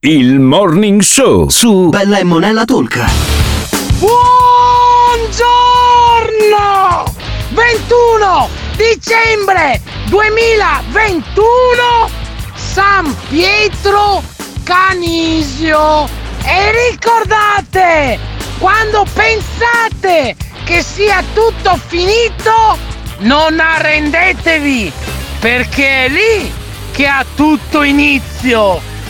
[0.00, 3.04] Il Morning Show su Bella e Monella Talk.
[3.98, 4.22] Buongiorno!
[7.48, 11.42] 21 dicembre 2021
[12.54, 14.22] San Pietro
[14.62, 16.08] Canisio
[16.44, 18.20] e ricordate
[18.60, 22.78] quando pensate che sia tutto finito
[23.18, 24.92] non arrendetevi
[25.40, 26.52] perché è lì
[26.92, 28.80] che ha tutto inizio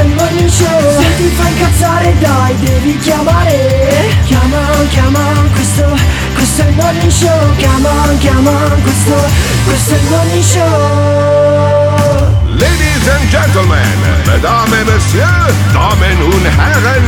[0.00, 1.00] è il morning show.
[1.00, 4.16] Se ti fa incazzare dai, devi chiamare.
[4.24, 5.20] Chiama, chiama,
[5.52, 5.96] questo,
[6.34, 7.56] questo è il morning show.
[7.56, 9.14] Chiama, chiama, questo,
[9.64, 11.87] questo è il morning show.
[12.58, 13.78] Ladies and gentlemen,
[14.26, 17.04] mesdames et messieurs, damen und herren,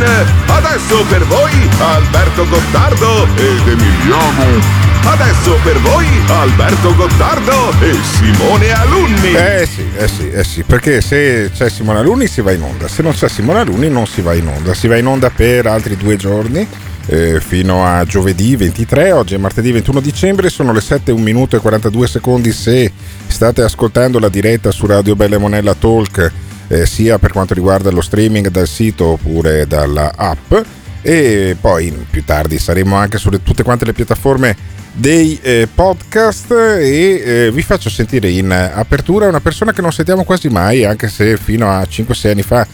[0.47, 4.79] adesso per voi Alberto Gottardo ed Emiliano.
[5.03, 9.33] Adesso per voi Alberto Gottardo e Simone Alunni.
[9.35, 12.87] Eh sì, eh sì, eh sì, perché se c'è Simone Alunni si va in onda,
[12.87, 15.67] se non c'è Simone Alunni non si va in onda, si va in onda per
[15.67, 16.67] altri due giorni.
[17.07, 21.57] eh, fino a giovedì 23, oggi è martedì 21 dicembre, sono le 7, 1 minuto
[21.57, 22.93] e 42 secondi se
[23.41, 26.31] state ascoltando la diretta su Radio Belle Monella Talk,
[26.69, 30.53] eh, sia per quanto riguarda lo streaming dal sito oppure dalla app.
[31.01, 34.55] E poi più tardi saremo anche su tutte quante le piattaforme
[34.93, 36.51] dei eh, podcast.
[36.51, 41.09] E eh, vi faccio sentire in apertura una persona che non sentiamo quasi mai anche
[41.09, 42.67] se fino a 5-6 anni fa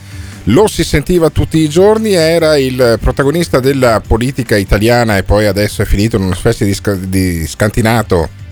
[0.48, 5.82] lo si sentiva tutti i giorni, era il protagonista della politica italiana e poi adesso
[5.82, 8.45] è finito in una specie di, sca- di scantinato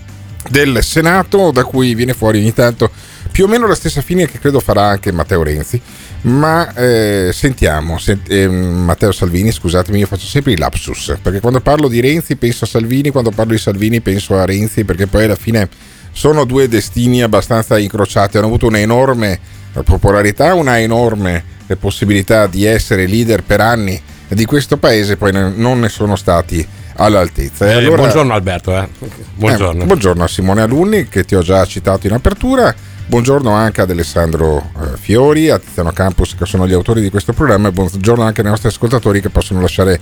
[0.49, 2.89] del Senato da cui viene fuori ogni tanto
[3.31, 5.81] più o meno la stessa fine che credo farà anche Matteo Renzi.
[6.21, 11.59] Ma eh, sentiamo, sent- eh, Matteo Salvini, scusatemi, io faccio sempre i lapsus, perché quando
[11.59, 15.25] parlo di Renzi penso a Salvini, quando parlo di Salvini penso a Renzi, perché poi
[15.25, 15.69] alla fine
[16.11, 19.39] sono due destini abbastanza incrociati, hanno avuto un'enorme
[19.83, 21.43] popolarità, una enorme
[21.77, 27.67] possibilità di essere leader per anni di questo paese, poi non ne sono stati all'altezza.
[27.67, 28.87] Eh, allora- buongiorno Alberto, eh.
[29.35, 29.83] buongiorno.
[29.83, 32.73] eh, buongiorno a Simone Alunni che ti ho già citato in apertura.
[33.07, 37.33] Buongiorno anche ad Alessandro eh, Fiori, a Tiziano Campus che sono gli autori di questo
[37.33, 39.99] programma e buongiorno anche ai nostri ascoltatori che possono lasciare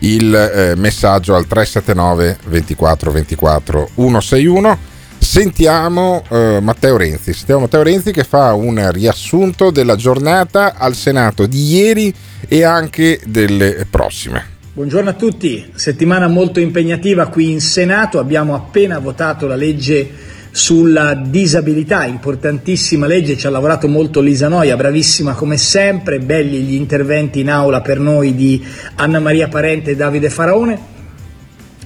[0.00, 4.78] il eh, messaggio al 379 24 24 161.
[5.18, 11.46] Sentiamo eh, Matteo Renzi, sentiamo Matteo Renzi che fa un riassunto della giornata al Senato
[11.46, 12.14] di ieri
[12.48, 14.54] e anche delle prossime.
[14.76, 20.06] Buongiorno a tutti, settimana molto impegnativa qui in Senato, abbiamo appena votato la legge
[20.50, 26.74] sulla disabilità, importantissima legge, ci ha lavorato molto Lisa Noia, bravissima come sempre, belli gli
[26.74, 28.62] interventi in aula per noi di
[28.96, 30.78] Anna Maria Parente e Davide Faraone,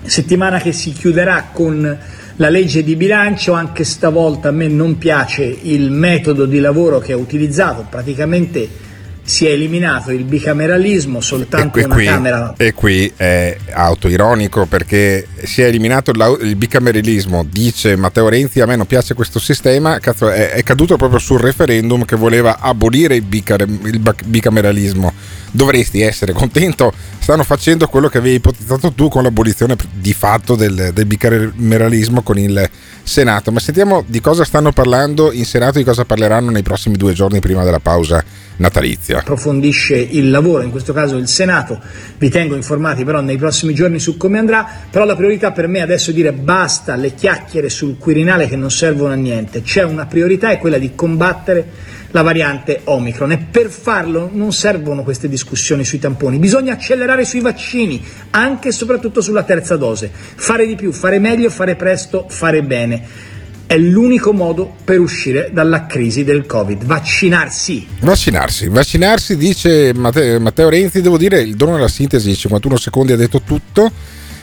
[0.03, 1.97] settimana che si chiuderà con
[2.35, 7.13] la legge di bilancio, anche stavolta a me non piace il metodo di lavoro che
[7.13, 8.90] ha utilizzato, praticamente
[9.31, 15.29] si è eliminato il bicameralismo, soltanto e una qui, Camera e qui è autoironico perché
[15.45, 20.29] si è eliminato il bicameralismo, dice Matteo Renzi, a me non piace questo sistema, cazzo,
[20.29, 25.13] è, è caduto proprio sul referendum che voleva abolire il, bica- il bicameralismo.
[25.53, 30.91] Dovresti essere contento, stanno facendo quello che avevi ipotizzato tu con l'abolizione di fatto del,
[30.93, 32.69] del bicameralismo con il
[33.03, 33.51] Senato.
[33.51, 37.41] Ma sentiamo di cosa stanno parlando in Senato, di cosa parleranno nei prossimi due giorni
[37.41, 38.25] prima della pausa
[38.61, 39.19] natalizia.
[39.19, 41.81] approfondisce il lavoro, in questo caso il Senato,
[42.19, 45.81] vi tengo informati però nei prossimi giorni su come andrà, però la priorità per me
[45.81, 50.07] adesso è dire basta le chiacchiere sul Quirinale che non servono a niente, c'è una
[50.07, 55.85] priorità è quella di combattere la variante Omicron e per farlo non servono queste discussioni
[55.85, 60.93] sui tamponi, bisogna accelerare sui vaccini, anche e soprattutto sulla terza dose, fare di più,
[60.93, 63.29] fare meglio, fare presto, fare bene.
[63.67, 67.87] È l'unico modo per uscire dalla crisi del Covid, vaccinarsi.
[68.01, 73.43] Vaccinarsi, vaccinarsi dice Matteo, Renzi, devo dire il dono della sintesi, 51 secondi ha detto
[73.43, 73.93] tutto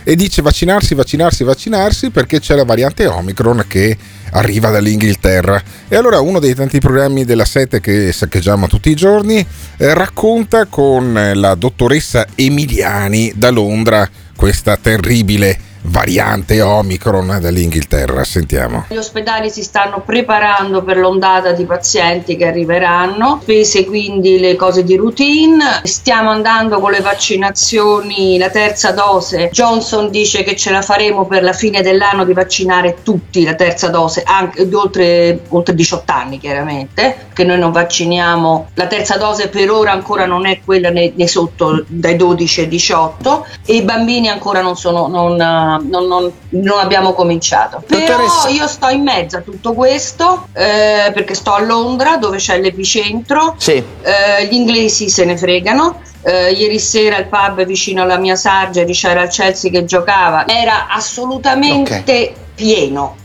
[0.05, 3.97] e dice vaccinarsi, vaccinarsi, vaccinarsi perché c'è la variante Omicron che
[4.31, 5.61] arriva dall'Inghilterra.
[5.87, 9.45] E allora uno dei tanti programmi della 7 che saccheggiamo tutti i giorni
[9.77, 18.23] eh, racconta con la dottoressa Emiliani da Londra questa terribile variante Omicron dall'Inghilterra.
[18.23, 18.85] Sentiamo.
[18.89, 24.83] Gli ospedali si stanno preparando per l'ondata di pazienti che arriveranno, spese quindi le cose
[24.83, 25.81] di routine.
[25.83, 29.49] Stiamo andando con le vaccinazioni, la terza dose.
[29.51, 33.89] Johnson dice che ce la faremo per la fine dell'anno di vaccinare tutti la terza
[33.89, 38.69] dose, anche oltre, oltre 18 anni chiaramente, che noi non vacciniamo.
[38.73, 42.67] La terza dose per ora ancora non è quella nei, nei sotto dai 12 ai
[42.67, 45.07] 18 e i bambini ancora non sono...
[45.07, 47.83] Non, non, non, non abbiamo cominciato.
[47.85, 48.17] Però
[48.49, 53.55] io sto in mezzo a tutto questo eh, perché sto a Londra dove c'è l'epicentro.
[53.57, 53.71] Sì.
[53.73, 56.01] Eh, gli inglesi se ne fregano.
[56.19, 60.87] Uh, ieri sera il pub vicino alla mia Sargeri c'era il Chelsea che giocava, era
[60.89, 62.33] assolutamente okay.
[62.53, 63.15] pieno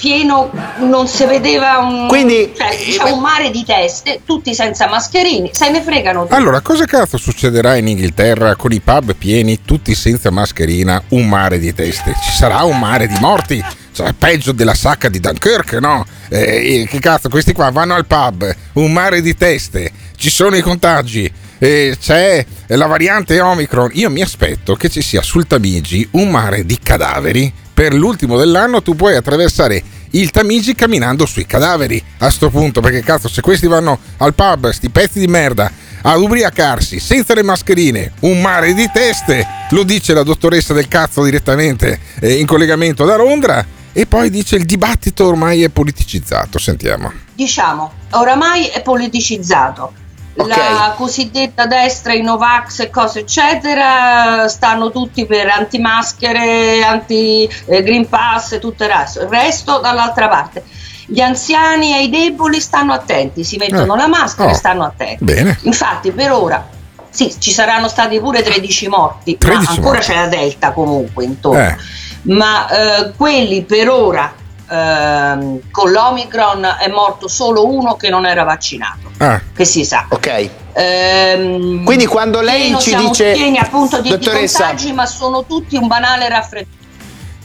[0.00, 5.50] pieno, non si vedeva un, Quindi, cioè, diciamo, un mare di teste, tutti senza mascherini,
[5.52, 6.34] se ne fregano tutti.
[6.34, 11.58] Allora, cosa cazzo succederà in Inghilterra con i pub pieni, tutti senza mascherina, un mare
[11.58, 12.14] di teste?
[12.24, 13.62] Ci sarà un mare di morti?
[13.92, 16.06] Cioè, peggio della sacca di Dunkirk, no?
[16.30, 20.62] Eh, che cazzo, questi qua vanno al pub, un mare di teste, ci sono i
[20.62, 21.30] contagi.
[21.62, 23.90] Eh, c'è la variante Omicron.
[23.92, 28.82] Io mi aspetto che ci sia sul Tamigi un mare di cadaveri per l'ultimo dell'anno
[28.82, 33.66] tu puoi attraversare il Tamigi camminando sui cadaveri a sto punto perché cazzo se questi
[33.66, 35.72] vanno al pub sti pezzi di merda
[36.02, 41.24] ad ubriacarsi senza le mascherine un mare di teste lo dice la dottoressa del cazzo
[41.24, 47.10] direttamente eh, in collegamento da Londra e poi dice il dibattito ormai è politicizzato sentiamo.
[47.34, 49.94] Diciamo oramai è politicizzato
[50.40, 50.72] Okay.
[50.72, 58.58] la cosiddetta destra, i Novax e cose eccetera stanno tutti per antimaschere, anti-Green Pass e
[58.58, 60.64] tutto il resto, il resto dall'altra parte.
[61.06, 63.98] Gli anziani e i deboli stanno attenti, si mettono eh.
[63.98, 64.52] la maschera oh.
[64.52, 65.24] e stanno attenti.
[65.24, 65.58] Bene.
[65.62, 66.78] Infatti per ora
[67.10, 70.12] sì, ci saranno stati pure 13 morti, 13 ma ancora morti.
[70.12, 71.60] c'è la Delta comunque intorno.
[71.60, 71.76] Eh.
[72.22, 74.32] Ma eh, quelli per ora
[74.70, 79.40] ehm, con l'Omicron è morto solo uno che non era vaccinato, ah.
[79.54, 80.06] che si sa.
[80.08, 80.50] Ok.
[80.72, 83.32] Ehm, Quindi quando lei ci dice...
[83.32, 86.78] pieni appunto di, di contagi, ma sono tutti un banale raffreddore.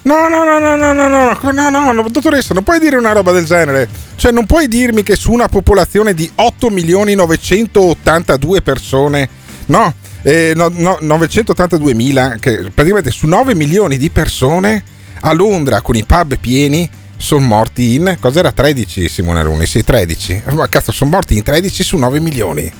[0.03, 3.11] No, no, no, no, no, no, no, no, no, no, dottoressa, non puoi dire una
[3.11, 3.89] roba del genere.
[4.15, 9.27] Cioè, non puoi dirmi che su una popolazione di 8 milioni 982 persone,
[9.65, 14.83] no, eh, no, no 982 mila, che praticamente su 9 milioni di persone
[15.21, 16.87] a Londra con i pub pieni
[17.17, 19.65] sono morti in cos'era 13 Simone Runi?
[19.65, 20.43] Sì, 13.
[20.51, 22.71] Ma cazzo, sono morti in 13 su 9 milioni.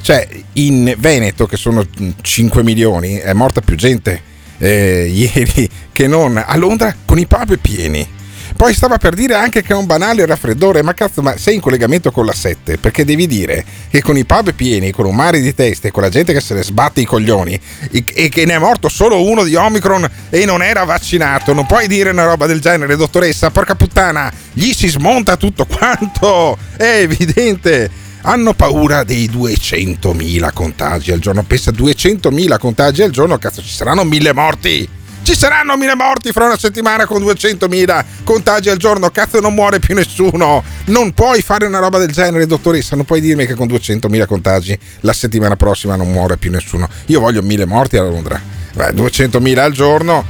[0.00, 1.86] Cioè, in Veneto, che sono
[2.20, 7.58] 5 milioni, è morta più gente eh, ieri che non a Londra con i pub
[7.58, 8.20] pieni.
[8.62, 11.60] Poi stava per dire anche che è un banale raffreddore, ma cazzo, ma sei in
[11.60, 15.40] collegamento con la 7, perché devi dire che con i pub pieni, con un mare
[15.40, 17.60] di teste, con la gente che se ne sbatte i coglioni
[17.90, 21.88] e che ne è morto solo uno di Omicron e non era vaccinato, non puoi
[21.88, 27.90] dire una roba del genere, dottoressa, porca puttana, gli si smonta tutto quanto, è evidente
[28.20, 31.42] hanno paura dei 200.000 contagi al giorno.
[31.42, 34.88] Pensa 200.000 contagi al giorno, cazzo, ci saranno mille morti.
[35.22, 39.08] Ci saranno mille morti fra una settimana con 200.000 contagi al giorno.
[39.10, 40.64] Cazzo, non muore più nessuno.
[40.86, 42.96] Non puoi fare una roba del genere, dottoressa.
[42.96, 46.88] Non puoi dirmi che con 200.000 contagi la settimana prossima non muore più nessuno.
[47.06, 48.40] Io voglio mille morti a Londra.
[48.74, 50.24] Beh, 200.000 al giorno,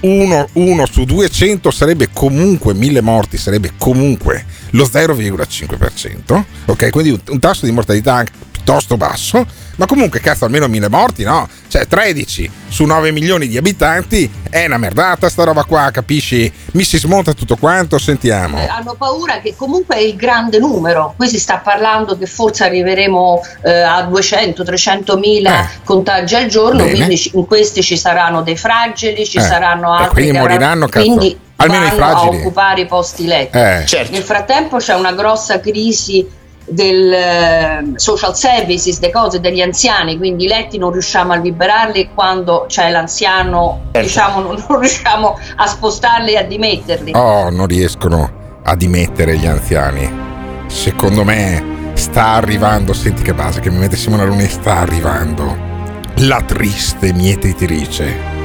[0.00, 6.44] uno, uno, su 200 sarebbe comunque mille morti, sarebbe comunque lo 0,5%.
[6.66, 8.24] Ok, quindi un tasso di mortalità
[8.68, 9.46] piuttosto basso
[9.78, 11.48] ma comunque, cazzo, almeno mille morti, no?
[11.68, 16.52] Cioè, 13 su 9 milioni di abitanti è una merdata sta roba qua, capisci?
[16.72, 18.58] Mi si smonta tutto quanto, sentiamo.
[18.58, 21.14] Eh, hanno paura che comunque è il grande numero.
[21.16, 25.68] Qui si sta parlando che forse arriveremo eh, a 200-300 mila eh.
[25.84, 26.96] contagi al giorno, Bene.
[26.96, 29.42] quindi in questi ci saranno dei fragili, ci eh.
[29.42, 30.06] saranno altri.
[30.06, 31.04] E quindi moriranno, cazzo.
[31.04, 32.36] Quindi almeno i fragili.
[32.36, 33.56] a occupare i posti letto.
[33.58, 33.84] Eh.
[33.86, 34.10] Certo.
[34.10, 36.26] Nel frattempo c'è una grossa crisi
[36.70, 42.10] del uh, social services, le cose degli anziani, quindi i letti non riusciamo a liberarli
[42.14, 44.06] quando c'è l'anziano, certo.
[44.06, 47.12] diciamo, non, non, riusciamo a spostarli e a dimetterli.
[47.14, 50.26] Oh, non riescono a dimettere gli anziani.
[50.66, 55.56] Secondo me sta arrivando, senti che base che mi mette Simone Luni, sta arrivando
[56.16, 58.37] la triste mietitrice.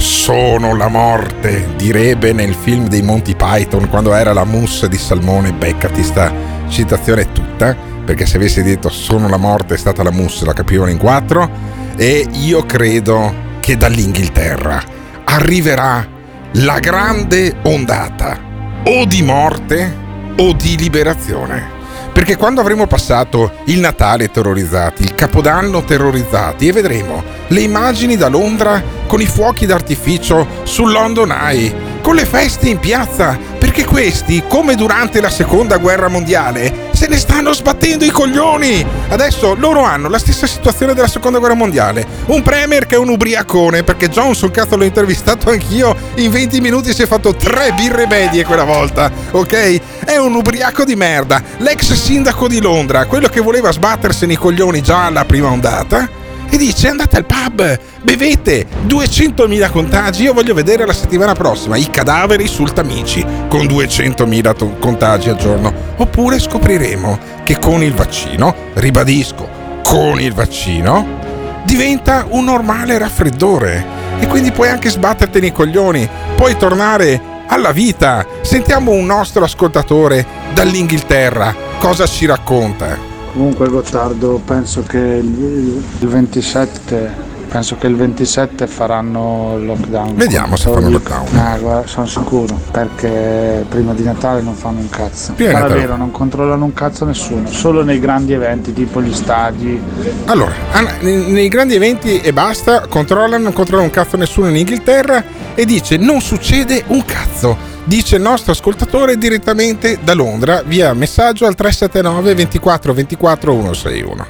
[0.00, 5.52] Sono la morte, direbbe nel film dei Monty Python quando era la mousse di salmone,
[5.52, 6.32] beccati sta
[6.68, 10.90] citazione tutta, perché se avessi detto sono la morte è stata la mousse, la capivano
[10.90, 11.50] in quattro,
[11.96, 14.82] e io credo che dall'Inghilterra
[15.24, 16.06] arriverà
[16.52, 18.38] la grande ondata
[18.84, 19.96] o di morte
[20.38, 21.79] o di liberazione.
[22.20, 28.28] Perché quando avremo passato il Natale terrorizzati, il Capodanno terrorizzati e vedremo le immagini da
[28.28, 31.74] Londra con i fuochi d'artificio sul London Eye,
[32.10, 37.16] con le feste in piazza, perché questi, come durante la seconda guerra mondiale, se ne
[37.16, 38.84] stanno sbattendo i coglioni.
[39.10, 42.04] Adesso loro hanno la stessa situazione della seconda guerra mondiale.
[42.26, 46.92] Un premier che è un ubriacone, perché Johnson, cazzo, l'ho intervistato anch'io, in 20 minuti
[46.92, 49.80] si è fatto tre birre medie quella volta, ok?
[50.04, 51.40] È un ubriaco di merda.
[51.58, 56.18] L'ex sindaco di Londra, quello che voleva sbattersene i coglioni già alla prima ondata
[56.50, 61.88] e dice andate al pub, bevete, 200.000 contagi, io voglio vedere la settimana prossima i
[61.90, 65.72] cadaveri sul Tamici con 200.000 to- contagi al giorno.
[65.96, 69.48] Oppure scopriremo che con il vaccino, ribadisco,
[69.84, 71.18] con il vaccino,
[71.64, 78.26] diventa un normale raffreddore e quindi puoi anche sbatterti nei coglioni, puoi tornare alla vita.
[78.42, 83.09] Sentiamo un nostro ascoltatore dall'Inghilterra cosa ci racconta.
[83.32, 90.14] Comunque Gottardo, penso che il il 27 penso che il 27 faranno il lockdown.
[90.14, 91.36] Vediamo se fanno il lockdown.
[91.36, 95.32] Ah, guarda, sono sicuro, perché prima di Natale non fanno un cazzo.
[95.32, 99.82] Prima Ma davvero, non controllano un cazzo nessuno, solo nei grandi eventi tipo gli stadi.
[100.26, 100.52] Allora,
[101.00, 105.96] nei grandi eventi e basta, controllano, non controlla un cazzo nessuno in Inghilterra e dice
[105.96, 107.69] non succede un cazzo.
[107.84, 114.26] Dice il nostro ascoltatore direttamente da Londra via messaggio al 379 24 24 161.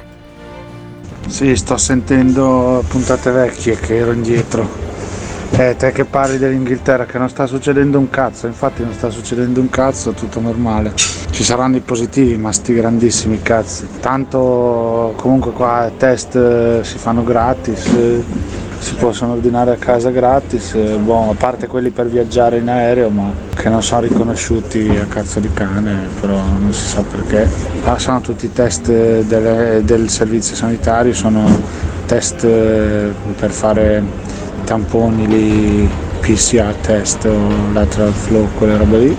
[1.27, 4.89] Sì, sto sentendo puntate vecchie che ero indietro.
[5.51, 9.59] Eh, te che parli dell'Inghilterra che non sta succedendo un cazzo, infatti non sta succedendo
[9.59, 10.93] un cazzo, tutto normale.
[10.95, 13.85] Ci saranno i positivi, ma sti grandissimi cazzi.
[13.99, 18.23] Tanto comunque qua test eh, si fanno gratis, eh,
[18.81, 23.09] si possono ordinare a casa gratis, eh, boh, a parte quelli per viaggiare in aereo,
[23.09, 27.47] ma che non sono riconosciuti a cazzo di cane, però non si sa perché.
[27.83, 31.45] Ah, sono tutti i test delle- del servizio sanitario, sono
[32.07, 34.03] test eh, per fare
[34.63, 39.17] tamponi lì, PCR test o lateral flow, quelle robe lì.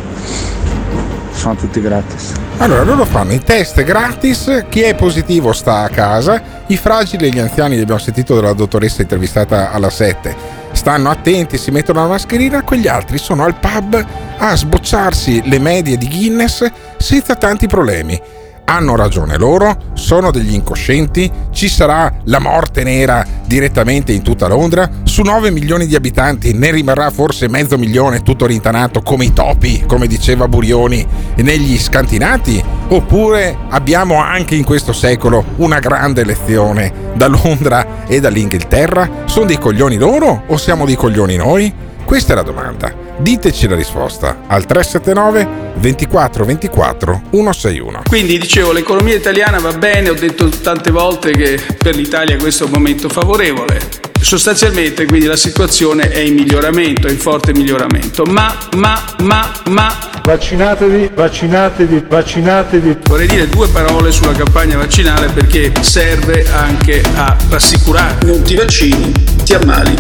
[1.30, 2.32] Sono tutti gratis.
[2.58, 7.30] Allora, loro fanno i test gratis, chi è positivo sta a casa, i fragili e
[7.30, 10.34] gli anziani, li abbiamo sentito dalla dottoressa intervistata alla 7,
[10.70, 14.06] stanno attenti, si mettono la mascherina, quegli altri sono al pub
[14.38, 18.20] a sbocciarsi le medie di Guinness senza tanti problemi.
[18.64, 24.88] Hanno ragione loro, sono degli incoscienti, ci sarà la morte nera direttamente in tutta Londra,
[25.04, 29.84] su 9 milioni di abitanti ne rimarrà forse mezzo milione tutto rintanato come i topi,
[29.86, 32.64] come diceva Burioni, negli scantinati?
[32.88, 39.24] Oppure abbiamo anche in questo secolo una grande lezione da Londra e dall'Inghilterra?
[39.26, 41.72] Sono dei coglioni loro o siamo dei coglioni noi?
[42.04, 43.11] Questa è la domanda.
[43.18, 48.02] Diteci la risposta al 379 24 24 161.
[48.08, 52.66] Quindi dicevo, l'economia italiana va bene, ho detto tante volte che per l'Italia questo è
[52.66, 53.80] un momento favorevole.
[54.22, 58.24] Sostanzialmente quindi la situazione è in miglioramento, è in forte miglioramento.
[58.24, 60.10] Ma, ma, ma, ma...
[60.22, 62.98] Vaccinatevi, vaccinatevi, vaccinatevi.
[63.04, 68.24] Vorrei dire due parole sulla campagna vaccinale perché serve anche a rassicurare.
[68.24, 69.94] Non ti vaccini, ti ammali,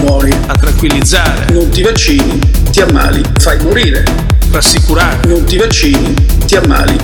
[0.00, 0.32] muori.
[0.46, 1.52] A tranquillizzare.
[1.52, 2.38] Non ti vaccini,
[2.70, 4.04] ti ammali, fai morire.
[4.50, 5.26] Rassicurare.
[5.26, 6.14] Non ti vaccini,
[6.46, 6.96] ti ammali,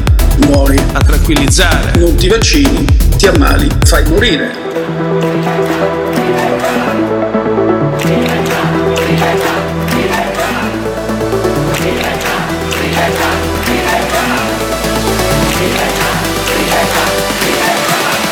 [0.47, 0.79] muori.
[0.93, 1.99] A tranquillizzare.
[1.99, 2.85] Non ti vaccini,
[3.17, 4.59] ti ammali, fai morire.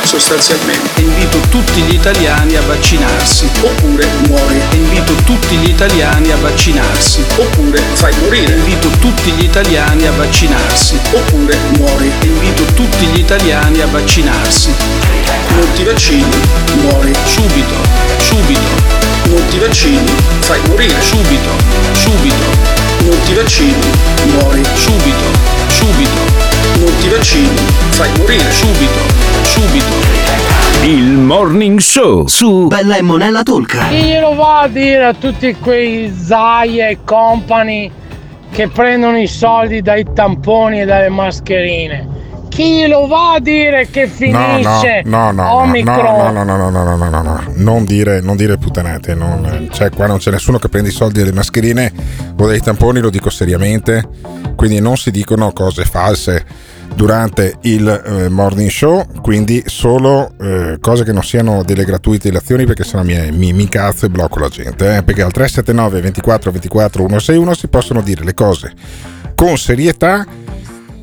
[0.03, 4.61] Sostanzialmente invito tutti gli italiani a vaccinarsi oppure muori.
[4.73, 8.55] Invito tutti gli italiani a vaccinarsi oppure fai morire.
[8.55, 12.11] Invito tutti gli italiani a vaccinarsi oppure muori.
[12.23, 14.73] Invito tutti gli italiani a vaccinarsi.
[15.55, 16.37] Non ti vaccini,
[16.83, 17.75] muori subito,
[18.19, 18.97] subito.
[19.29, 21.51] Non ti vaccini, fai morire subito,
[21.93, 22.77] subito.
[23.05, 23.91] Non ti vaccini,
[24.33, 25.31] muori subito,
[25.69, 26.47] subito.
[26.79, 29.01] Non ti vaccini, fai morire subito,
[29.43, 30.18] subito.
[30.85, 33.89] Il Morning Show su Bella e Monella Tolca.
[33.89, 37.91] Chi glielo va a dire a tutti quei Zaya e company
[38.51, 42.17] che prendono i soldi dai tamponi e dalle mascherine?
[42.49, 46.33] Chi glielo va a dire che finisce no, no, no, no, Omicron?
[46.33, 49.91] no, no, no, no, no, no, no, no, non dire, non dire puttanate, non- cioè
[49.91, 51.93] qua non c'è nessuno che prende i soldi delle mascherine
[52.37, 54.09] o dei tamponi, lo dico seriamente,
[54.57, 56.45] quindi non si dicono cose false
[56.95, 62.67] durante il eh, morning show, quindi solo eh, cose che non siano delle gratuite lezioni
[62.67, 66.51] perché sennò mi, mi, mi incazzo e blocco la gente, eh, perché al 379 24
[66.51, 68.73] 24 161 si possono dire le cose
[69.35, 70.27] con serietà,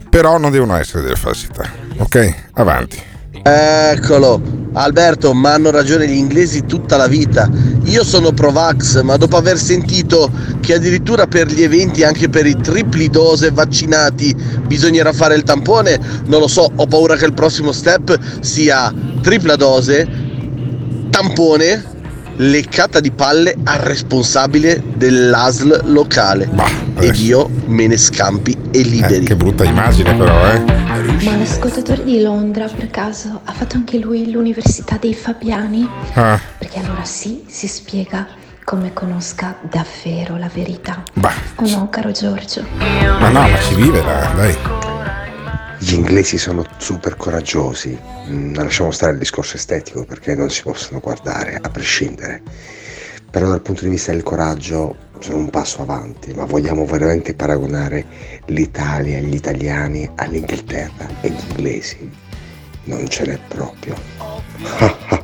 [0.09, 1.71] però non devono essere delle falsità.
[1.97, 2.35] Ok?
[2.53, 3.13] Avanti.
[3.47, 4.41] Eccolo,
[4.73, 7.47] Alberto, ma hanno ragione gli inglesi tutta la vita.
[7.83, 12.55] Io sono Provax, ma dopo aver sentito che addirittura per gli eventi, anche per i
[12.59, 14.35] tripli dose vaccinati,
[14.65, 19.55] bisognerà fare il tampone, non lo so, ho paura che il prossimo step sia tripla
[19.55, 20.07] dose,
[21.11, 21.83] tampone,
[22.37, 26.49] leccata di palle al responsabile dell'ASL locale.
[26.99, 29.25] Ed io me ne scampi e liberi.
[29.25, 30.59] che brutta immagine però, eh.
[31.23, 35.87] Ma l'ascoltatore di Londra per caso ha fatto anche lui l'università dei Fabiani?
[36.13, 38.27] Ah, Perché allora sì, si spiega
[38.63, 41.03] come conosca davvero la verità.
[41.13, 41.33] Bah.
[41.55, 42.65] O no, caro Giorgio?
[42.79, 44.84] ma no, ma ci vive là, dai.
[45.85, 47.95] Gli inglesi sono super coraggiosi,
[48.27, 52.41] Mm, lasciamo stare il discorso estetico perché non si possono guardare a prescindere,
[53.29, 58.03] però dal punto di vista del coraggio sono un passo avanti, ma vogliamo veramente paragonare
[58.47, 62.09] l'Italia gli italiani all'Inghilterra e gli inglesi?
[62.85, 63.93] Non ce n'è proprio.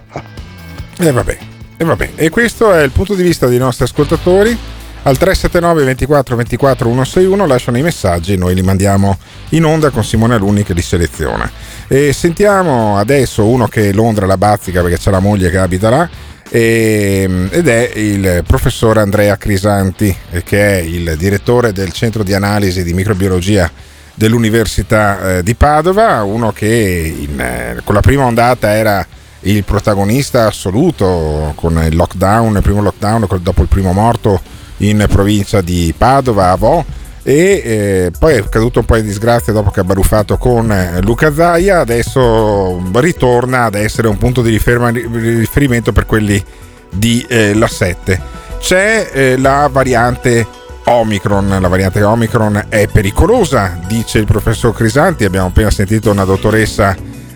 [1.00, 1.38] E vabbè,
[1.78, 2.12] e vabbè.
[2.16, 4.56] E questo è il punto di vista dei nostri ascoltatori.
[5.04, 9.18] Al 379 24 24 161 lasciano i messaggi, noi li mandiamo
[9.50, 11.50] in onda con Simone Alunni che li seleziona.
[11.88, 16.10] E sentiamo adesso uno che Londra la bazzica perché c'è la moglie che abita là.
[16.50, 22.84] e- ed è il professor Andrea Crisanti, che è il direttore del centro di analisi
[22.84, 23.72] di microbiologia
[24.14, 29.04] dell'Università eh, di Padova, uno che in, eh, con la prima ondata era
[29.42, 35.62] il protagonista assoluto con il lockdown, il primo lockdown dopo il primo morto in provincia
[35.62, 36.84] di Padova, Avò,
[37.24, 41.02] e eh, poi è caduto un po' in disgrazia dopo che ha baruffato con eh,
[41.02, 46.44] Luca Zaia, adesso ritorna ad essere un punto di riferimento per quelli
[46.90, 48.40] di eh, La 7.
[48.60, 50.46] C'è eh, la variante
[50.86, 56.96] Omicron, la variante Omicron è pericolosa, dice il professor Crisanti, abbiamo appena sentito una dottoressa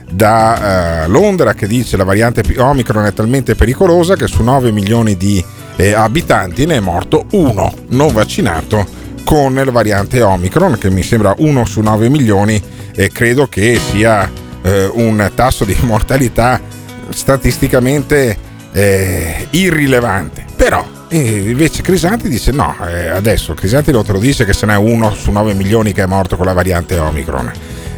[0.09, 5.17] da eh, Londra che dice la variante Omicron è talmente pericolosa che su 9 milioni
[5.17, 5.43] di
[5.75, 11.33] eh, abitanti ne è morto uno non vaccinato con la variante Omicron che mi sembra
[11.37, 12.61] 1 su 9 milioni
[12.95, 14.29] e credo che sia
[14.61, 16.61] eh, un tasso di mortalità
[17.09, 18.37] statisticamente
[18.71, 20.45] eh, irrilevante.
[20.55, 25.13] Però e invece Crisanti dice no, eh, adesso Crisanti lo dice che se n'è uno
[25.13, 27.51] su 9 milioni che è morto con la variante Omicron.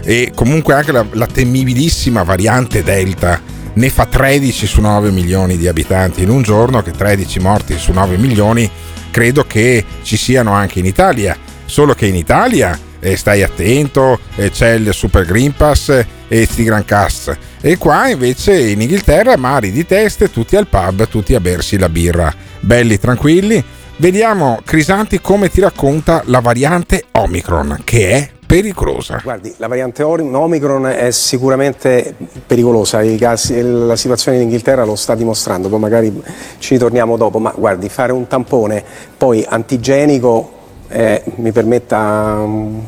[0.03, 3.46] E comunque anche la, la temibilissima variante Delta
[3.77, 7.91] ne fa 13 su 9 milioni di abitanti in un giorno, che 13 morti su
[7.91, 8.69] 9 milioni
[9.11, 14.49] credo che ci siano anche in Italia, solo che in Italia eh, stai attento, eh,
[14.49, 19.37] c'è il Super Green Pass eh, e sti Gran Cast e qua invece in Inghilterra
[19.37, 23.63] mari di teste, tutti al pub, tutti a bersi la birra, belli tranquilli.
[23.97, 29.19] Vediamo Crisanti come ti racconta la variante Omicron, che è pericolosa.
[29.21, 32.15] Guardi, la variante Omicron è sicuramente
[32.47, 36.23] pericolosa, casi- la situazione in Inghilterra lo sta dimostrando, poi magari
[36.57, 38.83] ci ritorniamo dopo, ma guardi, fare un tampone
[39.17, 40.51] poi antigenico,
[40.87, 42.81] eh, mi permetta um,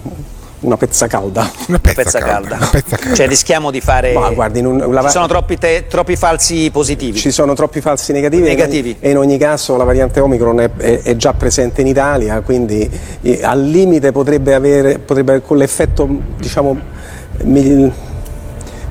[0.61, 1.49] una pezza calda.
[1.67, 2.57] Una pezza calda.
[3.13, 4.13] Cioè rischiamo di fare.
[4.13, 7.17] Ma guardi, un- la- Ci sono troppi, te- troppi falsi positivi.
[7.17, 8.95] Ci sono troppi falsi negativi, e in ogni- Negativi.
[8.99, 12.89] e in ogni caso la variante Omicron è, è- è già presente in Italia, quindi
[13.21, 16.77] eh, al limite potrebbe avere, potrebbe, con l'effetto diciamo,
[17.43, 17.91] mi-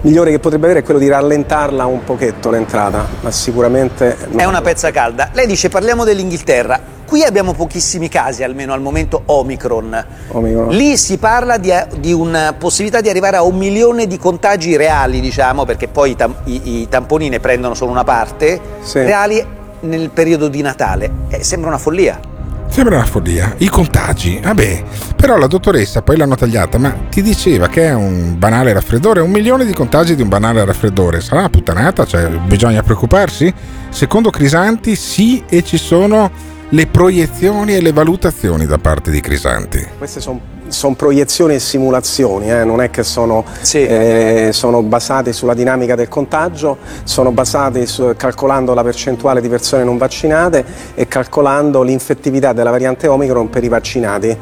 [0.02, 4.16] migliore che potrebbe avere è quello di rallentarla un pochetto l'entrata, ma sicuramente...
[4.36, 5.30] È una pezza calda.
[5.32, 6.96] Lei dice parliamo dell'Inghilterra.
[7.08, 10.04] Qui abbiamo pochissimi casi, almeno al momento Omicron.
[10.28, 10.68] Omicron.
[10.68, 15.20] Lì si parla di, di una possibilità di arrivare a un milione di contagi reali,
[15.20, 18.60] diciamo, perché poi i, tam- i- i tamponi ne prendono solo una parte,
[18.92, 19.42] reali
[19.80, 21.10] nel periodo di Natale.
[21.28, 22.20] Eh, sembra una follia.
[22.68, 23.54] Sembra una follia.
[23.58, 24.84] I contagi, vabbè.
[25.16, 29.30] Però la dottoressa poi l'hanno tagliata, ma ti diceva che è un banale raffreddore, un
[29.30, 31.20] milione di contagi di un banale raffreddore.
[31.20, 32.04] Sarà una puttanata?
[32.04, 33.52] Cioè, bisogna preoccuparsi?
[33.90, 36.30] Secondo Crisanti sì e ci sono
[36.68, 39.84] le proiezioni e le valutazioni da parte di Crisanti.
[39.96, 40.40] Queste sono
[40.96, 46.78] proiezioni e simulazioni, eh, non è che sono, eh, sono basate sulla dinamica del contagio,
[47.04, 53.06] sono basate su, calcolando la percentuale di persone non vaccinate e calcolando l'infettività della variante
[53.08, 54.36] Omicron per i vaccinati,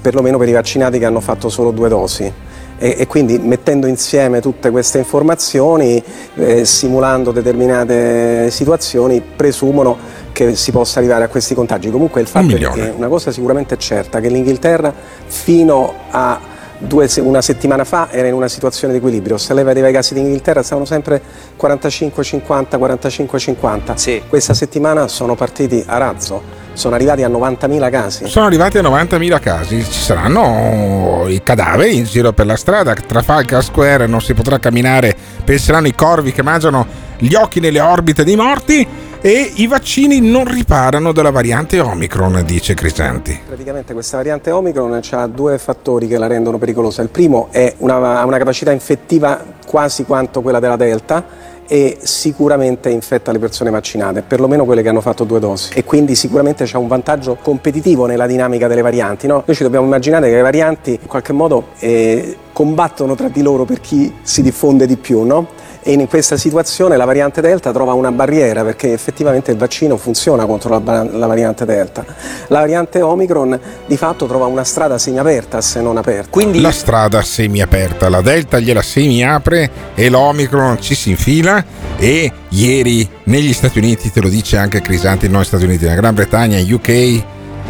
[0.00, 2.32] perlomeno per i vaccinati che hanno fatto solo due dosi.
[2.78, 6.02] E, e quindi mettendo insieme tutte queste informazioni,
[6.34, 9.96] eh, simulando determinate situazioni, presumono
[10.32, 11.90] che si possa arrivare a questi contagi.
[11.90, 12.74] Comunque il fatto è milione.
[12.74, 14.92] che una cosa sicuramente è certa, che l'Inghilterra
[15.26, 19.88] fino a due, una settimana fa era in una situazione di equilibrio, se lei vedeva
[19.88, 21.20] i casi d'Inghilterra stavano sempre
[21.60, 23.94] 45-50, 45-50.
[23.94, 24.22] Sì.
[24.28, 28.28] Questa settimana sono partiti a razzo, sono arrivati a 90.000 casi.
[28.28, 33.62] Sono arrivati a 90.000 casi, ci saranno i cadaveri in giro per la strada, Trafalgar
[33.62, 38.36] Square non si potrà camminare, penseranno i corvi che mangiano gli occhi nelle orbite dei
[38.36, 38.86] morti
[39.26, 43.36] e i vaccini non riparano dalla variante Omicron, dice Crisanti.
[43.44, 47.02] Praticamente questa variante Omicron ha due fattori che la rendono pericolosa.
[47.02, 51.24] Il primo è una, una capacità infettiva quasi quanto quella della Delta
[51.66, 56.14] e sicuramente infetta le persone vaccinate, perlomeno quelle che hanno fatto due dosi e quindi
[56.14, 59.26] sicuramente c'è un vantaggio competitivo nella dinamica delle varianti.
[59.26, 59.42] No?
[59.44, 63.64] Noi ci dobbiamo immaginare che le varianti in qualche modo eh, combattono tra di loro
[63.64, 65.64] per chi si diffonde di più, no?
[65.86, 70.44] E in questa situazione la variante Delta trova una barriera perché effettivamente il vaccino funziona
[70.44, 72.04] contro la, la variante Delta.
[72.48, 76.28] La variante Omicron di fatto trova una strada semiaperta se non aperta.
[76.28, 76.60] Quindi...
[76.60, 81.64] La strada semiaperta, la Delta gliela semiapre e l'Omicron ci si infila
[81.96, 86.00] e ieri negli Stati Uniti, te lo dice anche Crisanti, non negli Stati Uniti, nella
[86.00, 87.22] Gran Bretagna, UK,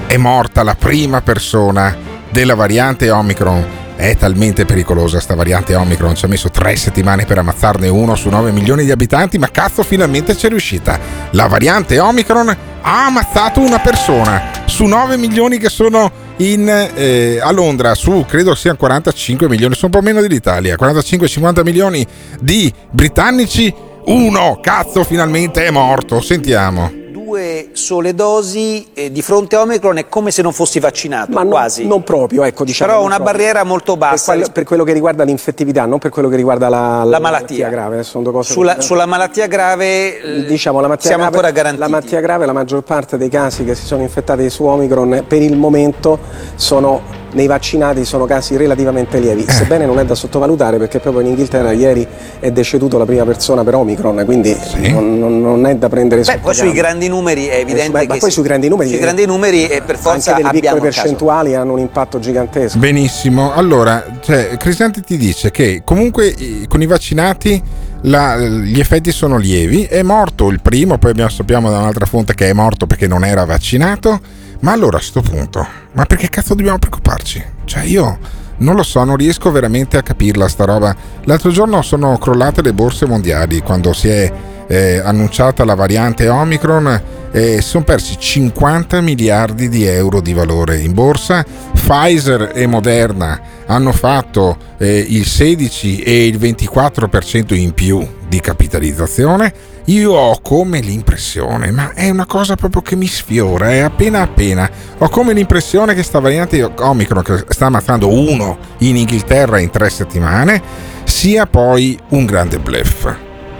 [0.06, 1.94] è morta la prima persona
[2.30, 7.38] della variante Omicron è talmente pericolosa sta variante Omicron, ci ha messo tre settimane per
[7.38, 10.98] ammazzarne uno su 9 milioni di abitanti, ma cazzo finalmente c'è riuscita.
[11.30, 17.50] La variante Omicron ha ammazzato una persona su 9 milioni che sono in, eh, a
[17.50, 22.06] Londra, su credo siano 45 milioni, sono un po' meno dell'Italia, 45-50 milioni
[22.38, 29.62] di britannici, uno cazzo finalmente è morto, sentiamo due sole dosi eh, di fronte a
[29.62, 31.80] Omicron è come se non fossi vaccinato, Ma quasi.
[31.80, 32.92] Non, non proprio, ecco, diciamo.
[32.92, 33.36] Però una proprio.
[33.36, 34.14] barriera molto bassa.
[34.14, 37.18] Per quello, per quello, che riguarda l'infettività, non per quello che riguarda la, la, la
[37.18, 37.68] malattia.
[37.68, 38.04] grave.
[38.04, 41.82] Sono due cose sulla, sulla malattia grave eh, diciamo, la malattia siamo grave, ancora garantiti.
[41.82, 45.42] La malattia grave, la maggior parte dei casi che si sono infettati su Omicron per
[45.42, 46.18] il momento
[46.54, 49.52] sono nei vaccinati sono casi relativamente lievi, eh.
[49.52, 52.06] sebbene non è da sottovalutare perché proprio in Inghilterra ieri
[52.40, 54.90] è deceduto la prima persona per Omicron, quindi sì.
[54.90, 58.06] non, non, è da prendere Beh, poi sui grandi numeri è evidente eh, che...
[58.06, 58.88] Ma poi sui grandi numeri...
[58.88, 62.78] Sui grandi numeri è per forza anche delle piccole percentuali hanno un impatto gigantesco.
[62.78, 66.34] Benissimo, allora, cioè, Crisanti ti dice che comunque
[66.66, 67.62] con i vaccinati
[68.02, 72.34] la, gli effetti sono lievi, è morto il primo, poi abbiamo, sappiamo da un'altra fonte
[72.34, 76.54] che è morto perché non era vaccinato ma allora a questo punto, ma perché cazzo
[76.54, 77.44] dobbiamo preoccuparci?
[77.64, 78.18] Cioè io
[78.58, 80.94] non lo so, non riesco veramente a capirla sta roba.
[81.24, 84.32] L'altro giorno sono crollate le borse mondiali quando si è
[84.66, 87.02] eh, annunciata la variante Omicron
[87.36, 91.44] si sono persi 50 miliardi di euro di valore in borsa.
[91.72, 99.74] Pfizer e Moderna hanno fatto eh, il 16 e il 24% in più di capitalizzazione
[99.88, 104.68] io ho come l'impressione, ma è una cosa proprio che mi sfiora, è appena appena.
[104.98, 109.88] Ho come l'impressione che sta variante Omicron che sta ammazzando uno in Inghilterra in tre
[109.88, 110.60] settimane
[111.04, 113.08] sia poi un grande bluff.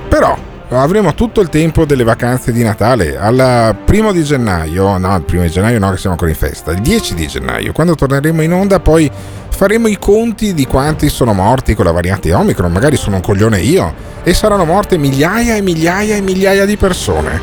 [0.09, 0.37] Però
[0.71, 3.17] avremo tutto il tempo delle vacanze di Natale.
[3.17, 6.73] Al primo di gennaio, no, il primo di gennaio no, che siamo ancora in festa,
[6.73, 9.11] il 10 di gennaio, quando torneremo in onda, poi
[9.49, 12.73] faremo i conti di quanti sono morti con la variante Omicron.
[12.73, 17.41] Magari sono un coglione io, e saranno morte migliaia e migliaia e migliaia di persone.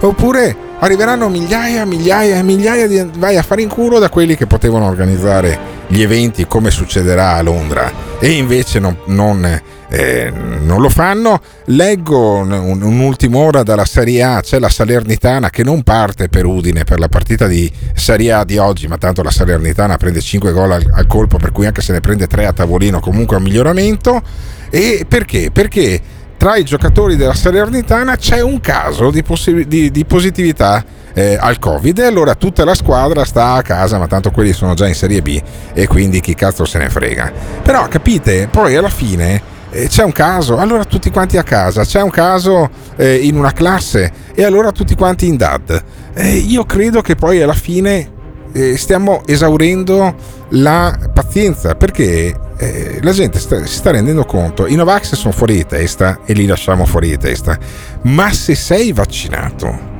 [0.00, 4.46] Oppure arriveranno migliaia migliaia e migliaia di vai a fare in culo da quelli che
[4.46, 9.62] potevano organizzare gli eventi come succederà a Londra e invece non, non
[9.94, 11.40] eh, non lo fanno.
[11.66, 16.84] Leggo un, un'ultima ora dalla Serie A, c'è la Salernitana che non parte per Udine
[16.84, 20.72] per la partita di Serie A di oggi, ma tanto la Salernitana prende 5 gol
[20.72, 23.44] al, al colpo, per cui anche se ne prende 3 a tavolino comunque è un
[23.44, 24.20] miglioramento.
[24.70, 25.50] E perché?
[25.52, 26.00] Perché
[26.44, 31.58] tra i giocatori della Salernitana c'è un caso di, possi- di, di positività eh, al
[31.58, 34.94] Covid e allora tutta la squadra sta a casa, ma tanto quelli sono già in
[34.94, 35.40] Serie B
[35.72, 37.32] e quindi chi cazzo se ne frega.
[37.62, 42.02] Però capite, poi alla fine eh, c'è un caso, allora tutti quanti a casa, c'è
[42.02, 45.82] un caso eh, in una classe e allora tutti quanti in DAD.
[46.12, 48.10] Eh, io credo che poi alla fine
[48.54, 50.14] eh, stiamo esaurendo
[50.50, 55.56] la pazienza perché eh, la gente sta, si sta rendendo conto, i Novax sono fuori
[55.56, 57.58] di testa e li lasciamo fuori di testa,
[58.02, 59.92] ma se sei vaccinato,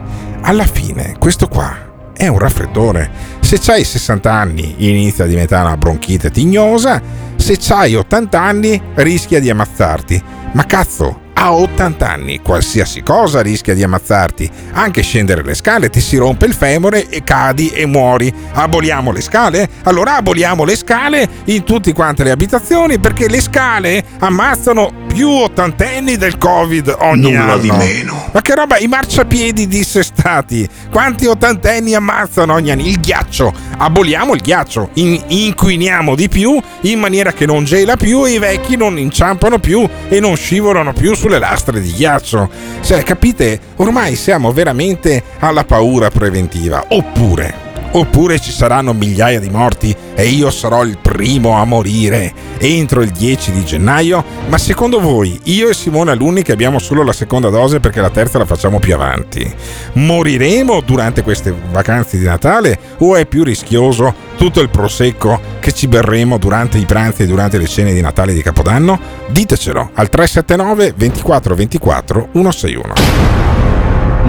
[0.43, 3.11] alla fine questo qua è un raffreddore.
[3.41, 7.03] Se hai 60 anni inizia a diventare una bronchite tignosa,
[7.37, 10.23] se hai 80 anni rischia di ammazzarti.
[10.53, 14.51] Ma cazzo, a 80 anni qualsiasi cosa rischia di ammazzarti.
[14.73, 18.33] Anche scendere le scale ti si rompe il femore e cadi e muori.
[18.53, 19.69] Aboliamo le scale?
[19.85, 26.17] Allora aboliamo le scale in tutte quante le abitazioni perché le scale ammazzano più ottantenni
[26.17, 27.59] del Covid ogni Nulla anno.
[27.59, 28.29] di meno.
[28.33, 30.69] Ma che roba, i marciapiedi dissestati.
[30.91, 32.83] Quanti ottantenni ammazzano ogni anno?
[32.83, 33.53] Il ghiaccio.
[33.79, 34.91] Aboliamo il ghiaccio.
[34.95, 39.59] In- inquiniamo di più in maniera che non gela più e i vecchi non inciampano
[39.61, 42.51] più e non scivolano più sulle lastre di ghiaccio.
[42.83, 43.61] Cioè, capite?
[43.77, 46.87] Ormai siamo veramente alla paura preventiva.
[46.89, 47.64] Oppure
[47.97, 53.11] Oppure ci saranno migliaia di morti e io sarò il primo a morire entro il
[53.11, 54.25] 10 di gennaio?
[54.49, 58.11] Ma secondo voi, io e Simone Alunni che abbiamo solo la seconda dose perché la
[58.11, 59.49] terza la facciamo più avanti,
[59.93, 65.87] moriremo durante queste vacanze di Natale o è più rischioso tutto il prosecco che ci
[65.87, 68.99] berremo durante i pranzi e durante le cene di Natale e di Capodanno?
[69.29, 73.64] Ditecelo al 379 24 24 161.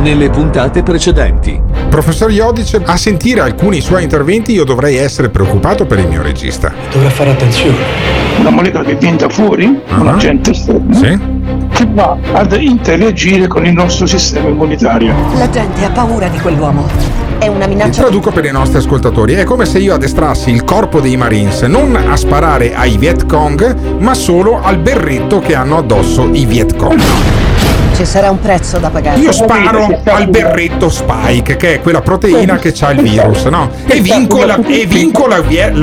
[0.05, 1.59] Nelle puntate precedenti.
[1.89, 6.71] Professor Iodice, a sentire alcuni suoi interventi io dovrei essere preoccupato per il mio regista.
[6.91, 7.75] Dovrà fare attenzione.
[8.37, 11.19] Una molecola che viene da fuori, un agente esterno, Sì?
[11.73, 15.11] che va ad interagire con il nostro sistema immunitario.
[15.39, 16.85] La gente ha paura di quell'uomo.
[17.39, 18.01] È una minaccia.
[18.03, 21.95] traduco per i nostri ascoltatori, è come se io addestrassi il corpo dei Marines non
[21.95, 27.01] a sparare ai Viet Cong, ma solo al berretto che hanno addosso i Viet Cong.
[27.95, 29.19] Ci sarà un prezzo da pagare.
[29.19, 33.71] Io sparo al berretto Spike, che è quella proteina che ha il virus, no?
[33.87, 35.39] E vinco, la, e vinco la,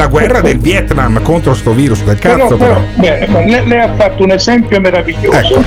[0.09, 2.79] guerra del Vietnam contro sto virus del cazzo, però.
[2.97, 5.39] beh, lei, lei ha fatto un esempio meraviglioso.
[5.39, 5.63] Ecco.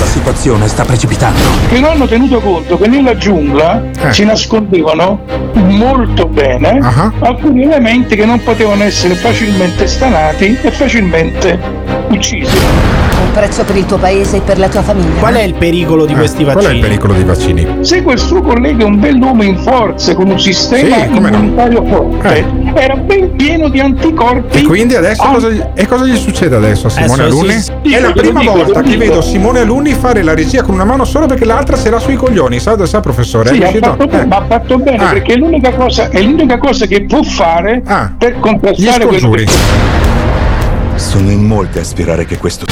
[0.00, 1.38] La situazione sta precipitando.
[1.68, 4.12] Che non hanno tenuto conto che nella giungla Eh.
[4.12, 5.20] si nascondevano
[5.54, 7.12] molto bene Ah.
[7.20, 11.58] alcuni elementi che non potevano essere facilmente stanati e facilmente
[12.08, 12.56] uccisi.
[12.56, 15.18] Un prezzo per il tuo paese e per la tua famiglia.
[15.20, 16.74] Qual è il pericolo di Eh, questi Qual è vaccini?
[16.78, 17.66] il pericolo dei vaccini?
[17.80, 21.36] Se quel suo collega è un bell'uomo in forza con un sistema Sì, come no.
[21.38, 24.58] immunitario forte, era ben pieno di anticorpi.
[24.58, 27.60] E quindi adesso Ah, cosa, gli- e cosa gli succede adesso a Simone Adesso Alunni?
[27.60, 30.84] sì, è la prima dico, volta che vedo Simone Alunni fare la regia con una
[30.84, 32.58] mano sola perché l'altra se l'ha sui coglioni.
[32.60, 33.52] Sa, sa professore?
[33.52, 34.26] Sì, è ha fatto, bene, Eh.
[34.26, 35.08] ma ha fatto bene Ah.
[35.12, 37.82] perché è l'unica, cosa, è l'unica cosa che può fare
[38.18, 39.46] per Gli contrastare quello che
[40.96, 42.66] Sono in molti a sperare che questo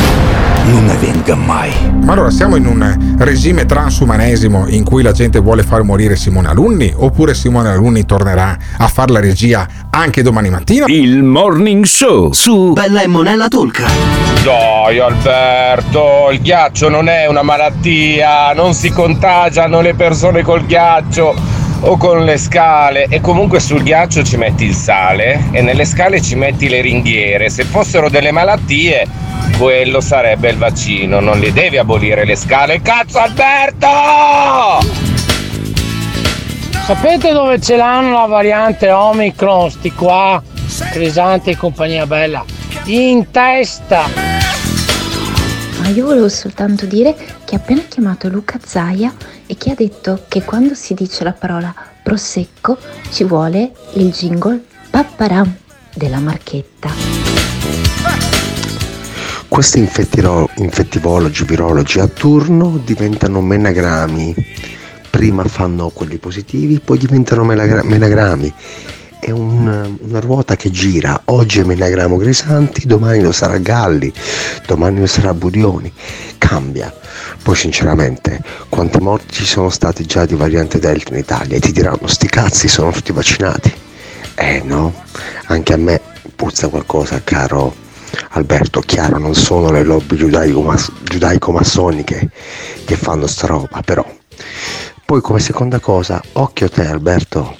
[0.67, 1.73] non avvenga mai.
[2.05, 6.49] Ma allora siamo in un regime transumanesimo in cui la gente vuole far morire Simone
[6.49, 6.93] Alunni?
[6.95, 10.87] Oppure Simone Alunni tornerà a fare la regia anche domani mattina?
[10.89, 13.87] Il Morning Show su Bella e Monella Tolca.
[14.43, 21.52] Dai Alberto, il ghiaccio non è una malattia, non si contagiano le persone col ghiaccio
[21.85, 26.21] o con le scale e comunque sul ghiaccio ci metti il sale e nelle scale
[26.21, 27.51] ci metti le ringhiere.
[27.51, 29.07] Se fossero delle malattie,
[29.59, 32.81] quello sarebbe il vaccino, non le devi abolire le scale.
[32.81, 33.89] Cazzo Alberto!
[36.85, 40.43] Sapete dove ce l'hanno la variante Omicron, sti qua,
[40.91, 42.45] Crisante e compagnia bella?
[42.87, 44.09] In testa!
[45.81, 47.15] Ma io volevo soltanto dire
[47.45, 49.13] che appena chiamato Luca Zaia
[49.47, 52.79] e che ha detto che quando si dice la parola prosecco
[53.11, 55.55] ci vuole il jingle papparam
[55.95, 56.91] della marchetta.
[59.49, 64.35] Questi infettivologi, virologi a turno diventano menagrammi.
[65.11, 68.55] Prima fanno quelli positivi, poi diventano menagra- menagrammi.
[69.25, 71.23] È un- una ruota che gira.
[71.27, 74.13] Oggi è menagramo Grisanti, domani lo sarà Galli,
[74.67, 75.93] domani lo sarà Budioni.
[76.39, 76.93] Cambia.
[77.41, 81.57] Poi sinceramente, quanti morti ci sono stati già di variante Delta in Italia?
[81.57, 83.73] E ti diranno, sti cazzi sono tutti vaccinati.
[84.35, 84.93] Eh no,
[85.47, 86.01] anche a me
[86.35, 87.73] puzza qualcosa, caro
[88.31, 92.29] Alberto, chiaro, non sono le lobby giudaico- giudaico-massoniche
[92.85, 94.05] che fanno sta roba, però.
[95.05, 97.57] Poi come seconda cosa, occhio a te Alberto,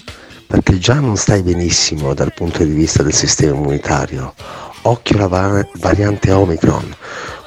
[0.53, 4.35] perché già non stai benissimo dal punto di vista del sistema immunitario.
[4.83, 6.95] Occhio alla va- variante Omicron,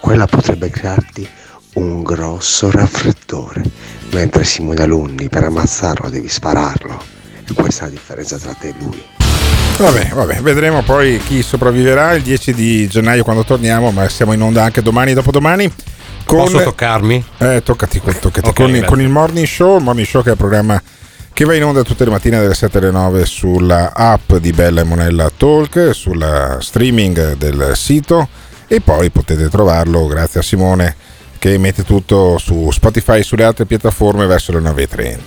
[0.01, 1.29] quella potrebbe crearti
[1.73, 3.61] un grosso raffreddore,
[4.09, 6.99] mentre Simone Alunni per ammazzarlo devi spararlo.
[7.47, 9.03] E questa è la differenza tra te e lui.
[9.77, 14.41] Vabbè, vabbè, vedremo poi chi sopravviverà il 10 di gennaio quando torniamo, ma siamo in
[14.41, 15.71] onda anche domani e dopodomani.
[16.25, 16.39] Con...
[16.39, 17.23] Posso toccarmi?
[17.37, 18.47] Eh, toccati, toccati.
[18.47, 20.81] Ok, con, con il Morning Show, il Morning Show che è il programma
[21.35, 24.79] che va in onda tutte le mattine dalle 7 alle 9 sulla app di Bella
[24.79, 28.29] e Monella Talk, sulla streaming del sito.
[28.67, 30.95] E poi potete trovarlo grazie a Simone
[31.37, 35.17] che mette tutto su Spotify e sulle altre piattaforme verso le 9.30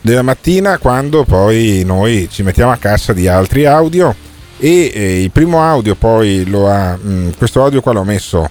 [0.00, 4.12] della mattina quando poi noi ci mettiamo a cassa di altri audio
[4.58, 8.50] e eh, il primo audio poi lo ha mh, questo audio qua l'ho messo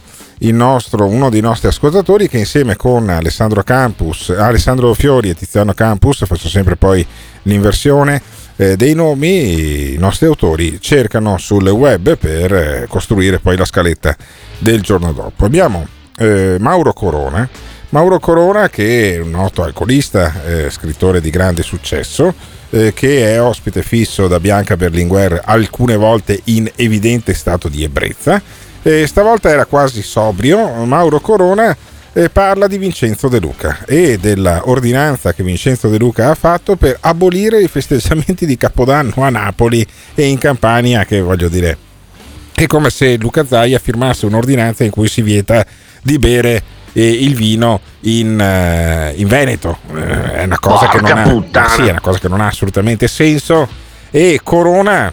[0.51, 6.25] nostro, uno dei nostri ascoltatori che insieme con Alessandro Campus Alessandro Fiori e Tiziano Campus
[6.25, 7.05] faccio sempre poi
[7.43, 8.21] l'inversione
[8.55, 14.15] eh, dei nomi i nostri autori cercano sul web per eh, costruire poi la scaletta
[14.59, 17.47] del giorno dopo abbiamo eh, Mauro Corona.
[17.89, 22.33] Mauro Corona che è un noto alcolista, eh, scrittore di grande successo,
[22.71, 28.41] eh, che è ospite fisso da Bianca Berlinguer alcune volte in evidente stato di ebbrezza.
[28.83, 30.85] E stavolta era quasi sobrio.
[30.85, 31.75] Mauro Corona
[32.31, 36.97] parla di Vincenzo De Luca e della ordinanza che Vincenzo De Luca ha fatto per
[36.99, 41.77] abolire i festeggiamenti di Capodanno a Napoli e in Campania, che voglio dire,
[42.53, 45.65] è come se Luca Zaia firmasse un'ordinanza in cui si vieta
[46.03, 46.61] di bere
[46.93, 49.79] eh, il vino in, eh, in Veneto.
[49.95, 53.07] Eh, è, una cosa che non ha, sì, è una cosa che non ha assolutamente
[53.07, 53.67] senso.
[54.11, 55.11] E Corona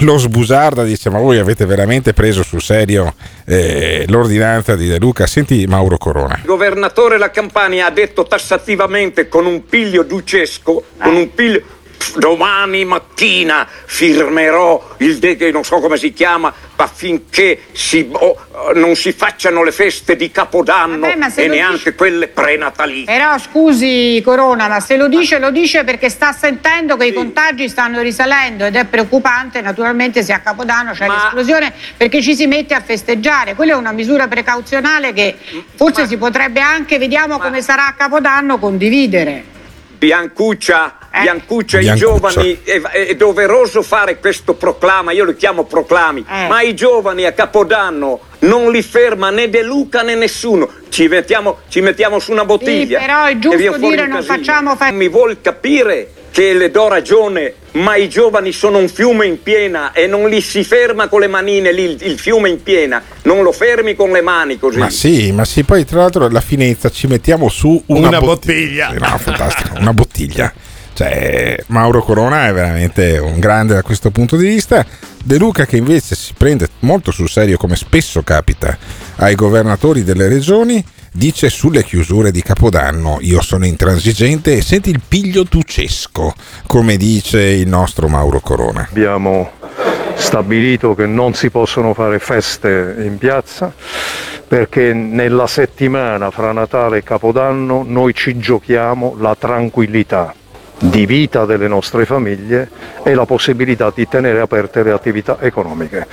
[0.00, 5.26] lo sbusarda dice ma voi avete veramente preso sul serio eh, l'ordinanza di De Luca?
[5.26, 6.36] Senti Mauro Corona.
[6.38, 11.62] Il governatore della Campania ha detto tassativamente con un piglio ducesco con un piglio
[12.16, 19.12] domani mattina firmerò il de- non so come si chiama affinché si, oh, non si
[19.12, 23.12] facciano le feste di Capodanno Vabbè, ma e neanche quelle prenatalizie.
[23.12, 27.68] Però scusi Corona, ma se lo dice lo dice perché sta sentendo che i contagi
[27.68, 32.74] stanno risalendo ed è preoccupante naturalmente se a Capodanno c'è l'esplosione perché ci si mette
[32.74, 33.54] a festeggiare.
[33.54, 35.36] Quella è una misura precauzionale che
[35.74, 39.44] forse si potrebbe anche, vediamo come sarà a Capodanno, condividere.
[39.98, 40.97] Biancuccia.
[41.10, 46.46] Biancuccia, i giovani, è, è doveroso fare questo proclama, io lo chiamo proclami, Eh.
[46.48, 51.58] ma i giovani a Capodanno non li ferma né De Luca né nessuno, ci mettiamo,
[51.68, 53.00] ci mettiamo su una bottiglia.
[53.00, 54.34] Sì, però è giusto dire non casino.
[54.36, 59.26] facciamo fe- Mi vuol capire che le do ragione, ma i giovani sono un fiume
[59.26, 62.62] in piena e non li si ferma con le manine lì, il, il fiume in
[62.62, 64.78] piena, non lo fermi con le mani così.
[64.78, 68.90] ma sì ma sì poi tra l'altro alla finezza ci mettiamo su una, Una bottiglia
[68.92, 70.52] no fantastico una bottiglia
[70.98, 74.84] cioè Mauro Corona è veramente un grande da questo punto di vista.
[75.22, 78.76] De Luca che invece si prende molto sul serio come spesso capita
[79.18, 85.00] ai governatori delle regioni dice sulle chiusure di Capodanno io sono intransigente e senti il
[85.06, 86.34] piglio ducesco
[86.66, 88.88] come dice il nostro Mauro Corona.
[88.90, 89.52] Abbiamo
[90.14, 93.72] stabilito che non si possono fare feste in piazza
[94.48, 100.34] perché nella settimana fra Natale e Capodanno noi ci giochiamo la tranquillità
[100.78, 102.68] di vita delle nostre famiglie
[103.02, 106.06] e la possibilità di tenere aperte le attività economiche.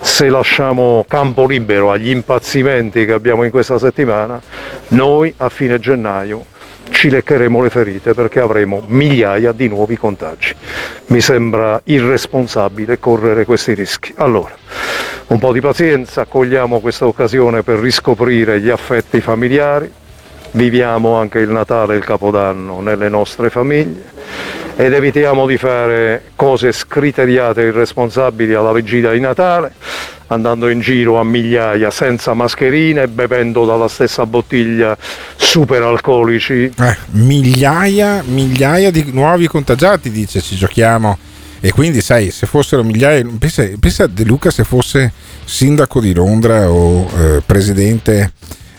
[0.00, 4.40] Se lasciamo campo libero agli impazzimenti che abbiamo in questa settimana,
[4.88, 6.56] noi a fine gennaio
[6.90, 10.54] ci leccheremo le ferite perché avremo migliaia di nuovi contagi.
[11.06, 14.12] Mi sembra irresponsabile correre questi rischi.
[14.16, 14.54] Allora,
[15.28, 19.92] un po' di pazienza, cogliamo questa occasione per riscoprire gli affetti familiari,
[20.52, 24.16] viviamo anche il Natale e il Capodanno nelle nostre famiglie
[24.80, 29.72] ed evitiamo di fare cose scriteriate e irresponsabili alla vigilia di Natale,
[30.28, 34.96] andando in giro a migliaia senza mascherine, bevendo dalla stessa bottiglia
[35.34, 36.72] super alcolici.
[36.78, 41.18] Eh, migliaia, migliaia di nuovi contagiati, dice, ci giochiamo.
[41.58, 45.10] E quindi, sai, se fossero migliaia, pensa, pensa a De Luca se fosse
[45.44, 48.30] sindaco di Londra o eh, presidente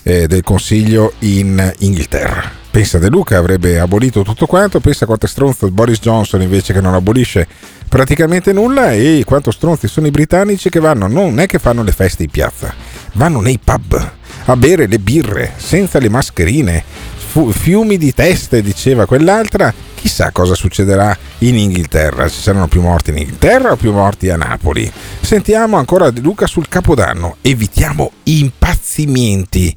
[0.03, 2.57] eh, del Consiglio in Inghilterra.
[2.71, 6.81] Pensa De Luca avrebbe abolito tutto quanto, pensa quanto è stronzo Boris Johnson invece che
[6.81, 7.47] non abolisce
[7.88, 11.91] praticamente nulla e quanto stronzi sono i britannici che vanno, non è che fanno le
[11.91, 12.73] feste in piazza,
[13.13, 14.12] vanno nei pub
[14.45, 16.83] a bere le birre senza le mascherine,
[17.29, 19.73] fu- fiumi di teste, diceva quell'altra.
[19.95, 22.27] Chissà cosa succederà in Inghilterra.
[22.27, 24.91] Ci saranno più morti in Inghilterra o più morti a Napoli?
[25.21, 27.37] Sentiamo ancora De Luca sul Capodanno.
[27.41, 29.75] Evitiamo impazzimenti.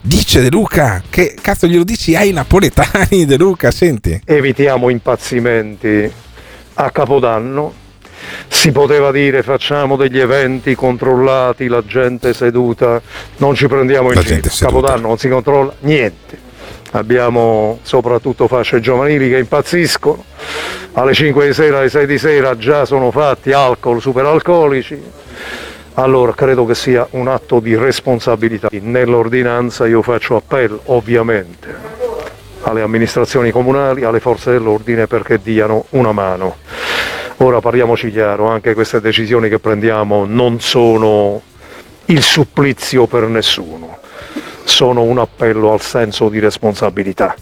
[0.00, 4.20] Dice De Luca, che cazzo glielo dici ai napoletani De Luca, senti.
[4.24, 6.10] evitiamo impazzimenti
[6.74, 7.82] a Capodanno.
[8.48, 13.00] Si poteva dire facciamo degli eventi controllati, la gente seduta,
[13.38, 14.48] non ci prendiamo in La giro.
[14.58, 16.38] Capodanno non si controlla niente.
[16.94, 20.24] Abbiamo soprattutto fasce giovanili che impazziscono.
[20.92, 25.02] Alle 5 di sera, alle 6 di sera già sono fatti alcol, superalcolici.
[25.94, 28.68] Allora credo che sia un atto di responsabilità.
[28.70, 31.74] Nell'ordinanza io faccio appello ovviamente
[32.62, 36.56] alle amministrazioni comunali, alle forze dell'ordine perché diano una mano.
[37.38, 41.42] Ora parliamoci chiaro, anche queste decisioni che prendiamo non sono
[42.06, 43.98] il supplizio per nessuno,
[44.64, 47.34] sono un appello al senso di responsabilità.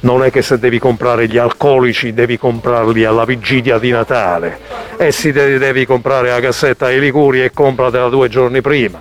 [0.00, 4.58] Non è che se devi comprare gli alcolici devi comprarli alla vigilia di Natale
[4.96, 8.98] e se devi comprare la cassetta ai liquori e compratela due giorni prima.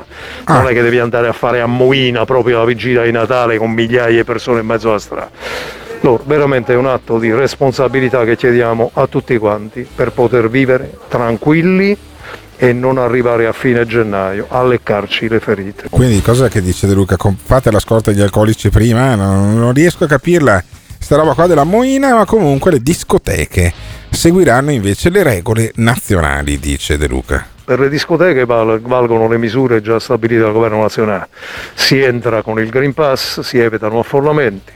[0.47, 3.71] Non è che devi andare a fare a Moina proprio la vigilia di Natale con
[3.71, 5.29] migliaia di persone in mezzo alla strada.
[6.01, 10.93] Allora, veramente è un atto di responsabilità che chiediamo a tutti quanti per poter vivere
[11.09, 11.97] tranquilli
[12.61, 15.87] e non arrivare a fine gennaio a leccarci le ferite.
[15.89, 17.15] Quindi cosa che dice De Luca?
[17.41, 19.15] Fate la scorta degli alcolici prima?
[19.15, 20.61] Non, non riesco a capirla.
[20.99, 23.73] Sta roba qua della moina, ma comunque le discoteche
[24.09, 27.47] seguiranno invece le regole nazionali, dice De Luca.
[27.63, 31.29] Per le discoteche val- valgono le misure già stabilite dal governo nazionale.
[31.73, 34.73] Si entra con il Green Pass, si evitano affollamenti,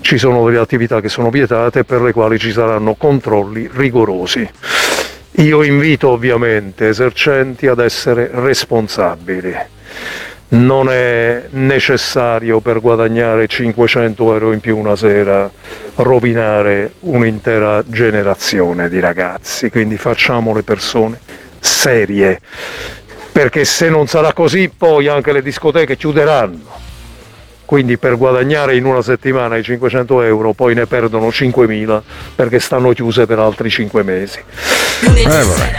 [0.00, 4.48] ci sono delle attività che sono vietate per le quali ci saranno controlli rigorosi.
[5.34, 9.56] Io invito ovviamente esercenti ad essere responsabili.
[10.48, 15.48] Non è necessario per guadagnare 500 euro in più una sera
[15.96, 21.20] rovinare un'intera generazione di ragazzi, quindi facciamo le persone
[21.60, 22.40] serie,
[23.30, 26.88] perché se non sarà così poi anche le discoteche chiuderanno.
[27.70, 32.00] Quindi per guadagnare in una settimana i 500 euro poi ne perdono 5.000
[32.34, 34.40] perché stanno chiuse per altri 5 mesi.
[35.04, 35.78] Eh vabbè.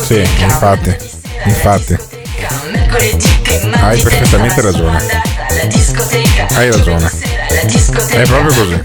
[0.00, 0.96] Sì, infatti.
[1.44, 1.96] Infatti.
[3.70, 5.00] Hai perfettamente ragione.
[6.54, 7.08] Hai ragione.
[8.08, 8.82] È proprio così.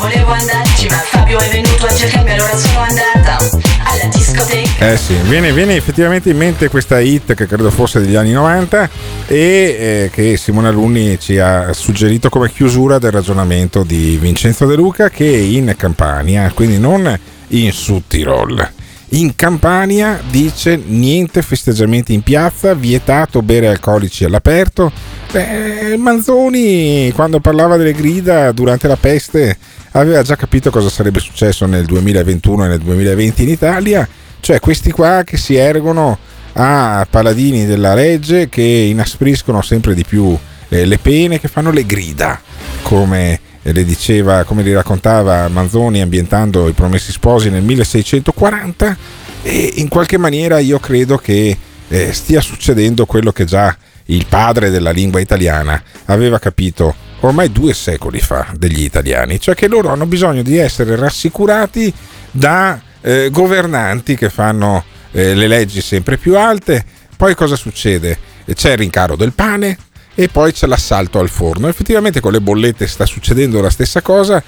[0.00, 3.38] Volevo andarci, ma Fabio è venuto a cercarmi, allora sono andata
[3.84, 4.92] alla discoteca.
[4.92, 8.88] Eh sì, viene, viene effettivamente in mente questa hit che credo fosse degli anni 90
[9.26, 14.76] e eh, che Simone Alunni ci ha suggerito come chiusura del ragionamento di Vincenzo De
[14.76, 17.18] Luca che in Campania, quindi non
[17.48, 18.77] in Sud Tirol.
[19.10, 24.92] In Campania dice niente festeggiamenti in piazza, vietato bere alcolici all'aperto.
[25.32, 29.56] Beh, Manzoni quando parlava delle grida durante la peste
[29.92, 34.06] aveva già capito cosa sarebbe successo nel 2021 e nel 2020 in Italia,
[34.40, 36.18] cioè questi qua che si ergono
[36.52, 40.36] a paladini della legge, che inaspriscono sempre di più
[40.68, 42.38] eh, le pene, che fanno le grida,
[42.82, 43.40] come
[43.72, 48.96] le diceva, come li raccontava Manzoni ambientando i Promessi Sposi nel 1640
[49.42, 51.56] e in qualche maniera io credo che
[51.88, 57.74] eh, stia succedendo quello che già il padre della lingua italiana aveva capito ormai due
[57.74, 61.92] secoli fa degli italiani, cioè che loro hanno bisogno di essere rassicurati
[62.30, 66.84] da eh, governanti che fanno eh, le leggi sempre più alte.
[67.16, 68.16] Poi cosa succede?
[68.52, 69.76] C'è il rincaro del pane
[70.20, 71.68] e poi c'è l'assalto al forno.
[71.68, 74.42] Effettivamente con le bollette sta succedendo la stessa cosa.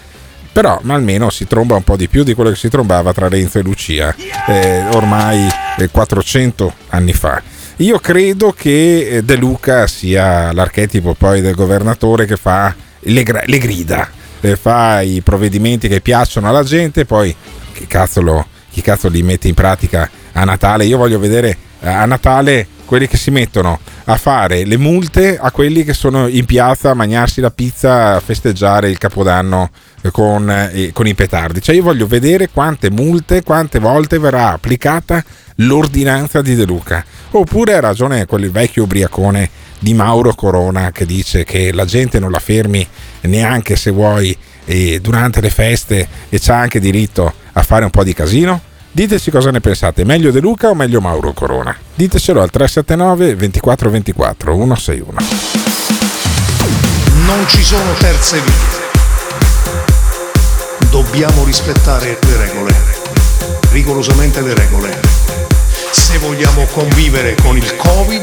[0.52, 3.28] Però ma almeno si tromba un po' di più di quello che si trombava tra
[3.28, 4.12] Renzo e Lucia
[4.48, 5.46] eh, ormai
[5.88, 7.40] 400 anni fa.
[7.76, 13.44] Io credo che eh, De Luca sia l'archetipo poi del governatore che fa le, gra-
[13.46, 14.10] le grida,
[14.40, 17.32] eh, fa i provvedimenti che piacciono alla gente, poi
[17.72, 20.84] chi cazzo, lo, chi cazzo li mette in pratica a Natale?
[20.84, 25.52] Io voglio vedere eh, a Natale quelli che si mettono a fare le multe a
[25.52, 29.70] quelli che sono in piazza a mangiarsi la pizza, a festeggiare il capodanno
[30.10, 31.62] con, eh, con, i petardi.
[31.62, 35.22] Cioè io voglio vedere quante multe, quante volte verrà applicata
[35.58, 37.04] l'ordinanza di De Luca.
[37.30, 42.32] Oppure ha ragione quel vecchio ubriacone di Mauro Corona che dice che la gente non
[42.32, 42.84] la fermi
[43.20, 48.02] neanche se vuoi eh, durante le feste e c'ha anche diritto a fare un po'
[48.02, 48.60] di casino.
[48.92, 51.76] Diteci cosa ne pensate, meglio De Luca o meglio Mauro Corona?
[51.94, 55.20] Ditecelo al 379 2424 161.
[57.24, 58.88] Non ci sono terze vie.
[60.90, 62.74] Dobbiamo rispettare le regole,
[63.70, 65.00] rigorosamente le regole.
[65.92, 68.22] Se vogliamo convivere con il Covid,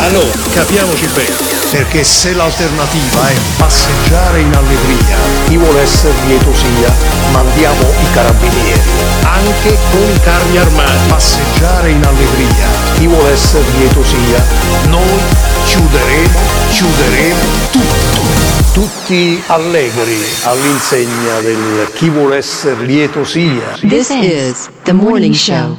[0.00, 1.36] Allora, capiamoci bene.
[1.70, 5.16] Perché se l'alternativa è passeggiare in allegria,
[5.48, 6.94] chi vuole essere lieto sia,
[7.32, 8.80] mandiamo i carabinieri.
[9.22, 11.08] Anche con i carri armati.
[11.08, 14.44] Passeggiare in allegria, chi vuole essere lieto sia,
[14.88, 15.20] noi
[15.66, 16.38] chiuderemo,
[16.70, 17.40] chiuderemo
[17.70, 18.46] tutto.
[18.72, 23.76] Tutti allegri all'insegna del chi vuole essere lieto sia.
[23.80, 25.76] This is the morning show.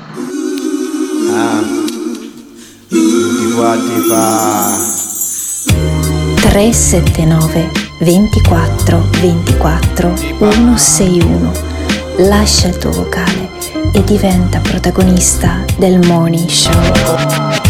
[1.31, 1.78] Ah.
[3.39, 4.77] Tutti quanti fa
[6.41, 11.51] 379 24 24 161.
[12.17, 13.49] Lascia il tuo vocale
[13.93, 17.68] e diventa protagonista del morning show.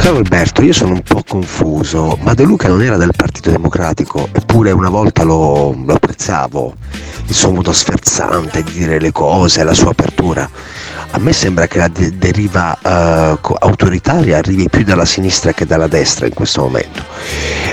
[0.00, 4.28] Caro Alberto, io sono un po' confuso, ma De Luca non era del Partito Democratico,
[4.32, 6.74] eppure una volta lo, lo apprezzavo,
[7.26, 10.48] il suo modo sferzante di dire le cose, la sua apertura.
[11.10, 15.66] A me sembra che la de- deriva eh, co- autoritaria arrivi più dalla sinistra che
[15.66, 17.04] dalla destra in questo momento.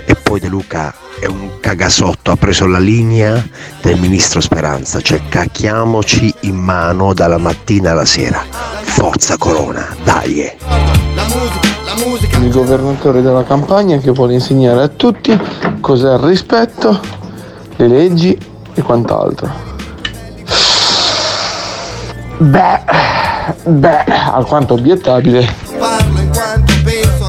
[0.05, 3.41] E poi De Luca è un cagasotto, ha preso la linea
[3.81, 8.43] del ministro Speranza, cioè cacchiamoci in mano dalla mattina alla sera.
[8.83, 11.06] Forza Corona, dai!
[12.41, 15.37] Il governatore della campagna che vuole insegnare a tutti
[15.79, 16.99] cos'è il rispetto,
[17.75, 18.37] le leggi
[18.73, 19.49] e quant'altro.
[22.37, 22.81] Beh,
[23.63, 25.65] beh, alquanto obiettabile.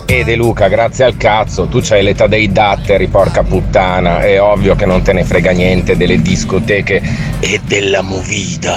[0.05, 4.21] E De Luca, grazie al cazzo, tu c'hai l'età dei datteri, porca puttana.
[4.21, 7.03] È ovvio che non te ne frega niente delle discoteche
[7.41, 8.77] e della movida.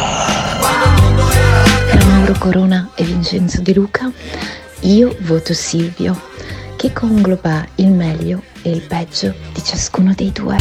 [2.06, 4.12] Mauro Corona e Vincenzo De Luca,
[4.82, 6.20] io voto Silvio,
[6.76, 10.58] che congloba il meglio e il peggio di ciascuno dei due.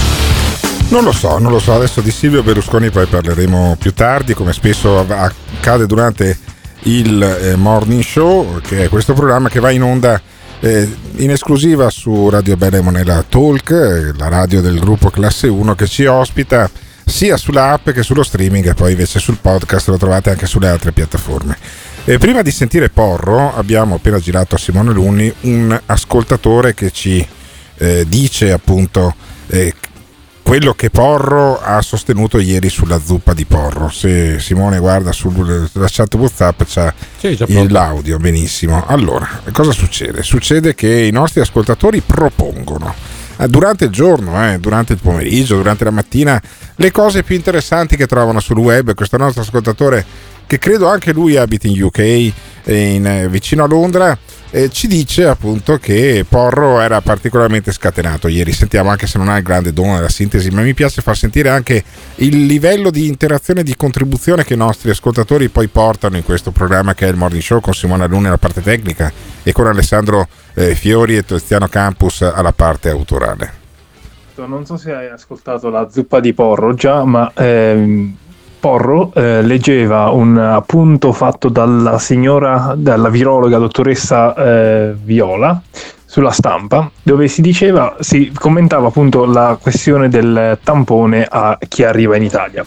[0.88, 1.74] Non lo so, non lo so.
[1.74, 6.36] Adesso di Silvio Berlusconi poi parleremo più tardi, come spesso accade durante
[6.84, 10.20] il eh, Morning Show, che è questo programma che va in onda
[10.60, 15.74] eh, in esclusiva su Radio Bene Monella Talk, eh, la radio del gruppo Classe 1
[15.74, 16.70] che ci ospita
[17.04, 20.92] sia sull'app che sullo streaming e poi invece sul podcast lo trovate anche sulle altre
[20.92, 21.56] piattaforme.
[22.04, 27.24] E prima di sentire Porro abbiamo appena girato a Simone Luni un ascoltatore che ci
[27.76, 29.14] eh, dice appunto
[29.48, 29.72] eh,
[30.42, 33.90] quello che Porro ha sostenuto ieri sulla zuppa di Porro.
[33.90, 36.92] Se Simone guarda sulla chat WhatsApp c'è
[37.46, 38.84] il- l'audio, benissimo.
[38.86, 40.22] Allora, cosa succede?
[40.24, 42.92] Succede che i nostri ascoltatori propongono
[43.38, 46.42] eh, durante il giorno, eh, durante il pomeriggio, durante la mattina,
[46.74, 48.94] le cose più interessanti che trovano sul web.
[48.94, 50.04] Questo nostro ascoltatore,
[50.50, 52.32] che credo anche lui abiti in UK, eh,
[52.64, 54.18] in, eh, vicino a Londra,
[54.50, 58.50] eh, ci dice appunto che Porro era particolarmente scatenato ieri.
[58.50, 61.50] Sentiamo anche se non ha il grande dono della sintesi, ma mi piace far sentire
[61.50, 61.84] anche
[62.16, 66.50] il livello di interazione e di contribuzione che i nostri ascoltatori poi portano in questo
[66.50, 69.12] programma che è il Morning Show con Simona Luni alla parte tecnica
[69.44, 73.52] e con Alessandro eh, Fiori e Tiziano Campus alla parte autorale.
[74.34, 78.16] Non so se hai ascoltato la zuppa di Porro già, ma ehm,
[78.60, 85.60] Porro eh, leggeva un appunto fatto dalla signora, dalla virologa dottoressa eh, Viola
[86.04, 92.16] sulla stampa, dove si diceva, si commentava appunto la questione del tampone a chi arriva
[92.16, 92.66] in Italia.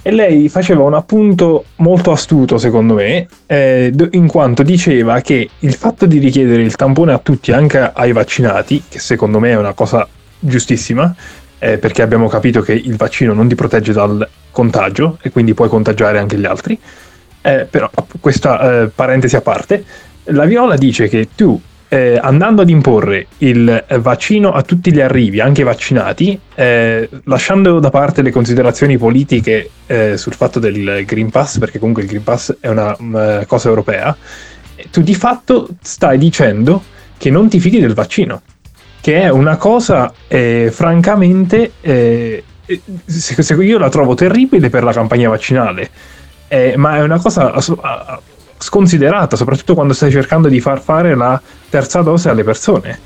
[0.00, 5.74] E lei faceva un appunto molto astuto, secondo me, eh, in quanto diceva che il
[5.74, 9.74] fatto di richiedere il tampone a tutti, anche ai vaccinati, che secondo me è una
[9.74, 10.08] cosa
[10.38, 11.14] giustissima,
[11.58, 14.26] eh, perché abbiamo capito che il vaccino non ti protegge dal
[14.58, 16.76] contagio e quindi puoi contagiare anche gli altri.
[17.40, 17.88] Eh, però,
[18.18, 19.84] questa eh, parentesi a parte,
[20.24, 25.38] la Viola dice che tu, eh, andando ad imporre il vaccino a tutti gli arrivi,
[25.38, 31.58] anche vaccinati, eh, lasciando da parte le considerazioni politiche eh, sul fatto del Green Pass,
[31.58, 34.16] perché comunque il Green Pass è una mm, cosa europea,
[34.90, 36.82] tu di fatto stai dicendo
[37.16, 38.42] che non ti fidi del vaccino
[39.00, 42.42] che è una cosa eh, francamente eh,
[43.62, 45.90] io la trovo terribile per la campagna vaccinale.
[46.48, 47.54] Eh, ma è una cosa
[48.58, 52.98] sconsiderata soprattutto quando stai cercando di far fare la terza dose alle persone.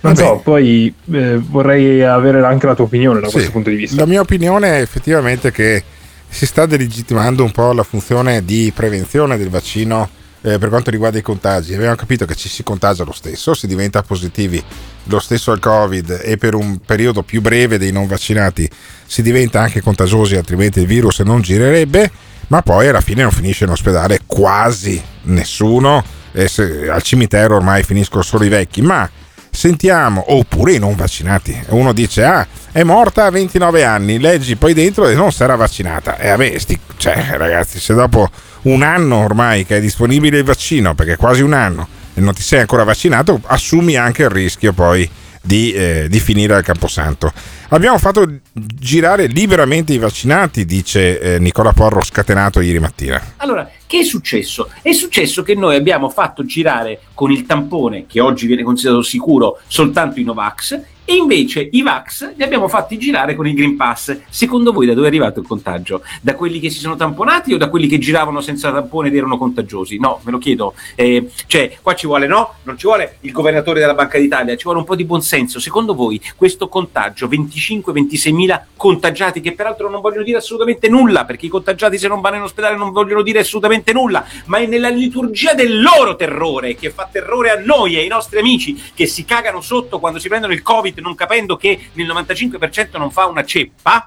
[0.00, 3.76] Non so poi eh, vorrei avere anche la tua opinione da Sì, questo punto di
[3.76, 3.96] vista.
[3.96, 5.82] La mia opinione è effettivamente che
[6.28, 10.10] si sta delegittimando un po' la funzione di prevenzione del vaccino
[10.44, 11.74] eh, per quanto riguarda i contagi.
[11.74, 14.62] Abbiamo capito che ci si contagia lo stesso, si diventa positivi
[15.04, 18.68] lo stesso al Covid e per un periodo più breve dei non vaccinati
[19.06, 22.10] si diventa anche contagiosi, altrimenti il virus non girerebbe,
[22.48, 26.04] ma poi alla fine non finisce in ospedale quasi nessuno.
[26.46, 29.08] Se- al cimitero ormai finiscono solo i vecchi, ma
[29.54, 31.58] sentiamo, oppure i non vaccinati.
[31.68, 36.18] Uno dice, ah, è morta a 29 anni, leggi poi dentro e non sarà vaccinata.
[36.18, 38.28] E a me, sti, cioè, ragazzi, se dopo
[38.64, 42.34] un anno ormai che è disponibile il vaccino, perché è quasi un anno, e non
[42.34, 45.08] ti sei ancora vaccinato, assumi anche il rischio poi
[45.42, 47.32] di, eh, di finire al Camposanto.
[47.68, 53.20] Abbiamo fatto girare liberamente i vaccinati, dice eh, Nicola Porro, scatenato ieri mattina.
[53.38, 54.70] Allora, che è successo?
[54.82, 59.60] È successo che noi abbiamo fatto girare con il tampone, che oggi viene considerato sicuro,
[59.66, 64.20] soltanto i Novax, e invece i Vax li abbiamo fatti girare con il Green Pass.
[64.30, 66.02] Secondo voi da dove è arrivato il contagio?
[66.22, 69.36] Da quelli che si sono tamponati o da quelli che giravano senza tampone ed erano
[69.36, 69.98] contagiosi?
[69.98, 70.72] No, ve lo chiedo.
[70.94, 72.54] Eh, cioè, qua ci vuole no?
[72.62, 75.60] Non ci vuole il governatore della Banca d'Italia, ci vuole un po' di buonsenso.
[75.60, 81.24] Secondo voi questo contagio 28 25-26 mila contagiati, che peraltro non vogliono dire assolutamente nulla,
[81.24, 84.66] perché i contagiati se non vanno in ospedale non vogliono dire assolutamente nulla, ma è
[84.66, 89.06] nella liturgia del loro terrore, che fa terrore a noi e ai nostri amici, che
[89.06, 93.26] si cagano sotto quando si prendono il Covid non capendo che nel 95% non fa
[93.26, 94.06] una ceppa,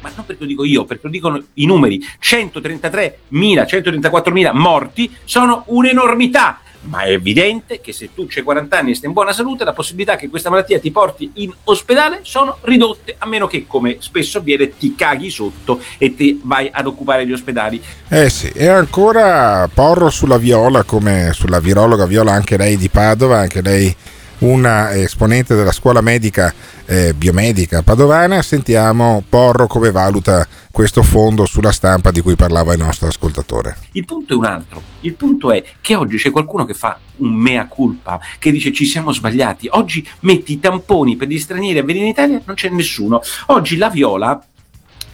[0.00, 5.64] ma non perché lo dico io, perché lo dicono i numeri, 133.000, 134.000 morti sono
[5.68, 6.60] un'enormità.
[6.84, 9.72] Ma è evidente che se tu c'hai 40 anni e stai in buona salute, la
[9.72, 14.38] possibilità che questa malattia ti porti in ospedale sono ridotte, a meno che, come spesso
[14.38, 17.82] avviene, ti caghi sotto e ti vai ad occupare gli ospedali.
[18.08, 23.38] Eh sì, e ancora Porro sulla Viola, come sulla virologa Viola, anche lei di Padova,
[23.38, 23.94] anche lei
[24.44, 26.52] una esponente della scuola medica
[26.84, 28.42] eh, biomedica padovana.
[28.42, 33.76] Sentiamo Porro come valuta questo fondo sulla stampa di cui parlava il nostro ascoltatore.
[33.92, 34.82] Il punto è un altro.
[35.00, 38.84] Il punto è che oggi c'è qualcuno che fa un mea culpa, che dice ci
[38.84, 39.68] siamo sbagliati.
[39.70, 43.22] Oggi metti i tamponi per gli stranieri a venire in Italia, non c'è nessuno.
[43.46, 44.44] Oggi la Viola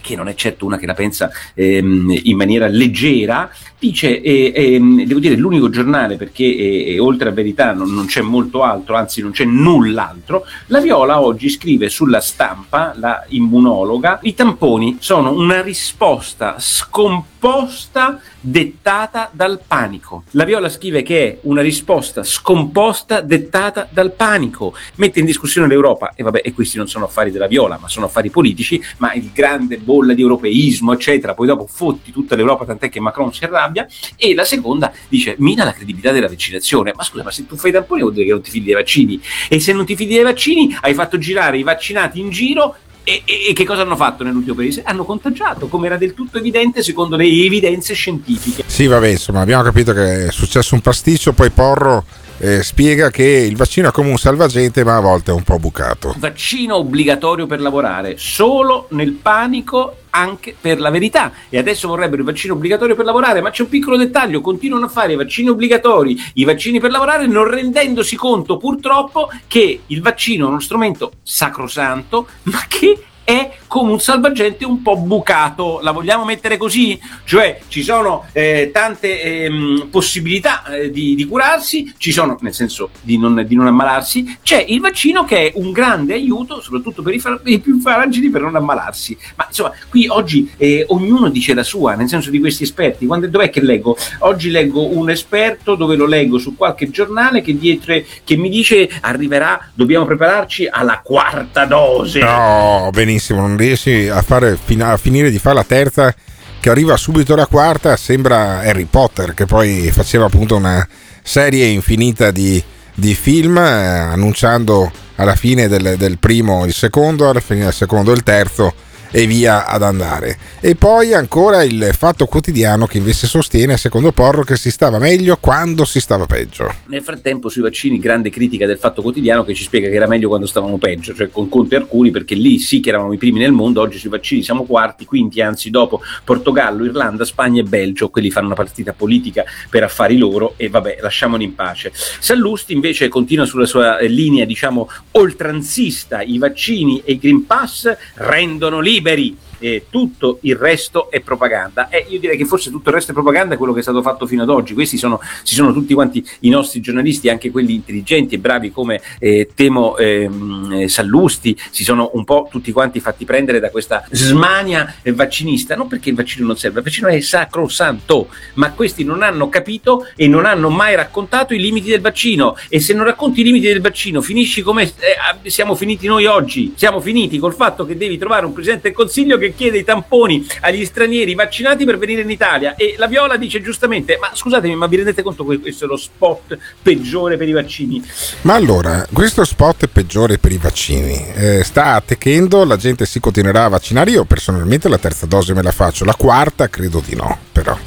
[0.01, 3.49] che non è certo una che la pensa ehm, in maniera leggera,
[3.81, 8.21] dice, eh, ehm, devo dire, l'unico giornale perché eh, oltre a verità non, non, c'è
[8.21, 14.35] molto altro, anzi non c'è null'altro, la Viola oggi scrive sulla stampa, la immunologa, i
[14.35, 20.23] tamponi sono una risposta scomposta dettata dal panico.
[20.31, 26.13] La Viola scrive che è una risposta scomposta dettata dal panico, mette in discussione l'Europa
[26.15, 29.31] e vabbè, e questi non sono affari della Viola, ma sono affari politici, ma il
[29.33, 33.70] grande bolla di europeismo, eccetera, poi dopo fotti tutta l'Europa, tant'è che Macron si arrabbia,
[34.15, 37.69] e la seconda dice mina la credibilità della vaccinazione, ma scusa, ma se tu fai
[37.69, 40.15] i tamponi vuol dire che non ti fidi dei vaccini, e se non ti fidi
[40.15, 43.95] dei vaccini hai fatto girare i vaccinati in giro e, e, e, che cosa hanno
[43.95, 44.83] fatto nell'ultimo paese?
[44.85, 48.63] Hanno contagiato, come era del tutto evidente secondo le evidenze scientifiche.
[48.67, 52.05] Sì, vabbè, insomma, abbiamo capito che è successo un pasticcio, poi Porro
[52.37, 55.57] eh, spiega che il vaccino è come un salvagente, ma a volte è un po'
[55.57, 56.13] bucato.
[56.17, 61.31] Vaccino obbligatorio per lavorare, solo nel panico anche per la verità.
[61.49, 64.89] E adesso vorrebbero il vaccino obbligatorio per lavorare, ma c'è un piccolo dettaglio, continuano a
[64.89, 70.45] fare i vaccini obbligatori, i vaccini per lavorare non rendendosi conto purtroppo che il vaccino
[70.45, 76.25] è uno strumento sacrosanto, ma che è come un salvagente un po' bucato, la vogliamo
[76.25, 76.99] mettere così?
[77.23, 82.89] Cioè ci sono eh, tante ehm, possibilità eh, di, di, curarsi, ci sono, nel senso
[82.99, 87.13] di non, di non, ammalarsi, c'è il vaccino che è un grande aiuto, soprattutto per
[87.13, 89.17] i, fra- i più fragili, per non ammalarsi.
[89.35, 93.05] Ma insomma, qui oggi eh, ognuno dice la sua, nel senso di questi esperti.
[93.05, 93.95] Quando, dov'è che leggo?
[94.19, 97.95] Oggi leggo un esperto dove lo leggo su qualche giornale che, dietro,
[98.25, 102.19] che mi dice arriverà, dobbiamo prepararci alla quarta dose.
[102.19, 106.13] No, benissimo, non riesci a, fare, a finire di fare la terza
[106.59, 110.87] che arriva subito la quarta sembra Harry Potter che poi faceva appunto una
[111.23, 117.39] serie infinita di, di film eh, annunciando alla fine del, del, primo il secondo, alla
[117.39, 118.73] fine del secondo il terzo
[119.11, 120.37] e via ad andare.
[120.59, 125.37] E poi ancora il fatto quotidiano che invece sostiene, secondo Porro, che si stava meglio
[125.39, 126.73] quando si stava peggio.
[126.87, 130.29] Nel frattempo sui vaccini grande critica del fatto quotidiano che ci spiega che era meglio
[130.29, 133.39] quando stavamo peggio, cioè con Conte e Arcuri, perché lì sì che eravamo i primi
[133.39, 138.09] nel mondo, oggi sui vaccini siamo quarti, quinti, anzi dopo Portogallo, Irlanda, Spagna e Belgio,
[138.09, 141.91] quelli fanno una partita politica per affari loro e vabbè, lasciamoli in pace.
[141.93, 148.79] Sallusti invece continua sulla sua linea, diciamo, oltranzista, i vaccini e i Green Pass rendono
[148.79, 151.87] liberi liberi e tutto il resto è propaganda.
[151.89, 154.25] E io direi che forse tutto il resto è propaganda, quello che è stato fatto
[154.25, 154.73] fino ad oggi.
[154.73, 158.99] Questi sono, si sono tutti quanti i nostri giornalisti, anche quelli intelligenti e bravi come
[159.19, 164.95] eh, Temo ehm, Sallusti, si sono un po' tutti quanti fatti prendere da questa smania
[165.13, 165.75] vaccinista.
[165.75, 170.07] Non perché il vaccino non serve, il vaccino è sacrosanto, ma questi non hanno capito
[170.15, 172.57] e non hanno mai raccontato i limiti del vaccino.
[172.67, 176.73] E se non racconti i limiti del vaccino, finisci come eh, siamo finiti noi oggi.
[176.75, 180.45] Siamo finiti col fatto che devi trovare un presidente del consiglio che chiede i tamponi
[180.61, 182.75] agli stranieri vaccinati per venire in Italia.
[182.75, 185.97] E la Viola dice giustamente ma scusatemi ma vi rendete conto che questo è lo
[185.97, 188.03] spot peggiore per i vaccini?
[188.41, 193.65] Ma allora questo spot peggiore per i vaccini eh, sta attecchendo la gente si continuerà
[193.65, 194.11] a vaccinare.
[194.11, 197.77] Io personalmente la terza dose me la faccio la quarta credo di no però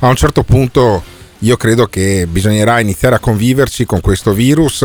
[0.00, 1.02] a un certo punto
[1.38, 4.84] io credo che bisognerà iniziare a conviverci con questo virus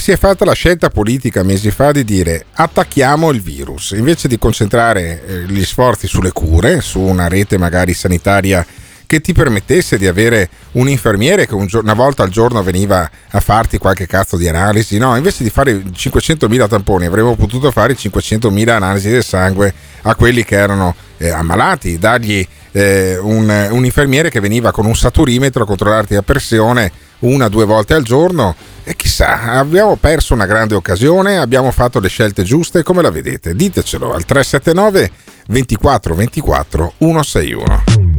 [0.00, 4.38] si è fatta la scelta politica mesi fa di dire attacchiamo il virus, invece di
[4.38, 8.66] concentrare eh, gli sforzi sulle cure, su una rete magari sanitaria
[9.04, 13.76] che ti permettesse di avere un infermiere che una volta al giorno veniva a farti
[13.76, 19.10] qualche cazzo di analisi, no, invece di fare 500.000 tamponi avremmo potuto fare 500.000 analisi
[19.10, 24.70] del sangue a quelli che erano eh, ammalati, dargli eh, un, un infermiere che veniva
[24.70, 29.52] con un saturimetro a controllarti la pressione una o due volte al giorno e chissà,
[29.52, 33.54] abbiamo perso una grande occasione, abbiamo fatto le scelte giuste, come la vedete?
[33.54, 35.10] Ditecelo al 379
[35.48, 38.09] 24 24 161.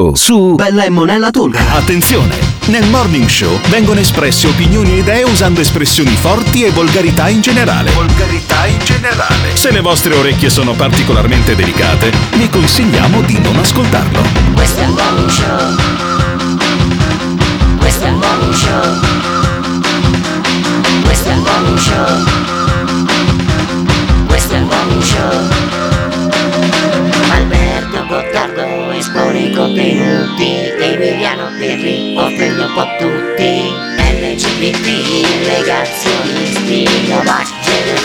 [0.00, 1.58] Show su Bella e Monella Talk.
[1.72, 2.38] Attenzione!
[2.66, 7.90] Nel Morning Show vengono espresse opinioni e idee usando espressioni forti e volgarità in generale.
[7.90, 9.54] Volgarità in generale.
[9.54, 14.22] Se le vostre orecchie sono particolarmente delicate, vi consigliamo di non ascoltarlo.
[14.54, 15.76] Questo è il morning show.
[17.78, 19.00] Questo è il morning show.
[21.04, 22.39] Questo è il morning show.
[29.60, 30.72] Contenuti.
[30.80, 33.88] Emiliano Pirri offende un po' tutti.
[33.98, 34.86] LGBT,
[35.46, 36.86] negazionisti,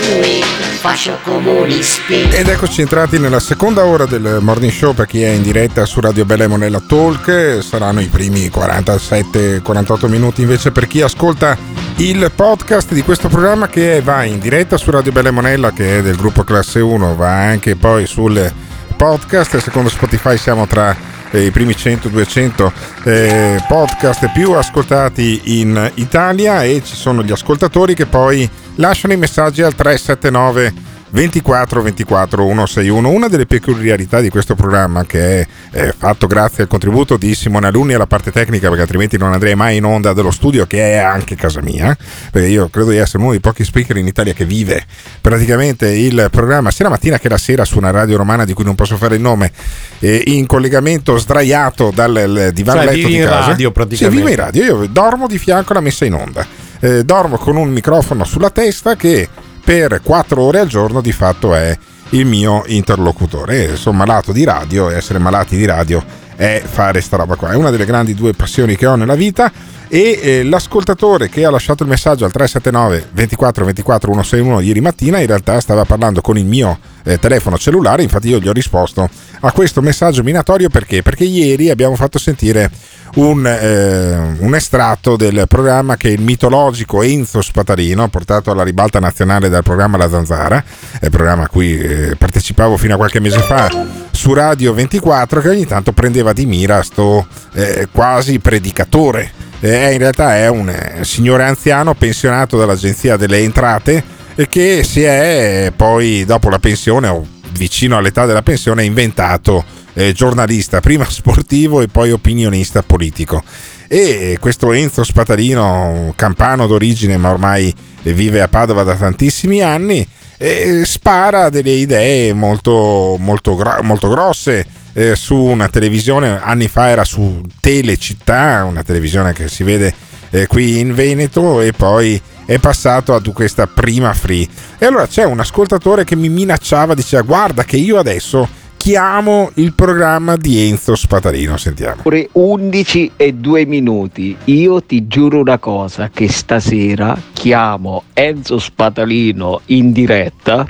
[0.01, 0.43] fluid,
[0.79, 2.23] fascio comunisti.
[2.29, 6.01] Ed eccoci entrati nella seconda ora del morning show per chi è in diretta su
[6.01, 7.59] Radio Bella Monella Talk.
[7.61, 11.57] Saranno i primi 47-48 minuti invece per chi ascolta
[11.97, 16.01] il podcast di questo programma che va in diretta su Radio Bella Monella che è
[16.01, 18.51] del gruppo Classe 1, va anche poi sul
[18.97, 19.57] podcast.
[19.57, 22.71] Secondo Spotify siamo tra i primi 100-200
[23.03, 29.17] eh, podcast più ascoltati in Italia e ci sono gli ascoltatori che poi lasciano i
[29.17, 33.09] messaggi al 379 24 24 161.
[33.09, 37.67] Una delle peculiarità di questo programma, che è, è fatto grazie al contributo di Simone
[37.67, 40.97] Alunni alla parte tecnica, perché altrimenti non andrei mai in onda dello studio, che è
[40.97, 41.97] anche casa mia,
[42.31, 44.83] perché io credo di essere uno dei pochi speaker in Italia che vive
[45.21, 48.65] praticamente il programma sia la mattina che la sera su una radio romana di cui
[48.65, 49.53] non posso fare il nome,
[49.99, 53.47] eh, in collegamento sdraiato dal divano Cioè, letto di casa.
[53.47, 54.19] radio, praticamente.
[54.19, 56.45] Sì, vivo in radio, io dormo di fianco alla messa in onda.
[56.81, 59.29] Eh, dormo con un microfono sulla testa che
[59.65, 61.75] per 4 ore al giorno di fatto è
[62.11, 63.71] il mio interlocutore.
[63.71, 66.03] E sono malato di radio e essere malati di radio
[66.35, 67.49] è fare sta roba qua.
[67.49, 69.51] È una delle grandi due passioni che ho nella vita.
[69.87, 75.19] E eh, l'ascoltatore che ha lasciato il messaggio al 379 24 24 161 ieri mattina
[75.19, 79.07] in realtà stava parlando con il mio eh, telefono cellulare, infatti io gli ho risposto
[79.41, 81.03] a questo messaggio minatorio perché?
[81.03, 82.71] Perché ieri abbiamo fatto sentire
[83.15, 89.49] un, eh, un estratto del programma che il mitologico Enzo Spatarino, portato alla ribalta nazionale
[89.49, 90.63] dal programma La Zanzara,
[91.01, 93.69] il programma a cui eh, partecipavo fino a qualche mese fa
[94.11, 99.31] su Radio 24, che ogni tanto prendeva di mira sto eh, quasi predicatore.
[99.61, 104.03] Eh, in realtà è un eh, signore anziano pensionato dall'Agenzia delle Entrate
[104.35, 109.63] e che si è poi dopo la pensione o vicino all'età della pensione inventato
[109.95, 113.43] eh, giornalista, prima sportivo e poi opinionista politico.
[113.87, 117.73] E questo Enzo Spatarino, campano d'origine ma ormai
[118.03, 125.15] vive a Padova da tantissimi anni, e spara delle idee molto, molto, molto grosse eh,
[125.15, 129.93] su una televisione, anni fa era su Telecittà, una televisione che si vede
[130.29, 134.47] eh, qui in Veneto e poi è passato a questa prima free.
[134.77, 138.47] E allora c'è un ascoltatore che mi minacciava, diceva guarda che io adesso
[138.85, 142.01] chiamo il programma di Enzo Spatalino, sentiamo.
[142.03, 144.37] Ore 11 e 2 minuti.
[144.43, 150.67] Io ti giuro una cosa, che stasera chiamo Enzo Spatalino in diretta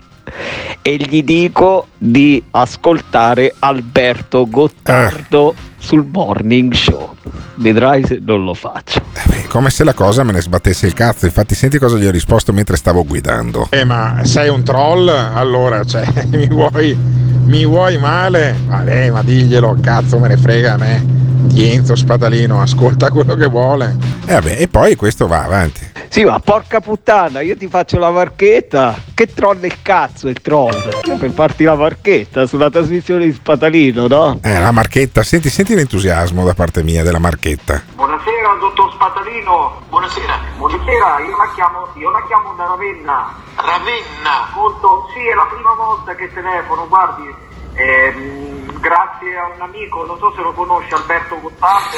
[0.82, 7.16] e gli dico di ascoltare Alberto Gottardo sul morning show.
[7.56, 9.02] Vedrai se non lo faccio.
[9.32, 11.26] Eh, Come se la cosa me ne sbattesse il cazzo.
[11.26, 13.68] Infatti, senti cosa gli ho risposto mentre stavo guidando.
[13.72, 15.10] Eh, ma sei un troll?
[15.10, 16.98] Allora, cioè, mi vuoi,
[17.46, 18.56] mi vuoi male?
[18.66, 21.04] Vabbè, ma diglielo, cazzo me ne frega a me.
[21.46, 23.96] Di Enzo Spatalino, ascolta quello che vuole.
[24.26, 25.95] E vabbè, e poi questo va avanti.
[26.16, 28.96] Sì, ma porca puttana, io ti faccio la marchetta.
[29.14, 30.82] Che troll il cazzo il troll?
[31.20, 34.40] Per farti la marchetta sulla trasmissione di Spatalino, no?
[34.42, 37.84] Eh, la marchetta, senti, senti l'entusiasmo da parte mia della marchetta.
[37.96, 39.82] Buonasera, dottor Spatalino.
[39.90, 40.40] Buonasera.
[40.56, 43.36] Buonasera, io la chiamo, io la chiamo da Ravenna.
[43.58, 44.56] Ravenna?
[44.56, 47.28] Molto, sì, è la prima volta che telefono, guardi.
[47.74, 48.55] ehm,
[48.86, 51.98] grazie a un amico, non so se lo conosce, Alberto Gottardo,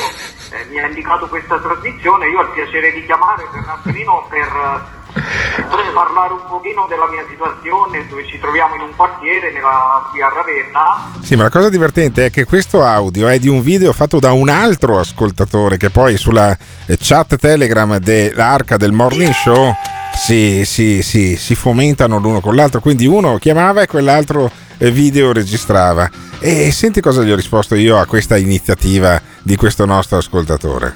[0.55, 2.29] eh, mi ha indicato questa trasmissione.
[2.29, 7.25] Io ho il piacere di chiamare attimino per, eh, per parlare un pochino della mia
[7.27, 11.11] situazione, dove ci troviamo in un quartiere nella, qui a Ravenna.
[11.21, 14.31] Sì, ma la cosa divertente è che questo audio è di un video fatto da
[14.31, 19.75] un altro ascoltatore che poi sulla eh, chat Telegram dell'Arca del Morning Show
[20.13, 22.79] si, si, si, si fomentano l'uno con l'altro.
[22.79, 26.09] Quindi uno chiamava e quell'altro video registrava.
[26.39, 30.95] E senti cosa gli ho risposto io a questa iniziativa di questo nostro ascoltatore.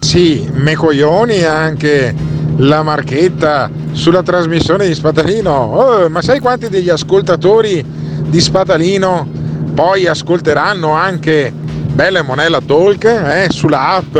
[0.00, 2.14] Sì, me coglioni anche
[2.56, 5.50] la marchetta sulla trasmissione di Spatalino.
[5.50, 7.84] Oh, ma sai quanti degli ascoltatori
[8.26, 9.28] di Spatalino
[9.74, 14.16] poi ascolteranno anche Bella e Monella Talk eh, sulla app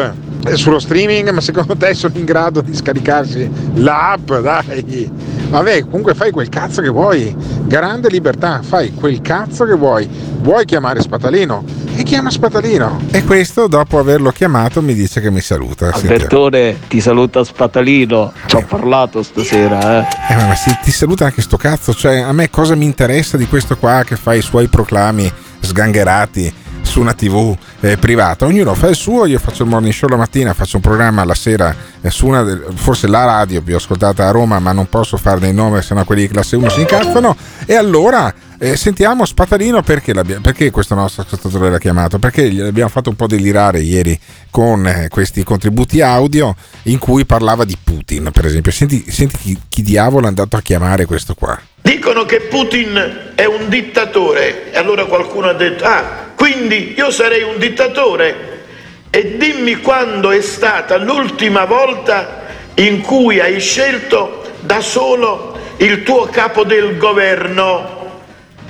[0.46, 1.30] e sullo streaming?
[1.30, 4.32] Ma secondo te sono in grado di scaricarsi l'app?
[4.32, 5.10] Dai,
[5.50, 7.34] vabbè, comunque fai quel cazzo che vuoi.
[7.64, 10.08] Grande libertà, fai quel cazzo che vuoi.
[10.40, 11.64] Vuoi chiamare Spatalino?
[11.96, 13.00] E chiama Spatalino.
[13.10, 15.90] E questo dopo averlo chiamato mi dice che mi saluta.
[15.92, 18.32] Albertone, ti saluta Spatalino.
[18.46, 20.32] Ci ho parlato stasera, eh.
[20.32, 23.46] Eh, ma se ti saluta anche sto cazzo, cioè a me cosa mi interessa di
[23.46, 25.30] questo qua che fa i suoi proclami
[25.60, 28.44] sgangherati su una tv eh, privata?
[28.44, 31.34] Ognuno fa il suo, io faccio il morning show la mattina, faccio un programma la
[31.34, 35.16] sera eh, su una, del- forse la radio più ascoltata a Roma, ma non posso
[35.16, 37.36] farne il nome, sennò quelli di classe 1 si incazzano.
[37.64, 42.18] E allora eh, sentiamo Spatalino perché, perché questo nostro ascoltatore l'ha chiamato?
[42.18, 44.18] Perché gli abbiamo fatto un po' delirare ieri
[44.50, 48.70] con eh, questi contributi audio in cui parlava di Putin, per esempio.
[48.70, 51.58] Senti, senti chi, chi diavolo è andato a chiamare questo qua.
[51.80, 57.42] Dicono che Putin è un dittatore e allora qualcuno ha detto, ah, quindi io sarei
[57.42, 58.64] un dittatore
[59.08, 62.42] e dimmi quando è stata l'ultima volta
[62.74, 68.09] in cui hai scelto da solo il tuo capo del governo.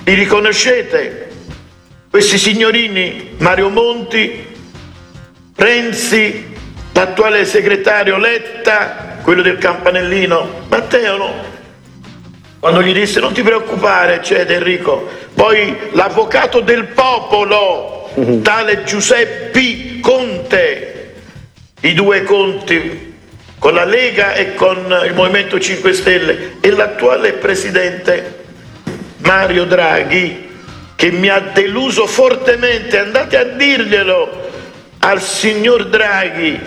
[0.05, 1.29] Li riconoscete?
[2.11, 4.45] Questi signorini, Mario Monti,
[5.55, 6.53] Renzi,
[6.93, 11.49] l'attuale segretario Letta, quello del campanellino, Matteo?
[12.59, 18.11] Quando gli disse non ti preoccupare, eccetera Enrico, poi l'avvocato del popolo,
[18.43, 21.15] tale Giuseppe Conte,
[21.83, 23.15] i due conti
[23.59, 28.40] con la Lega e con il Movimento 5 Stelle e l'attuale presidente
[29.23, 30.49] Mario Draghi
[30.95, 34.49] che mi ha deluso fortemente, andate a dirglielo
[34.99, 36.61] al signor Draghi,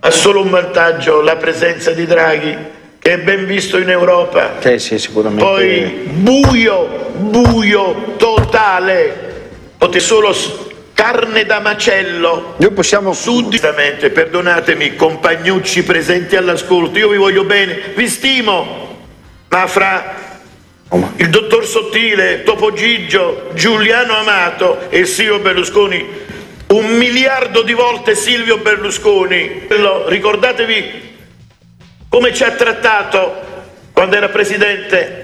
[0.00, 2.56] ha solo un vantaggio la presenza di Draghi
[2.98, 4.54] che è ben visto in Europa.
[4.58, 5.44] Sì, sì, sicuramente.
[5.44, 9.34] Poi buio, buio totale.
[9.78, 10.34] Potete solo
[10.92, 12.54] carne da macello.
[12.56, 13.12] Noi possiamo.
[13.12, 18.96] Sudditamente, perdonatemi, compagnucci presenti all'ascolto, io vi voglio bene, vi stimo,
[19.48, 20.25] ma fra
[21.16, 26.06] il dottor Sottile, Topo Gigio, Giuliano Amato e Silvio Berlusconi,
[26.68, 29.66] un miliardo di volte Silvio Berlusconi,
[30.06, 31.04] ricordatevi
[32.08, 33.44] come ci ha trattato
[33.92, 35.22] quando era presidente.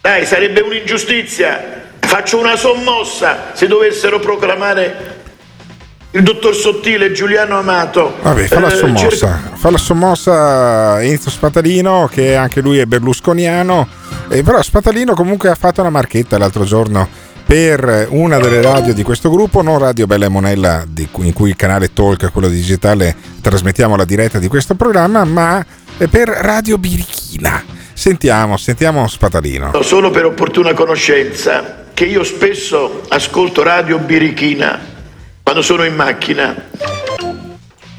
[0.00, 1.82] Dai, sarebbe un'ingiustizia.
[1.98, 5.12] Faccio una sommossa se dovessero proclamare
[6.12, 8.16] il dottor Sottile Giuliano Amato.
[8.22, 9.52] Vabbè, fa la Eh, sommossa.
[9.54, 13.88] Fa la sommossa Enzo Spatalino, che anche lui è berlusconiano.
[14.28, 17.08] E però Spatalino comunque ha fatto una marchetta l'altro giorno
[17.46, 21.50] per una delle radio di questo gruppo, non Radio Bella e Monella, cui- in cui
[21.50, 25.64] il canale Talk, quello digitale, trasmettiamo la diretta di questo programma, ma
[26.10, 27.62] per Radio Birichina.
[27.92, 29.82] Sentiamo, sentiamo Spatalino.
[29.82, 34.80] Solo per opportuna conoscenza che io spesso ascolto Radio Birichina
[35.42, 36.54] quando sono in macchina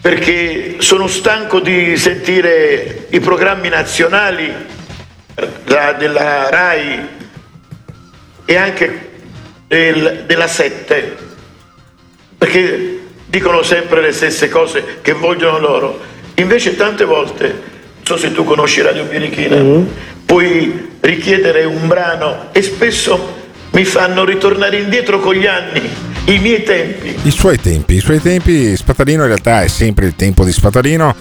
[0.01, 4.53] perché sono stanco di sentire i programmi nazionali
[5.65, 7.07] da- della RAI
[8.45, 9.09] e anche
[9.67, 11.15] del- della 7
[12.38, 15.99] perché dicono sempre le stesse cose che vogliono loro.
[16.36, 19.55] Invece tante volte non so se tu conosci Radio Birichina
[20.25, 25.81] puoi richiedere un brano e spesso mi fanno ritornare indietro con gli anni
[26.25, 27.15] i miei tempi.
[27.23, 31.15] I suoi tempi, i suoi tempi, Spatalino in realtà è sempre il tempo di Spatalino,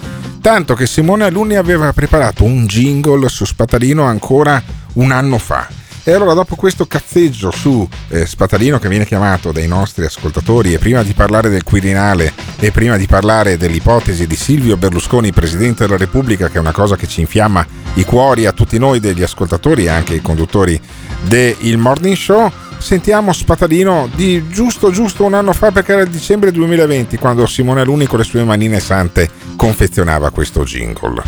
[0.45, 4.61] tanto che Simone Alunni aveva preparato un jingle su Spatalino ancora
[4.93, 5.67] un anno fa.
[6.03, 10.77] E allora dopo questo cazzeggio su eh, Spatalino che viene chiamato dai nostri ascoltatori e
[10.77, 15.97] prima di parlare del Quirinale e prima di parlare dell'ipotesi di Silvio Berlusconi Presidente della
[15.97, 17.65] Repubblica che è una cosa che ci infiamma
[17.95, 20.79] i cuori a tutti noi degli ascoltatori e anche ai conduttori
[21.23, 22.51] del Morning Show
[22.85, 27.81] sentiamo Spatalino di giusto giusto un anno fa perché era il dicembre 2020 quando Simone
[27.81, 31.23] Aluni con le sue manine sante confezionava questo jingle.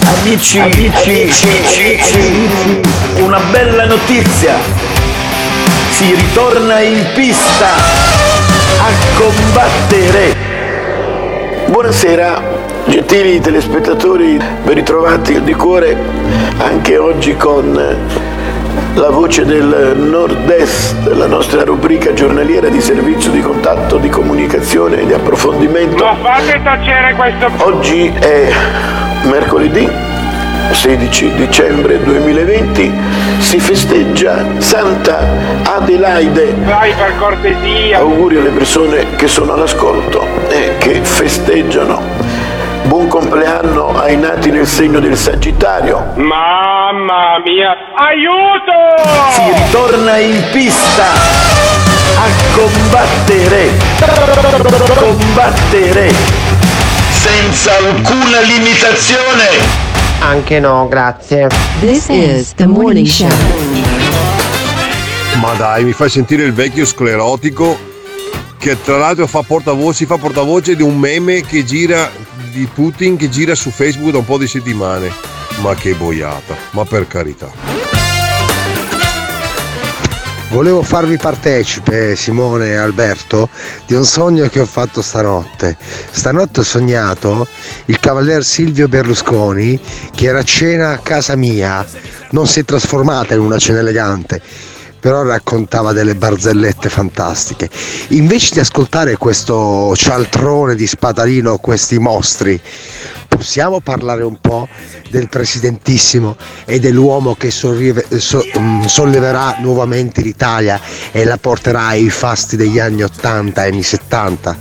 [0.00, 2.80] Amici, amici, amici,
[3.20, 4.56] una bella notizia.
[5.90, 10.36] Si ritorna in pista a combattere.
[11.66, 12.42] Buonasera,
[12.86, 15.94] gentili telespettatori, ben ritrovati di cuore
[16.56, 18.37] anche oggi con
[18.94, 25.06] la voce del nord-est, la nostra rubrica giornaliera di servizio di contatto, di comunicazione e
[25.06, 26.04] di approfondimento.
[26.04, 27.50] Ma fate tacere questo...
[27.58, 28.50] Oggi è
[29.24, 29.88] mercoledì
[30.72, 32.92] 16 dicembre 2020,
[33.38, 35.26] si festeggia Santa
[35.64, 36.54] Adelaide.
[36.64, 37.98] Vai per cortesia.
[37.98, 42.37] Auguri alle persone che sono all'ascolto e che festeggiano.
[42.86, 46.12] Buon compleanno ai nati nel segno del Sagittario.
[46.14, 47.76] Mamma mia.
[47.96, 49.32] Aiuto!
[49.32, 51.04] Si ritorna in pista
[52.16, 53.70] a combattere.
[54.96, 56.12] Combattere
[57.10, 59.86] senza alcuna limitazione.
[60.20, 61.48] Anche no, grazie.
[61.80, 63.28] This is the morning show.
[65.40, 67.78] Ma dai, mi fai sentire il vecchio sclerotico
[68.58, 72.10] che tra l'altro fa portavoce, si fa portavoce di un meme che gira
[72.58, 75.12] di Putin che gira su Facebook da un po' di settimane.
[75.60, 77.50] Ma che boiata, ma per carità.
[80.50, 83.48] Volevo farvi partecipe, Simone e Alberto,
[83.86, 85.76] di un sogno che ho fatto stanotte.
[86.10, 87.46] Stanotte ho sognato
[87.84, 89.78] il cavalier Silvio Berlusconi
[90.14, 91.86] che era a cena a casa mia,
[92.30, 94.40] non si è trasformata in una cena elegante,
[95.00, 97.68] però raccontava delle barzellette fantastiche.
[98.08, 102.60] Invece di ascoltare questo cialtrone di Spatalino, questi mostri,
[103.28, 104.68] possiamo parlare un po'
[105.10, 110.80] del presidentissimo e dell'uomo che sorrive- so- mm, solleverà nuovamente l'Italia
[111.12, 114.56] e la porterà ai fasti degli anni 80 e anni 70?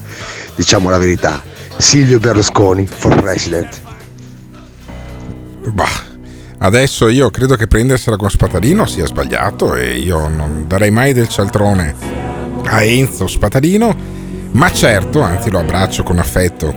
[0.55, 1.41] Diciamo la verità.
[1.77, 3.81] Silvio Berlusconi for president.
[5.73, 6.06] Bah,
[6.59, 11.27] adesso io credo che prendersela con Spatalino sia sbagliato e io non darei mai del
[11.27, 11.95] cialtrone
[12.65, 14.15] a Enzo Spatalino.
[14.49, 16.73] Ma certo, anzi lo abbraccio con affetto,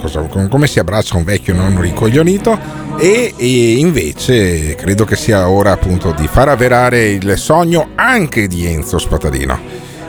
[0.50, 2.58] come si abbraccia un vecchio nonno rincoglionito,
[2.98, 8.66] e, e invece credo che sia ora appunto di far avverare il sogno anche di
[8.66, 9.58] Enzo Spatalino,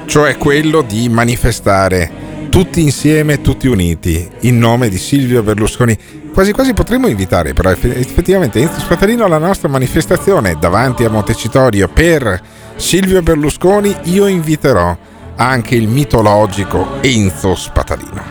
[0.06, 2.12] cioè quello di manifestare
[2.52, 5.98] tutti insieme, tutti uniti, in nome di Silvio Berlusconi.
[6.34, 11.88] Quasi quasi potremmo invitare però eff- effettivamente Enzo Spatalino alla nostra manifestazione davanti a Montecitorio
[11.88, 12.42] per
[12.76, 13.96] Silvio Berlusconi.
[14.04, 14.96] Io inviterò
[15.38, 18.22] anche il mitologico Enzo Spatalino.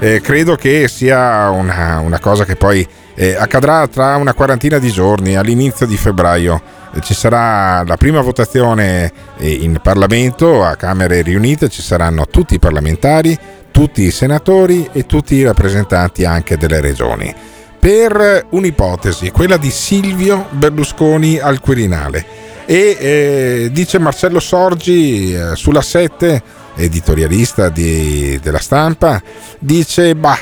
[0.00, 4.90] Eh, credo che sia una, una cosa che poi eh, accadrà tra una quarantina di
[4.90, 6.60] giorni, all'inizio di febbraio.
[7.00, 12.58] Ci sarà la prima votazione eh, in Parlamento, a Camere riunite, ci saranno tutti i
[12.58, 13.36] parlamentari,
[13.70, 17.34] tutti i senatori e tutti i rappresentanti anche delle regioni.
[17.78, 22.46] Per un'ipotesi, quella di Silvio Berlusconi al Quirinale.
[22.66, 26.42] E eh, dice Marcello Sorgi eh, sulla 7,
[26.76, 29.22] editorialista di- della stampa,
[29.58, 30.38] dice bah,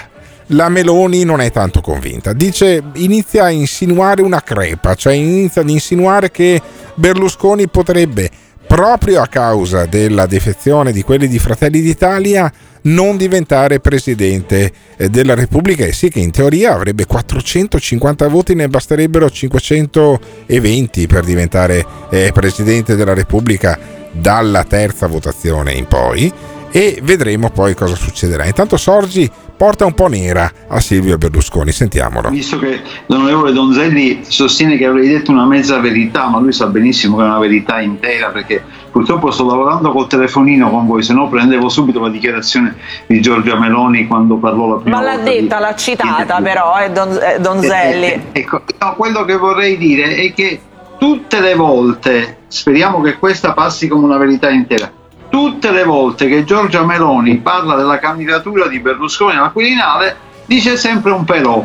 [0.48, 2.32] la Meloni non è tanto convinta.
[2.32, 6.60] Dice, inizia a insinuare una crepa, cioè inizia ad insinuare che
[6.94, 8.30] Berlusconi potrebbe,
[8.66, 15.34] proprio a causa della defezione di quelli di Fratelli d'Italia, non diventare presidente eh, della
[15.34, 22.30] Repubblica e sì che in teoria avrebbe 450 voti, ne basterebbero 520 per diventare eh,
[22.32, 23.78] presidente della Repubblica
[24.12, 26.32] dalla terza votazione in poi
[26.70, 28.44] e vedremo poi cosa succederà.
[28.44, 31.72] Intanto Sorgi porta un po' nera a Silvio Berlusconi.
[31.72, 32.28] Sentiamolo.
[32.30, 37.16] Visto che l'onorevole Donzelli sostiene che avrei detto una mezza verità, ma lui sa benissimo
[37.16, 41.28] che è una verità intera perché purtroppo sto lavorando col telefonino con voi, se no
[41.28, 42.76] prendevo subito la dichiarazione
[43.06, 46.78] di Giorgia Meloni quando parlò la prima Ma l'ha volta di- detta, l'ha citata però,
[46.78, 48.06] eh, Don- eh, Donzelli.
[48.06, 50.60] eh, eh, ecco, no, quello che vorrei dire è che
[50.98, 54.90] tutte le volte, speriamo che questa passi come una verità intera,
[55.36, 60.16] tutte le volte che Giorgia Meloni parla della candidatura di Berlusconi al Quirinale,
[60.46, 61.62] dice sempre un però.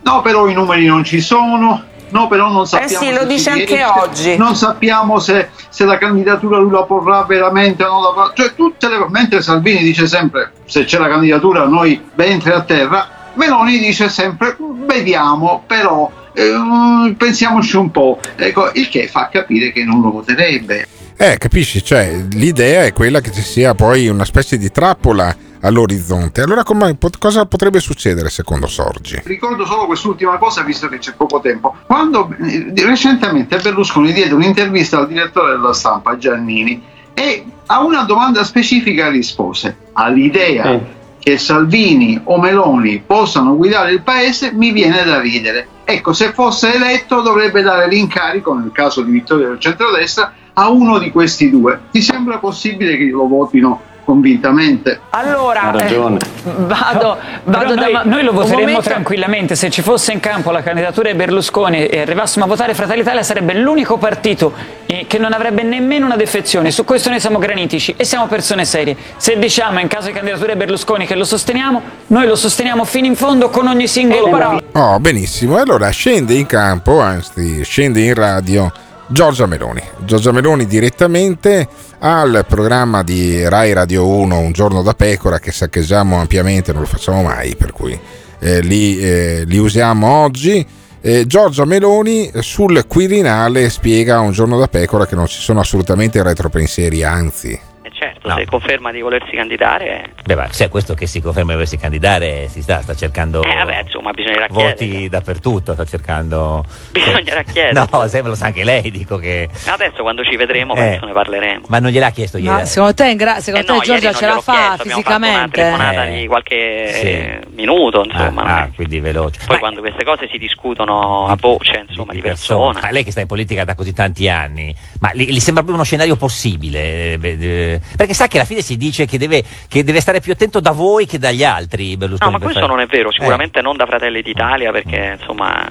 [0.00, 1.82] No, però i numeri non ci sono.
[2.08, 2.90] No, però non sappiamo.
[2.90, 4.36] Eh sì, lo se dice anche riesce, oggi.
[4.38, 8.32] Non sappiamo se, se la candidatura lui la porrà veramente o non la porrà.
[8.34, 13.06] Cioè, tutte le mentre Salvini dice sempre se c'è la candidatura noi ventre a terra,
[13.34, 14.56] Meloni dice sempre
[14.86, 18.20] vediamo, però eh, pensiamoci un po'.
[18.36, 20.88] Ecco, il che fa capire che non lo voterebbe.
[21.22, 21.84] Eh, capisci?
[21.84, 26.42] Cioè, l'idea è quella che ci sia poi una specie di trappola all'orizzonte.
[26.42, 29.22] Allora, come- pot- cosa potrebbe succedere secondo Sorgi?
[29.22, 31.76] Ricordo solo quest'ultima cosa, visto che c'è poco tempo.
[31.86, 36.82] Quando eh, recentemente Berlusconi diede un'intervista al direttore della stampa, Giannini,
[37.14, 40.80] e a una domanda specifica rispose: all'idea
[41.22, 45.68] che Salvini o Meloni possano guidare il paese mi viene da ridere.
[45.84, 50.98] Ecco, se fosse eletto dovrebbe dare l'incarico, nel caso di vittoria del centrodestra, a uno
[50.98, 51.80] di questi due.
[51.92, 53.80] Ti sembra possibile che lo votino
[54.12, 55.00] convintamente?
[55.10, 56.18] Allora, Ha ragione.
[56.18, 59.56] eh, vado, vado da noi, noi lo voteremmo momento- tranquillamente.
[59.56, 63.22] Se ci fosse in campo la candidatura di Berlusconi e arrivassimo a votare Fratelli Italia,
[63.22, 64.52] sarebbe l'unico partito
[64.86, 66.70] eh, che non avrebbe nemmeno una defezione.
[66.70, 68.96] Su questo noi siamo granitici e siamo persone serie.
[69.16, 73.06] Se diciamo in caso di candidatura di Berlusconi che lo sosteniamo, noi lo sosteniamo fino
[73.06, 74.62] in fondo con ogni singolo voto.
[74.72, 75.56] Oh, benissimo.
[75.56, 78.70] E allora scende in campo, anzi, scende in radio
[79.06, 79.82] Giorgia Meloni.
[80.04, 86.18] Giorgia Meloni direttamente al programma di Rai Radio 1 Un giorno da pecora che saccheggiamo
[86.18, 87.98] ampiamente, non lo facciamo mai, per cui
[88.38, 90.66] eh, li, eh, li usiamo oggi.
[91.00, 96.22] Eh, Giorgia Meloni sul Quirinale spiega Un giorno da pecora che non ci sono assolutamente
[96.22, 97.70] retropensieri, anzi.
[98.02, 101.54] Certo, se conferma di volersi candidare, Beh, ma se è questo che si conferma di
[101.54, 105.08] volersi candidare, si sta, sta cercando eh, vabbè, insomma, bisognerà voti chiedere.
[105.08, 106.64] dappertutto, sta cercando...
[106.90, 107.86] Bisognerà chiedere.
[107.90, 109.48] No, se lo sa anche lei, dico che...
[109.66, 110.78] Adesso quando ci vedremo Eh.
[110.78, 111.66] penso ne parleremo.
[111.68, 112.50] Ma non gliel'ha chiesto ieri?
[112.50, 115.02] Ma secondo te, in gra- secondo Eh te no, Giorgia ce la fa chiesto, abbiamo
[115.02, 115.50] fatto una fisicamente?
[115.60, 116.18] telefonata Eh.
[116.20, 117.06] di qualche Sì.
[117.06, 118.42] eh, minuto, insomma.
[118.42, 119.40] Ah, è- quindi veloce.
[119.46, 122.80] Poi quando queste cose si discutono a voce, insomma, di persona.
[122.82, 125.74] Ma lei che sta in politica da così tanti anni, ma gli, gli sembra proprio
[125.74, 127.12] uno scenario possibile?
[127.12, 127.36] Eh, beh,
[127.74, 130.60] eh, Perché sa che alla fine si dice che deve, che deve stare più attento
[130.60, 131.90] da voi che dagli altri.
[131.92, 133.12] No, Berlusconi, ma per questo fare- non è vero, Eh.
[133.12, 135.66] sicuramente non da Fratelli d'Italia, perché insomma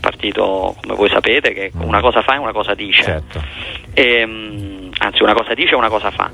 [0.00, 1.82] partito, come voi sapete, che Mm.
[1.82, 3.02] una cosa fa e una cosa dice.
[3.02, 3.42] Certo.
[3.94, 6.30] Ehm, anzi, una cosa dice e una cosa fa.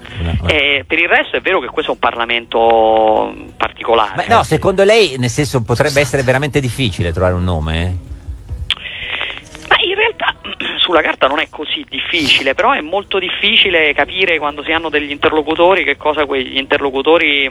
[0.46, 4.24] E per il resto è vero che questo è un Parlamento particolare.
[4.28, 7.96] Ma no, secondo lei, nel senso, potrebbe essere veramente difficile trovare un nome?
[9.68, 10.15] Ma in realtà
[10.86, 15.10] sulla carta non è così difficile, però è molto difficile capire quando si hanno degli
[15.10, 17.44] interlocutori che cosa quegli interlocutori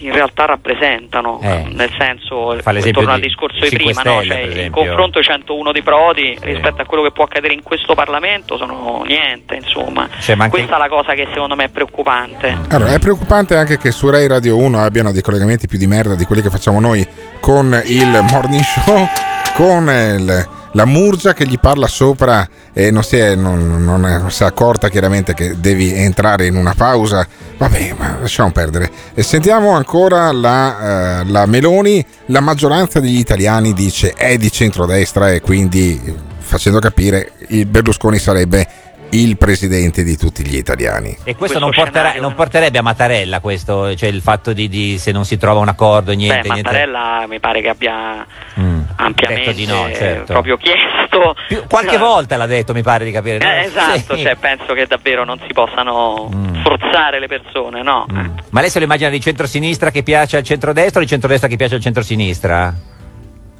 [0.00, 1.68] in realtà rappresentano, Eh.
[1.72, 2.54] nel senso,
[2.92, 4.22] torno al di discorso di 5 prima, no?
[4.22, 8.58] Cioè, il confronto 101 di Prodi rispetto a quello che può accadere in questo Parlamento
[8.58, 10.06] sono niente, insomma.
[10.20, 12.58] Cioè, Questa è la cosa che secondo me è preoccupante.
[12.68, 16.14] Allora, è preoccupante anche che su Rai Radio 1 abbiano dei collegamenti più di merda
[16.14, 17.06] di quelli che facciamo noi
[17.40, 19.08] con il morning show,
[19.54, 24.18] con il- la Murgia che gli parla sopra e non si, è, non, non è-
[24.18, 27.26] non si è accorta chiaramente che devi entrare in una pausa.
[27.56, 28.90] Vabbè, ma lasciamo perdere.
[29.14, 32.04] E sentiamo ancora la, eh, la Meloni.
[32.26, 38.18] La maggioranza degli italiani dice è di centrodestra e quindi eh, facendo capire il Berlusconi
[38.18, 38.66] sarebbe
[39.10, 41.16] il presidente di tutti gli italiani.
[41.24, 45.12] E questo, non, porterà- non porterebbe a Mattarella questo, cioè il fatto di, di- se
[45.12, 46.62] non si trova un accordo, niente, Beh, niente.
[46.70, 48.26] Mattarella mi pare che abbia
[48.58, 50.32] Mm, ampiamente detto di no, certo.
[50.32, 51.34] proprio chiesto.
[51.68, 53.38] Qualche volta l'ha detto, mi pare di capire.
[53.38, 54.22] Eh, esatto, Sì.
[54.22, 56.28] cioè, penso che davvero non si possano
[56.62, 58.06] forzare le persone, no?
[58.50, 61.56] Ma lei se lo immagina di centrosinistra che piace al centrodestra o di centrodestra che
[61.56, 62.74] piace al centrosinistra?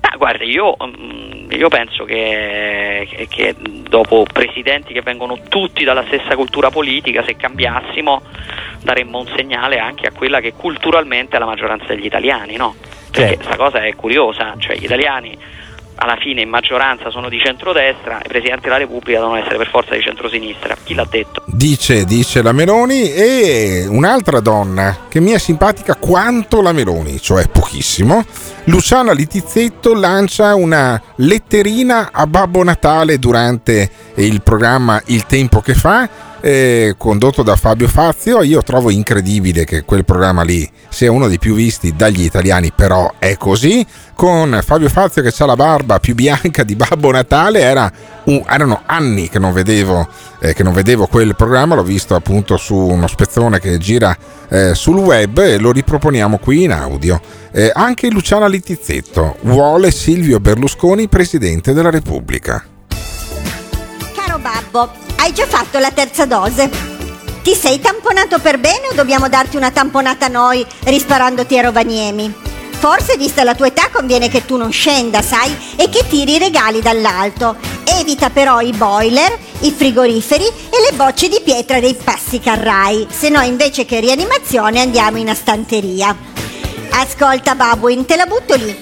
[0.08, 6.04] Ah, guarda, io, mm, io penso che, che- che dopo presidenti che vengono tutti dalla
[6.06, 8.22] stessa cultura politica, se cambiassimo
[8.82, 12.74] daremmo un segnale anche a quella che culturalmente è la maggioranza degli italiani, no?
[13.10, 15.36] Perché questa cosa è curiosa, cioè gli italiani
[15.96, 19.68] alla fine in maggioranza sono di centrodestra e i presidenti della Repubblica devono essere per
[19.68, 20.76] forza di centrosinistra.
[20.82, 21.42] Chi l'ha detto?
[21.46, 27.48] Dice, dice la Meloni e un'altra donna che mi è simpatica quanto la Meloni, cioè
[27.48, 28.24] pochissimo.
[28.64, 36.25] Luciana Litizzetto lancia una letterina a Babbo Natale durante il programma Il tempo che fa
[36.40, 38.42] eh, condotto da Fabio Fazio.
[38.42, 43.14] Io trovo incredibile che quel programma lì sia uno dei più visti dagli italiani, però
[43.18, 43.84] è così.
[44.14, 47.90] Con Fabio Fazio che ha la barba più bianca di Babbo Natale, era
[48.24, 50.08] un- erano anni che non, vedevo,
[50.40, 54.16] eh, che non vedevo quel programma, l'ho visto appunto su uno spezzone che gira
[54.48, 57.20] eh, sul web e lo riproponiamo qui in audio.
[57.52, 62.64] Eh, anche Luciana Littizzetto vuole Silvio Berlusconi presidente della Repubblica.
[64.14, 66.70] Caro babbo, hai già fatto la terza dose?
[67.42, 72.34] Ti sei tamponato per bene o dobbiamo darti una tamponata noi risparandoti a Rovaniemi?
[72.78, 76.38] Forse, vista la tua età, conviene che tu non scenda, sai, e che tiri i
[76.38, 77.56] regali dall'alto.
[77.84, 83.28] Evita però i boiler, i frigoriferi e le bocce di pietra dei passi carrai, se
[83.28, 86.14] no invece che rianimazione andiamo in astanteria.
[86.90, 88.76] Ascolta, Babuin, te la butto lì.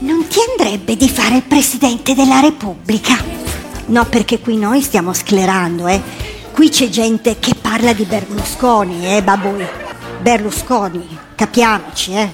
[0.00, 3.41] Non ti andrebbe di fare il presidente della Repubblica?
[3.92, 6.00] No, perché qui noi stiamo sclerando, eh.
[6.50, 9.66] Qui c'è gente che parla di Berlusconi, eh, Babui.
[10.18, 12.30] Berlusconi, capiamoci, eh.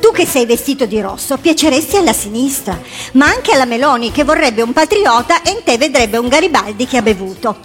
[0.00, 2.76] Tu che sei vestito di rosso piaceresti alla sinistra,
[3.12, 6.96] ma anche alla Meloni che vorrebbe un patriota e in te vedrebbe un Garibaldi che
[6.96, 7.58] ha bevuto.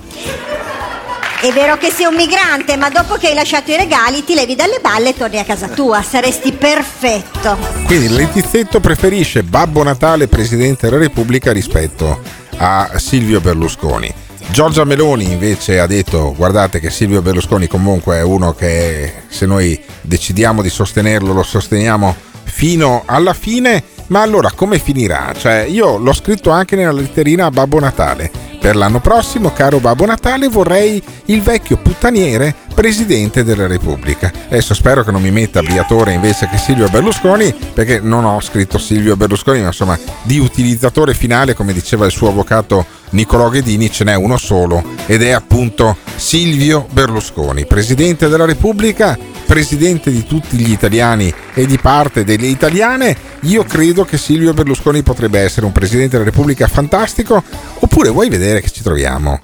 [1.41, 4.53] È vero che sei un migrante, ma dopo che hai lasciato i regali ti levi
[4.53, 6.03] dalle balle e torni a casa tua.
[6.03, 7.57] Saresti perfetto.
[7.87, 14.13] Quindi Letizzetto preferisce Babbo Natale presidente della Repubblica rispetto a Silvio Berlusconi.
[14.51, 19.81] Giorgia Meloni invece ha detto guardate che Silvio Berlusconi comunque è uno che se noi
[20.01, 25.33] decidiamo di sostenerlo lo sosteniamo fino alla fine, ma allora come finirà?
[25.35, 28.54] Cioè io l'ho scritto anche nella letterina a Babbo Natale.
[28.65, 34.31] Per l'anno prossimo, caro Babbo Natale, vorrei il vecchio puttaniere presidente della Repubblica.
[34.47, 38.79] Adesso spero che non mi metta Briatore invece che Silvio Berlusconi, perché non ho scritto
[38.79, 44.03] Silvio Berlusconi, ma insomma di utilizzatore finale, come diceva il suo avvocato Niccolò Ghedini, ce
[44.03, 50.71] n'è uno solo ed è appunto Silvio Berlusconi, presidente della Repubblica, presidente di tutti gli
[50.71, 53.15] italiani e di parte delle italiane.
[53.41, 57.41] Io credo che Silvio Berlusconi potrebbe essere un presidente della Repubblica fantastico,
[57.79, 59.39] oppure vuoi vedere che ci troviamo?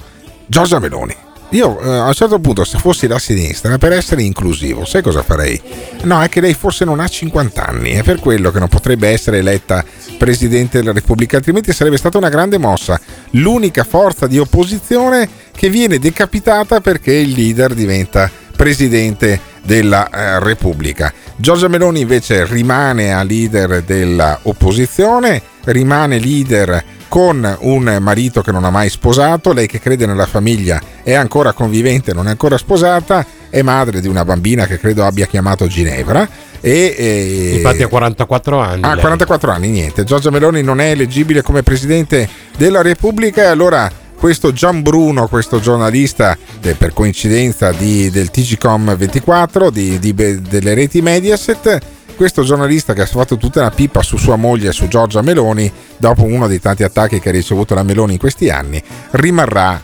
[0.47, 1.15] Giorgia Meloni.
[1.51, 5.21] Io eh, a un certo punto, se fossi la sinistra, per essere inclusivo, sai cosa
[5.21, 5.61] farei?
[6.03, 9.09] No, è che lei forse non ha 50 anni, è per quello che non potrebbe
[9.09, 9.83] essere eletta
[10.17, 12.99] Presidente della Repubblica, altrimenti sarebbe stata una grande mossa.
[13.31, 21.13] L'unica forza di opposizione che viene decapitata perché il leader diventa Presidente della eh, Repubblica.
[21.35, 28.69] Giorgia Meloni invece rimane a leader dell'opposizione, rimane leader con un marito che non ha
[28.69, 33.61] mai sposato, lei che crede nella famiglia è ancora convivente, non è ancora sposata, è
[33.63, 36.25] madre di una bambina che credo abbia chiamato Ginevra.
[36.61, 38.83] E, e- Infatti ha 44 anni.
[38.83, 39.01] Ah, lei.
[39.01, 40.05] 44 anni, niente.
[40.05, 45.59] Giorgia Meloni non è eleggibile come presidente della Repubblica e allora questo Gian Bruno, questo
[45.59, 51.77] giornalista eh, per coincidenza di- del TGCOM 24, di- di- delle reti Mediaset,
[52.15, 55.71] questo giornalista che ha fatto tutta una pipa su sua moglie e su Giorgia Meloni,
[55.97, 58.81] dopo uno dei tanti attacchi che ha ricevuto la Meloni in questi anni,
[59.11, 59.81] rimarrà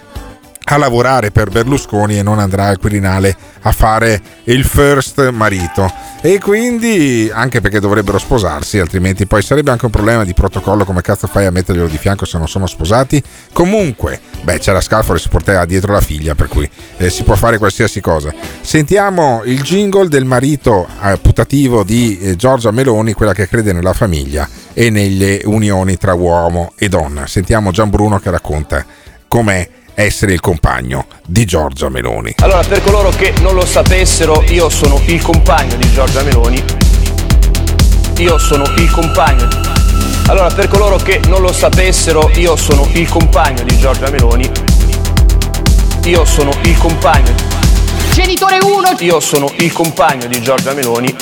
[0.70, 5.90] a lavorare per Berlusconi e non andrà al Quirinale a fare il first marito.
[6.22, 11.02] E quindi, anche perché dovrebbero sposarsi, altrimenti poi sarebbe anche un problema di protocollo, come
[11.02, 13.22] cazzo fai a metterglielo di fianco se non sono sposati?
[13.54, 17.58] Comunque, beh, c'era Scalfore si portava dietro la figlia, per cui eh, si può fare
[17.58, 18.34] qualsiasi cosa.
[18.60, 23.94] Sentiamo il jingle del marito eh, putativo di eh, Giorgia Meloni, quella che crede nella
[23.94, 27.26] famiglia e nelle unioni tra uomo e donna.
[27.26, 28.84] Sentiamo Gian Bruno che racconta
[29.28, 32.36] com'è essere il compagno di Giorgia Meloni.
[32.42, 36.64] Allora, per coloro che non lo sapessero, io sono il compagno di Giorgia Meloni.
[38.18, 39.48] Io sono il compagno.
[40.28, 44.48] Allora, per coloro che non lo sapessero, io sono il compagno di Giorgia Meloni.
[46.04, 47.34] Io sono il compagno.
[48.12, 51.16] Genitore 1, Io sono il compagno di Giorgia Meloni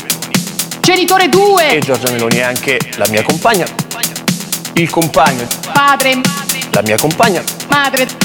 [0.82, 3.66] genitore 2, e Giorgia Meloni è anche la mia compagna.
[4.74, 6.22] Il compagno, padre,
[6.72, 8.25] la mia compagna, madre,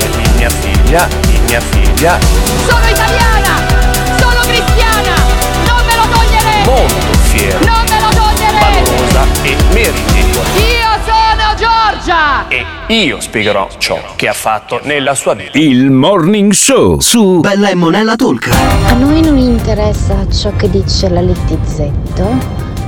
[0.91, 2.19] Italia.
[2.67, 3.55] Sono italiana!
[4.17, 5.15] Sono cristiana!
[5.65, 6.69] Non me lo toglierete!
[6.69, 8.89] Molto fiera, Non me lo toglierete!
[8.89, 10.49] valorosa e meritevole.
[10.59, 12.47] Io sono Giorgia!
[12.49, 15.57] E io spiegherò ciò che ha fatto nella sua vita.
[15.57, 18.49] Il Morning Show su Bella e Monella Talk.
[18.87, 22.37] A noi non interessa ciò che dice la Littizzetto,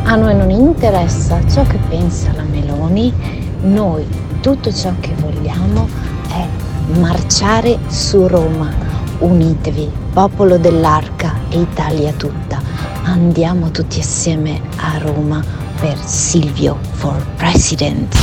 [0.03, 3.13] a noi non interessa ciò che pensa la Meloni,
[3.61, 4.05] noi
[4.41, 5.88] tutto ciò che vogliamo
[6.27, 6.45] è
[6.88, 8.91] marciare su Roma.
[9.19, 12.61] Unitevi, popolo dell'Arca e Italia tutta.
[13.03, 15.43] Andiamo tutti assieme a Roma
[15.80, 18.15] per Silvio for President.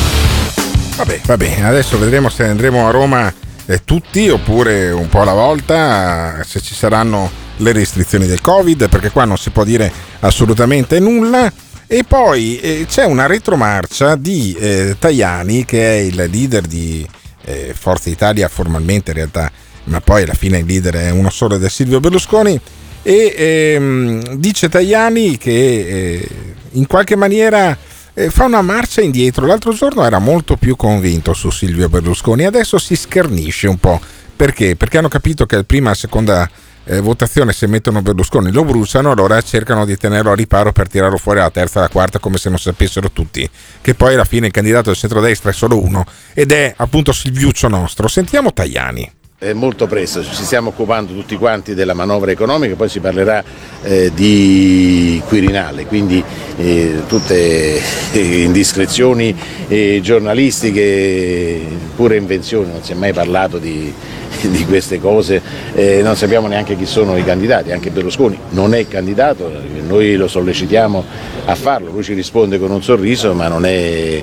[0.97, 3.33] Vabbè, va bene, adesso vedremo se andremo a Roma
[3.67, 9.11] eh, tutti oppure un po' alla volta, se ci saranno le restrizioni del Covid, perché
[9.11, 11.51] qua non si può dire assolutamente nulla.
[11.87, 17.07] E poi eh, c'è una retromarcia di eh, Tajani, che è il leader di
[17.45, 19.51] eh, Forza Italia formalmente in realtà,
[19.85, 22.61] ma poi alla fine il leader è uno solo ed è Silvio Berlusconi.
[23.03, 26.29] E ehm, dice Tajani che eh,
[26.73, 27.77] in qualche maniera
[28.15, 29.47] eh, fa una marcia indietro.
[29.47, 34.01] L'altro giorno era molto più convinto su Silvio Berlusconi, adesso si schernisce un po'.
[34.37, 34.77] Perché?
[34.77, 36.51] Perché hanno capito che al prima e al seconda
[36.91, 41.19] eh, votazione se mettono Berlusconi lo bruciano, allora cercano di tenerlo a riparo per tirarlo
[41.19, 43.49] fuori alla terza alla quarta come se non sapessero tutti.
[43.81, 46.05] Che poi alla fine il candidato del centrodestra è solo uno
[46.35, 48.09] ed è appunto Silviuccio nostro.
[48.09, 49.13] Sentiamo Tajani.
[49.39, 53.43] È molto presto, ci stiamo occupando tutti quanti della manovra economica, poi si parlerà
[53.83, 56.23] eh, di Quirinale, quindi
[56.59, 57.81] eh, tutte
[58.13, 59.35] eh, indiscrezioni
[59.67, 61.59] eh, giornalistiche,
[61.97, 63.91] pure invenzioni, non si è mai parlato di,
[64.49, 65.43] di queste cose,
[65.75, 69.51] eh, non sappiamo neanche chi sono i candidati, anche Berlusconi non è candidato,
[69.87, 71.05] noi lo sollecitiamo
[71.47, 74.23] a farlo, lui ci risponde con un sorriso, ma non, è,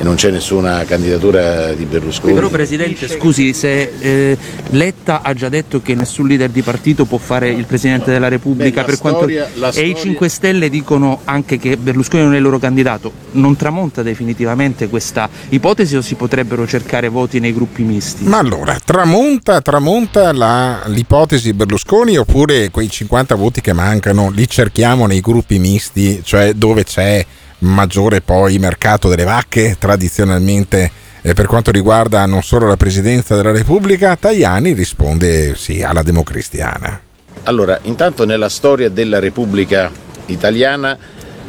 [0.00, 2.34] non c'è nessuna candidatura di Berlusconi.
[2.34, 4.38] Però Presidente, scusi, se eh,
[4.70, 8.82] Letta ha già detto che nessun leader di partito può fare il Presidente della Repubblica
[8.82, 9.20] Beh, per quanto...
[9.20, 13.12] storia- e i storia- 5 Stelle dicono anche che Berlusconi non è il loro candidato,
[13.32, 18.24] non tramonta definitivamente questa ipotesi o si potrebbero cercare voti nei gruppi misti?
[18.24, 25.06] Ma allora, tramonta, tramonta la- l'ipotesi Berlusconi oppure quei 50 voti che mancano li cerchiamo
[25.06, 27.24] nei gruppi misti, cioè dove c'è
[27.60, 30.90] maggiore poi mercato delle vacche tradizionalmente
[31.22, 34.16] eh, per quanto riguarda non solo la presidenza della Repubblica?
[34.16, 37.00] Tajani risponde sì alla democristiana.
[37.44, 39.90] Allora, intanto nella storia della Repubblica
[40.26, 40.96] italiana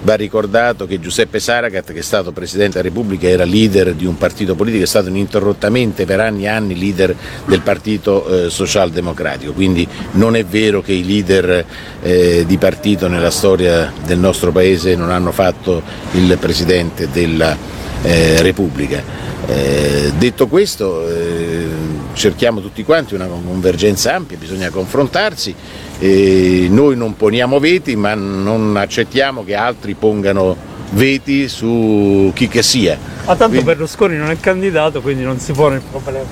[0.01, 4.17] va ricordato che Giuseppe Saragat, che è stato Presidente della Repubblica, era leader di un
[4.17, 7.15] partito politico, è stato ininterrottamente per anni e anni leader
[7.45, 11.65] del Partito eh, Socialdemocratico, quindi non è vero che i leader
[12.01, 15.81] eh, di partito nella storia del nostro Paese non hanno fatto
[16.13, 17.55] il Presidente della
[18.01, 19.27] eh, Repubblica.
[19.47, 21.67] Eh, detto questo, eh,
[22.13, 25.55] cerchiamo tutti quanti una convergenza ampia, bisogna confrontarsi,
[25.99, 30.55] e noi non poniamo veti ma non accettiamo che altri pongano
[30.91, 32.97] veti su chi che sia.
[33.25, 36.25] Ma tanto Quindi- Berlusconi non è candidato, quindi non si pone il problema.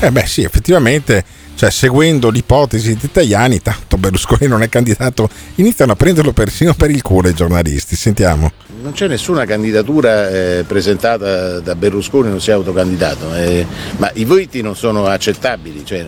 [0.00, 5.92] Eh beh sì, effettivamente, cioè, seguendo l'ipotesi di Tajani, tanto Berlusconi non è candidato, iniziano
[5.92, 7.94] a prenderlo persino per il culo i giornalisti.
[7.94, 8.52] Sentiamo.
[8.82, 13.66] Non c'è nessuna candidatura eh, presentata da Berlusconi, non si è autocandidato, eh,
[13.98, 15.84] ma i voti non sono accettabili.
[15.84, 16.06] cioè,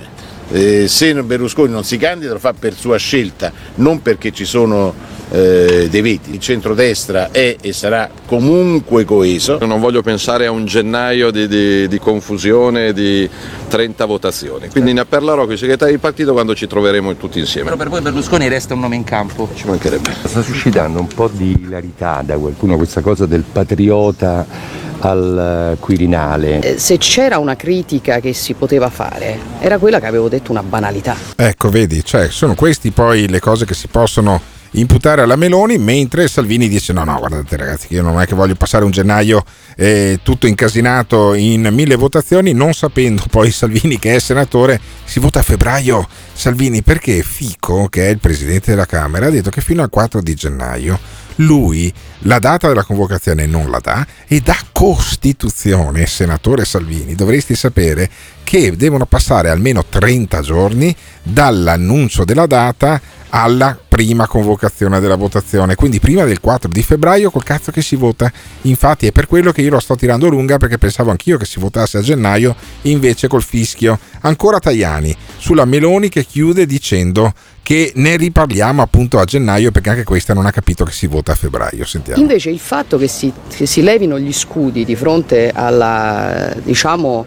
[0.52, 4.94] eh, se Berlusconi non si candida lo fa per sua scelta, non perché ci sono
[5.30, 6.32] eh, dei veti.
[6.34, 9.58] Il centrodestra è e sarà comunque coeso.
[9.60, 13.28] Non voglio pensare a un gennaio di, di- di confusione di
[13.68, 14.68] 30 votazioni.
[14.68, 17.64] Quindi ne parlerò con i segretari di partito quando ci troveremo tutti insieme.
[17.64, 19.48] Però per voi Berlusconi resta un nome in campo.
[19.54, 20.12] Ci mancherebbe.
[20.24, 24.46] Sta suscitando un po' di ilarità da qualcuno questa cosa del patriota
[25.00, 26.60] al eh, Quirinale.
[26.60, 30.62] Eh, Se c'era una critica che si poteva fare, era quella che avevo detto una
[30.62, 31.16] banalità.
[31.36, 34.40] Ecco, vedi, cioè, sono queste poi le cose che si possono
[34.72, 38.34] imputare alla Meloni, mentre Salvini dice no, no, guardate ragazzi, che io non è che
[38.34, 39.42] voglio passare un gennaio
[39.76, 45.40] eh, tutto incasinato in mille votazioni, non sapendo poi Salvini che è senatore, si vota
[45.40, 46.06] a febbraio.
[46.32, 50.20] Salvini perché Fico, che è il presidente della Camera, ha detto che fino al 4
[50.20, 50.98] di gennaio
[51.36, 58.10] lui la data della convocazione non la dà e da Costituzione, senatore Salvini, dovresti sapere
[58.42, 63.00] che devono passare almeno 30 giorni dall'annuncio della data
[63.30, 67.96] alla prima convocazione della votazione, quindi prima del 4 di febbraio col cazzo che si
[67.96, 68.30] vota.
[68.62, 71.58] Infatti è per quello che io lo sto tirando lunga perché pensavo anch'io che si
[71.58, 73.98] votasse a gennaio, invece col fischio.
[74.20, 77.32] Ancora Tajani sulla Meloni che chiude dicendo
[77.62, 81.32] che ne riparliamo appunto a gennaio perché anche questa non ha capito che si vota
[81.32, 81.84] a febbraio.
[81.84, 82.20] Sentiamo.
[82.20, 87.26] Invece il fatto che si, che si levino gli scudi di fronte alla, diciamo,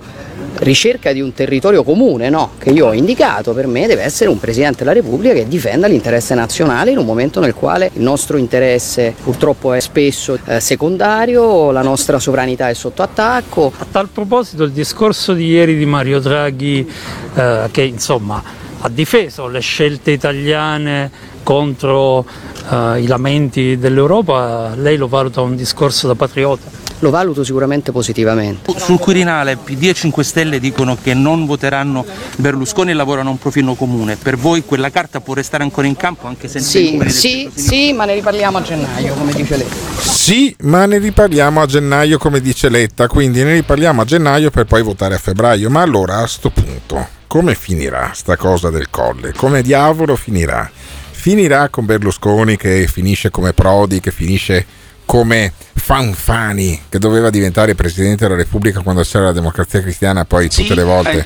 [0.60, 2.52] ricerca di un territorio comune no?
[2.58, 6.34] che io ho indicato per me deve essere un Presidente della Repubblica che difenda l'interesse
[6.36, 11.82] nazionale in un momento nel quale il nostro interesse purtroppo è spesso eh, secondario, la
[11.82, 13.72] nostra sovranità è sotto attacco.
[13.78, 16.90] A tal proposito il discorso di ieri di Mario Draghi
[17.36, 18.42] eh, che insomma
[18.82, 21.12] ha difeso le scelte italiane
[21.44, 22.26] contro
[22.70, 26.79] eh, i lamenti dell'Europa, lei lo valuta un discorso da patriota?
[27.00, 28.74] Lo valuto sicuramente positivamente.
[28.78, 32.06] Sul Quirinale PD e 5 Stelle dicono che non voteranno
[32.36, 34.18] Berlusconi e lavorano a un profilo comune.
[34.18, 37.52] Per voi quella carta può restare ancora in campo anche senza i Sì, del sì,
[37.54, 39.68] sì, ma ne riparliamo a gennaio, come dice lei.
[40.02, 44.66] Sì, ma ne riparliamo a gennaio come dice Letta, quindi ne riparliamo a gennaio per
[44.66, 45.70] poi votare a febbraio.
[45.70, 49.32] Ma allora a sto punto, come finirà sta cosa del colle?
[49.34, 50.70] Come diavolo finirà?
[51.12, 54.66] Finirà con Berlusconi che finisce come Prodi, che finisce
[55.10, 60.76] come Fanfani, che doveva diventare Presidente della Repubblica quando c'era la democrazia cristiana, poi tutte
[60.76, 61.24] le volte le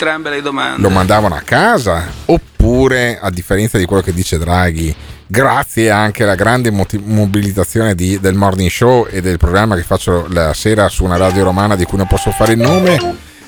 [0.78, 2.06] lo mandavano a casa.
[2.28, 4.96] Oppure a differenza di quello che dice Draghi
[5.28, 10.54] grazie anche alla grande mobilitazione di- del morning show e del programma che faccio la
[10.54, 12.98] sera su una radio romana di cui non posso fare il nome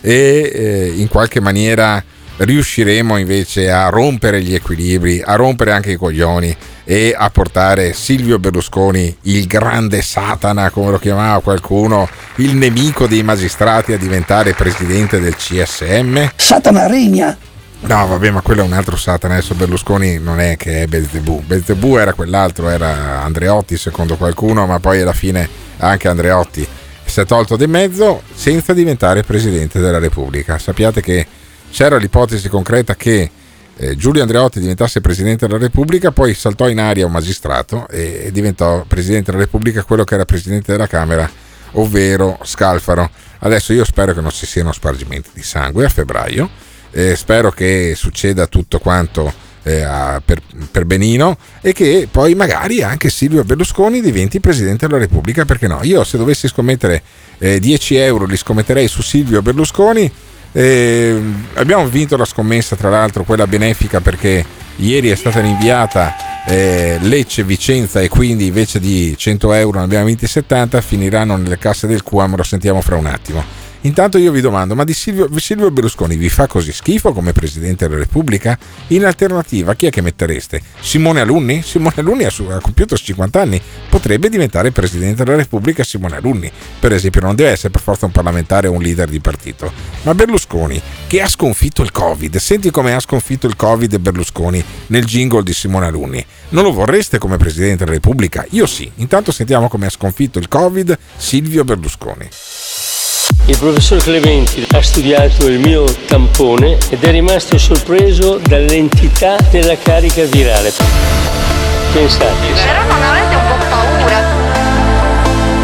[0.02, 2.04] e eh, in qualche maniera
[2.38, 8.40] riusciremo invece a rompere gli equilibri a rompere anche i coglioni e a portare Silvio
[8.40, 15.20] Berlusconi il grande Satana come lo chiamava qualcuno il nemico dei magistrati a diventare presidente
[15.20, 17.38] del CSM Satana regna.
[17.82, 19.36] No, vabbè, ma quello è un altro Satana.
[19.36, 21.44] Adesso Berlusconi non è che è Belzebù.
[21.46, 25.48] Belzebù era quell'altro, era Andreotti secondo qualcuno, ma poi alla fine
[25.78, 26.68] anche Andreotti
[27.06, 30.58] si è tolto di mezzo senza diventare Presidente della Repubblica.
[30.58, 31.28] Sappiate che
[31.76, 33.30] c'era l'ipotesi concreta che
[33.76, 38.32] eh, Giulio Andreotti diventasse Presidente della Repubblica, poi saltò in aria un magistrato e, e
[38.32, 41.30] diventò Presidente della Repubblica quello che era Presidente della Camera,
[41.72, 43.10] ovvero Scalfaro.
[43.40, 46.50] Adesso io spero che non ci siano spargimenti di sangue a febbraio.
[46.92, 49.34] Eh, spero che succeda tutto quanto
[49.64, 50.42] eh, a- per,
[50.72, 55.82] per benino e che poi magari anche Silvio Berlusconi diventi Presidente della Repubblica, perché no?
[55.84, 57.04] Io se dovessi scommettere
[57.38, 60.10] eh, 10 euro li scommetterei su Silvio Berlusconi.
[60.58, 61.22] Eh,
[61.56, 64.46] abbiamo vinto la scommessa, tra l'altro, quella benefica perché
[64.78, 66.16] ieri è stata rinviata
[66.46, 71.58] eh, Lecce, Vicenza e quindi invece di 100 euro ne abbiamo vinti 70, finiranno nelle
[71.58, 73.65] casse del QAM, lo sentiamo fra un attimo.
[73.86, 77.88] Intanto io vi domando, ma di Silvio, Silvio Berlusconi vi fa così schifo come Presidente
[77.88, 78.58] della Repubblica?
[78.88, 80.60] In alternativa, chi è che mettereste?
[80.80, 81.62] Simone Alunni?
[81.62, 86.52] Simone Alunni ha, su- ha compiuto 50 anni, potrebbe diventare Presidente della Repubblica Simone Alunni.
[86.80, 89.72] Per esempio, non deve essere per forza un parlamentare o un leader di partito.
[90.02, 95.06] Ma Berlusconi, che ha sconfitto il Covid, senti come ha sconfitto il Covid Berlusconi nel
[95.06, 96.26] jingle di Simone Alunni.
[96.50, 98.48] Non lo vorreste come Presidente della Repubblica?
[98.50, 98.92] Io sì.
[98.96, 102.28] Intanto sentiamo come ha sconfitto il Covid Silvio Berlusconi.
[103.48, 110.24] Il professor Clementi ha studiato il mio tampone ed è rimasto sorpreso dall'entità della carica
[110.24, 110.74] virale.
[111.94, 114.24] Pensate, Però non avete un po' paura.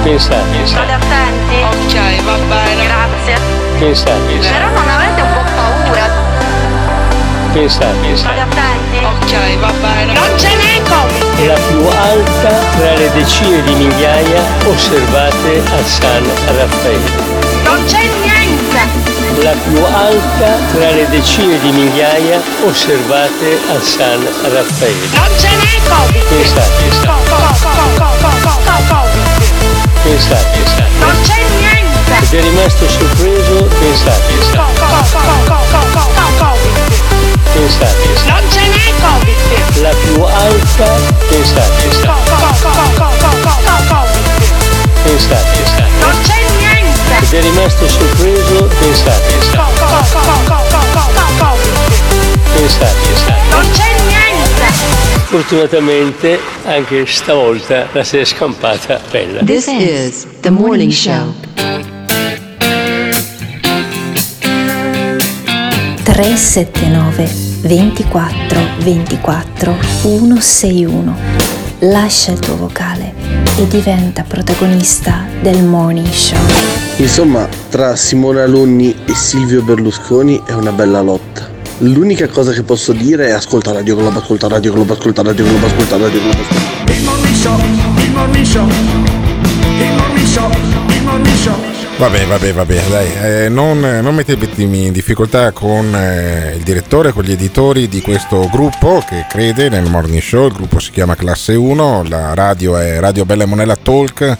[0.04, 1.56] pensate, State attenti.
[1.96, 2.84] Ok, va bene.
[2.86, 3.36] Grazie.
[3.80, 6.10] pensate, Però non avete un po' paura.
[7.54, 8.16] pensate.
[8.16, 8.98] State attenti.
[9.04, 10.14] Ok, va bene.
[10.14, 11.48] Non ce n'è Covid.
[11.48, 17.51] La più alta tra le decine di migliaia osservate a San Raffaele.
[17.72, 18.80] Non c'è niente.
[19.42, 25.08] La più alta tra le decine di migliaia osservate a San Raffaele.
[25.16, 26.24] Non ce n'è Covid.
[26.28, 27.62] Pensate, Covid.
[30.04, 30.60] pensate,
[31.00, 32.14] Non c'è niente.
[32.20, 34.34] ed è rimasto sorpreso, pensate,
[37.54, 39.82] pensate, Non ce n'è Covid.
[39.82, 40.92] la più alta,
[41.30, 42.20] pensate, co-
[43.88, 44.26] Covid.
[45.04, 45.60] pensate,
[46.00, 46.71] Non c'è niente.
[47.22, 49.34] Ed è rimasto sorpreso, pensate,
[51.38, 51.72] Covid.
[52.54, 53.10] pensate.
[53.50, 54.64] Non c'è niente.
[55.26, 59.44] Fortunatamente anche stavolta la si è scampata bella.
[59.44, 61.34] This is the morning show.
[66.04, 67.30] 379
[67.62, 71.16] 24 24 161.
[71.80, 73.14] Lascia il tuo vocale
[73.58, 76.91] e diventa protagonista del morning show.
[77.02, 81.50] Insomma, tra Simone Alunni e Silvio Berlusconi è una bella lotta.
[81.80, 85.66] L'unica cosa che posso dire è ascolta Radio Globo, ascolta Radio Globo, ascolta Radio Globo,
[85.66, 86.38] ascolta Radio Globo.
[86.40, 86.94] Ascolta.
[86.94, 91.56] Il morning show, il morning show, il morning show, il morning show.
[91.98, 97.24] Vabbè, vabbè, vabbè, dai, eh, non, non mettetemi in difficoltà con eh, il direttore, con
[97.24, 101.56] gli editori di questo gruppo che crede nel morning show, il gruppo si chiama Classe
[101.56, 104.38] 1, la radio è Radio Bella e Monella Talk,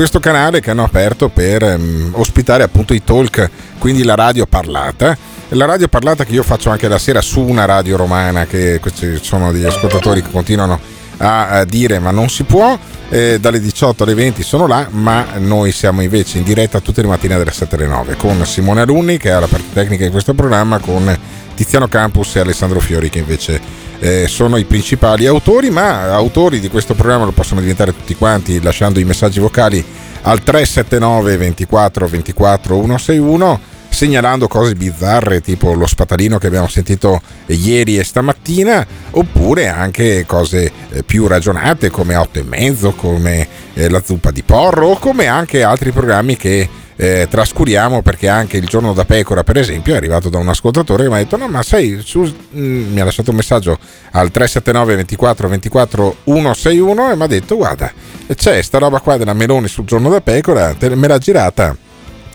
[0.00, 5.14] questo canale che hanno aperto per ehm, ospitare appunto i talk, quindi la radio parlata.
[5.50, 9.18] La radio parlata che io faccio anche la sera su una radio romana, che questi
[9.20, 10.80] sono degli ascoltatori che continuano
[11.18, 12.78] a, a dire ma non si può.
[13.10, 17.08] Eh, dalle 18 alle 20 sono là, ma noi siamo invece in diretta tutte le
[17.08, 20.32] mattine dalle 7 alle 9 con Simone Alunni che ha la parte tecnica di questo
[20.32, 21.14] programma, con
[21.54, 23.60] Tiziano Campus e Alessandro Fiori che invece
[24.00, 28.60] eh, sono i principali autori, ma autori di questo programma lo possono diventare tutti quanti
[28.60, 29.84] lasciando i messaggi vocali
[30.22, 37.98] al 379 24 24 161 segnalando cose bizzarre tipo lo spatalino che abbiamo sentito ieri
[37.98, 44.00] e stamattina oppure anche cose eh, più ragionate come 8 e mezzo come eh, la
[44.02, 46.68] zuppa di porro o come anche altri programmi che
[47.02, 51.04] eh, trascuriamo perché anche il giorno da pecora per esempio è arrivato da un ascoltatore
[51.04, 53.78] che mi ha detto no ma sai su, mm, mi ha lasciato un messaggio
[54.10, 57.90] al 379 24 24 161 e mi ha detto guarda
[58.34, 61.74] c'è sta roba qua della Meloni sul giorno da pecora te, me l'ha girata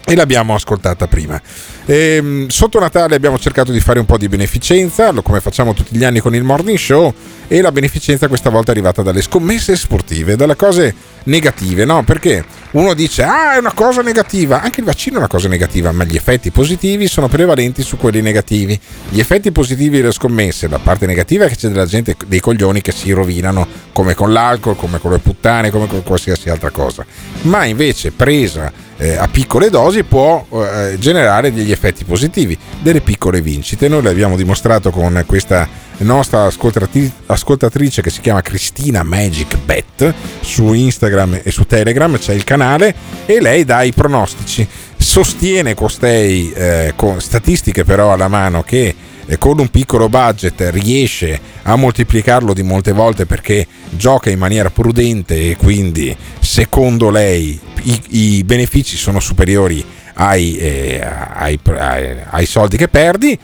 [0.05, 1.41] e l'abbiamo ascoltata prima.
[1.85, 5.95] E, ehm, sotto Natale abbiamo cercato di fare un po' di beneficenza, come facciamo tutti
[5.97, 7.13] gli anni con il morning show,
[7.47, 10.93] e la beneficenza questa volta è arrivata dalle scommesse sportive, dalle cose
[11.25, 12.03] negative, no?
[12.03, 15.91] Perché uno dice, ah, è una cosa negativa, anche il vaccino è una cosa negativa,
[15.91, 18.79] ma gli effetti positivi sono prevalenti su quelli negativi.
[19.09, 22.81] Gli effetti positivi delle scommesse, la parte negativa è che c'è della gente, dei coglioni
[22.81, 27.05] che si rovinano, come con l'alcol, come con le puttane, come con qualsiasi altra cosa.
[27.43, 33.41] Ma invece presa eh, a piccole dosi può eh, generare degli effetti positivi, delle piccole
[33.41, 33.87] vincite.
[33.87, 35.67] Noi l'abbiamo dimostrato con questa
[35.97, 42.43] nostra ascoltatrice che si chiama Cristina Magic Bet su Instagram e su Telegram c'è il
[42.43, 42.93] canale
[43.25, 44.67] e lei dà i pronostici
[44.97, 48.93] sostiene costei eh, con statistiche però alla mano che
[49.27, 54.69] eh, con un piccolo budget riesce a moltiplicarlo di molte volte perché gioca in maniera
[54.69, 59.83] prudente e quindi secondo lei i, i benefici sono superiori
[60.15, 63.37] ai, eh, ai, ai, ai soldi che perdi?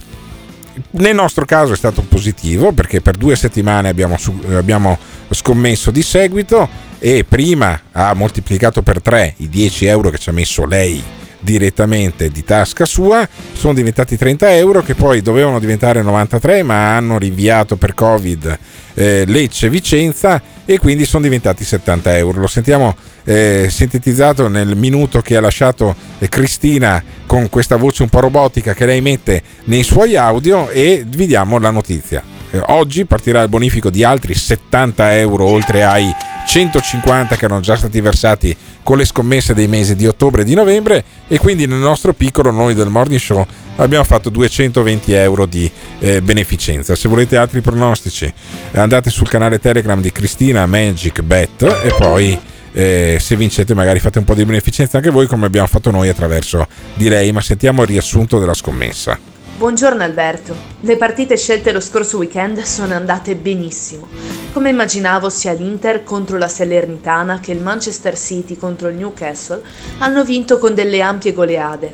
[0.91, 4.17] Nel nostro caso è stato positivo perché per due settimane abbiamo,
[4.51, 4.97] abbiamo,
[5.31, 6.67] scommesso di seguito
[6.99, 11.01] e prima ha moltiplicato per tre i 10 euro che ci ha messo lei
[11.41, 17.18] direttamente di tasca sua, sono diventati 30 euro che poi dovevano diventare 93 ma hanno
[17.18, 18.59] rinviato per Covid
[18.93, 22.39] eh, Lecce Vicenza e quindi sono diventati 70 euro.
[22.39, 28.09] Lo sentiamo eh, sintetizzato nel minuto che ha lasciato eh, Cristina con questa voce un
[28.09, 32.40] po' robotica che lei mette nei suoi audio e vi diamo la notizia.
[32.52, 36.14] Eh, oggi partirà il bonifico di altri 70 euro oltre ai
[36.45, 40.53] 150 che erano già stati versati con le scommesse dei mesi di ottobre e di
[40.53, 43.45] novembre e quindi nel nostro piccolo noi del Morning Show
[43.78, 45.69] abbiamo fatto 220 euro di
[45.99, 46.95] eh, beneficenza.
[46.95, 48.32] Se volete altri pronostici
[48.73, 52.38] andate sul canale Telegram di Cristina Magic Bet e poi
[52.73, 56.10] eh, se vincete magari fate un po' di beneficenza anche voi come abbiamo fatto noi
[56.10, 59.30] attraverso di lei, ma sentiamo il riassunto della scommessa.
[59.61, 64.07] Buongiorno Alberto, le partite scelte lo scorso weekend sono andate benissimo.
[64.53, 69.61] Come immaginavo sia l'Inter contro la Salernitana che il Manchester City contro il Newcastle
[69.99, 71.93] hanno vinto con delle ampie goleade.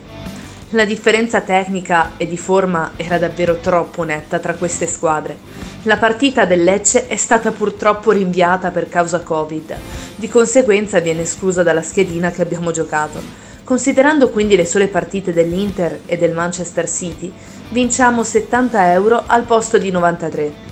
[0.70, 5.36] La differenza tecnica e di forma era davvero troppo netta tra queste squadre.
[5.82, 9.76] La partita del Lecce è stata purtroppo rinviata per causa Covid,
[10.16, 13.46] di conseguenza viene esclusa dalla schedina che abbiamo giocato.
[13.68, 17.30] Considerando quindi le sole partite dell'Inter e del Manchester City,
[17.70, 20.66] vinciamo 70 euro al posto di 93.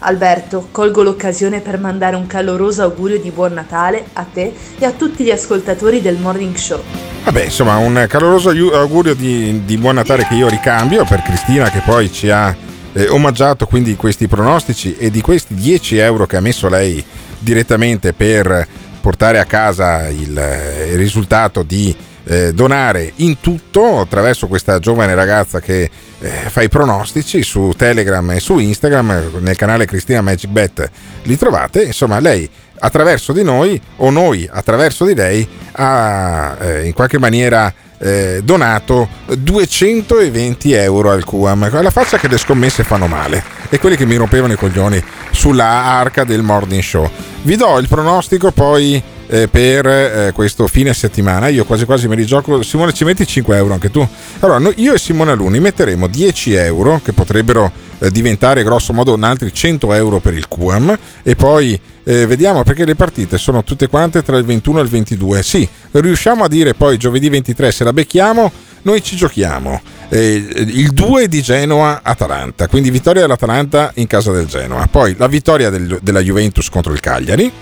[0.00, 4.92] Alberto, colgo l'occasione per mandare un caloroso augurio di buon Natale a te e a
[4.92, 6.80] tutti gli ascoltatori del Morning Show.
[7.24, 11.82] Vabbè, insomma, un caloroso augurio di, di buon Natale che io ricambio per Cristina che
[11.84, 12.54] poi ci ha
[12.92, 17.04] eh, omaggiato quindi questi pronostici e di questi 10 euro che ha messo lei
[17.38, 18.66] direttamente per
[19.00, 21.94] portare a casa il, il risultato di
[22.28, 25.90] eh, donare in tutto attraverso questa giovane ragazza che
[26.20, 30.90] eh, fa i pronostici su Telegram e su Instagram nel canale Cristina Magic Bet
[31.22, 32.48] li trovate insomma lei
[32.80, 39.08] attraverso di noi o noi attraverso di lei ha eh, in qualche maniera eh, donato
[39.26, 41.82] 220 euro al QAM.
[41.82, 45.64] La faccia che le scommesse fanno male e quelli che mi rompevano i coglioni sulla
[45.64, 47.10] arca del morning show.
[47.42, 51.48] Vi do il pronostico poi eh, per eh, questo fine settimana.
[51.48, 52.62] Io quasi quasi me li gioco.
[52.62, 54.06] Simone, ci metti 5 euro anche tu?
[54.40, 59.14] Allora, no, io e Simone Aluni metteremo 10 euro che potrebbero eh, diventare grosso modo
[59.14, 63.62] un altri 100 euro per il QAM e poi eh, vediamo perché le partite sono
[63.64, 65.42] tutte quante tra il 21 e il 22.
[65.42, 68.50] Sì, riusciamo a dire poi giovedì 23 se la becchiamo,
[68.82, 69.80] noi ci giochiamo.
[70.08, 74.86] Eh, il 2 di Genoa-Atalanta, quindi vittoria dell'Atalanta in casa del Genoa.
[74.90, 77.52] Poi la vittoria del, della Juventus contro il Cagliari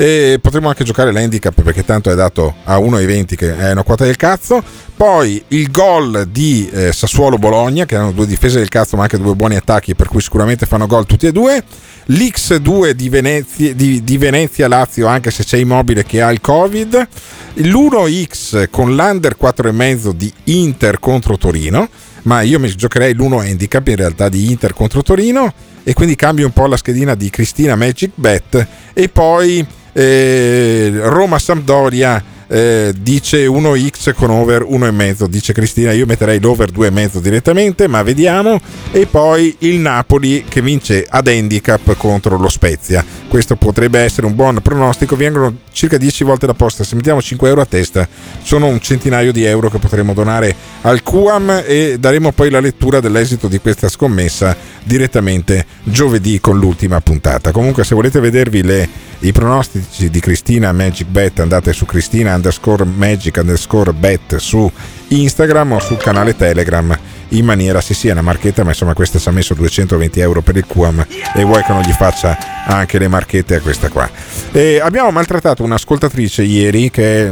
[0.00, 4.06] E potremo anche giocare l'handicap perché tanto è dato a 1,20 che è una quota
[4.06, 4.64] del cazzo.
[4.96, 9.34] Poi il gol di eh, Sassuolo-Bologna, che hanno due difese del cazzo ma anche due
[9.34, 11.62] buoni attacchi, per cui sicuramente fanno gol tutti e due.
[12.06, 17.08] L'X2 di Venezia, di, di Venezia Lazio, anche se c'è Immobile che ha il Covid.
[17.56, 21.86] L'1X con l'Under 4,5 di Inter contro Torino.
[22.22, 25.52] Ma io mi giocherei l'1 handicap in realtà di Inter contro Torino
[25.82, 31.38] e quindi cambio un po' la schedina di Cristina Magic Bet e poi eh, Roma
[31.38, 32.22] Sampdoria
[32.52, 38.60] eh, dice 1x con over 1,5 dice Cristina io metterei l'over 2,5 direttamente ma vediamo.
[38.90, 43.04] E poi il Napoli che vince ad handicap contro lo Spezia.
[43.28, 45.14] Questo potrebbe essere un buon pronostico.
[45.14, 46.84] Vengono circa 10 volte la posta.
[46.84, 48.08] Se mettiamo 5 euro a testa
[48.42, 53.00] sono un centinaio di euro che potremo donare al QAM e daremo poi la lettura
[53.00, 57.52] dell'esito di questa scommessa direttamente giovedì con l'ultima puntata.
[57.52, 58.88] Comunque se volete vedervi le,
[59.20, 64.70] i pronostici di Cristina Magic Bet andate su Cristina underscore magic underscore bet su
[65.08, 66.96] Instagram o sul canale Telegram
[67.30, 70.40] in maniera sì sì è una marchetta ma insomma questa ci ha messo 220 euro
[70.40, 72.36] per il QAM e vuoi che non gli faccia
[72.66, 74.08] anche le marchette a questa qua.
[74.52, 77.30] E abbiamo maltrattato un'ascoltatrice ieri che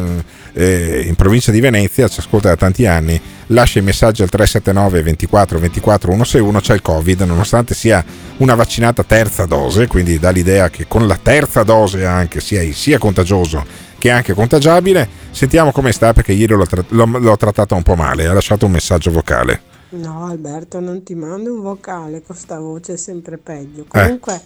[0.52, 5.02] eh, in provincia di Venezia ci ascolta da tanti anni lascia i messaggi al 379
[5.02, 8.05] 24 24 161 c'è il covid nonostante sia
[8.39, 12.98] una vaccinata terza dose quindi dà l'idea che con la terza dose anche sia, sia
[12.98, 15.09] contagioso che è anche contagiabile.
[15.31, 18.66] Sentiamo come sta perché ieri l'ho, tra- l'ho, l'ho trattata un po' male, ha lasciato
[18.66, 19.60] un messaggio vocale.
[19.90, 23.85] No Alberto, non ti mando un vocale, con sta voce è sempre peggio.
[23.89, 24.40] Comunque,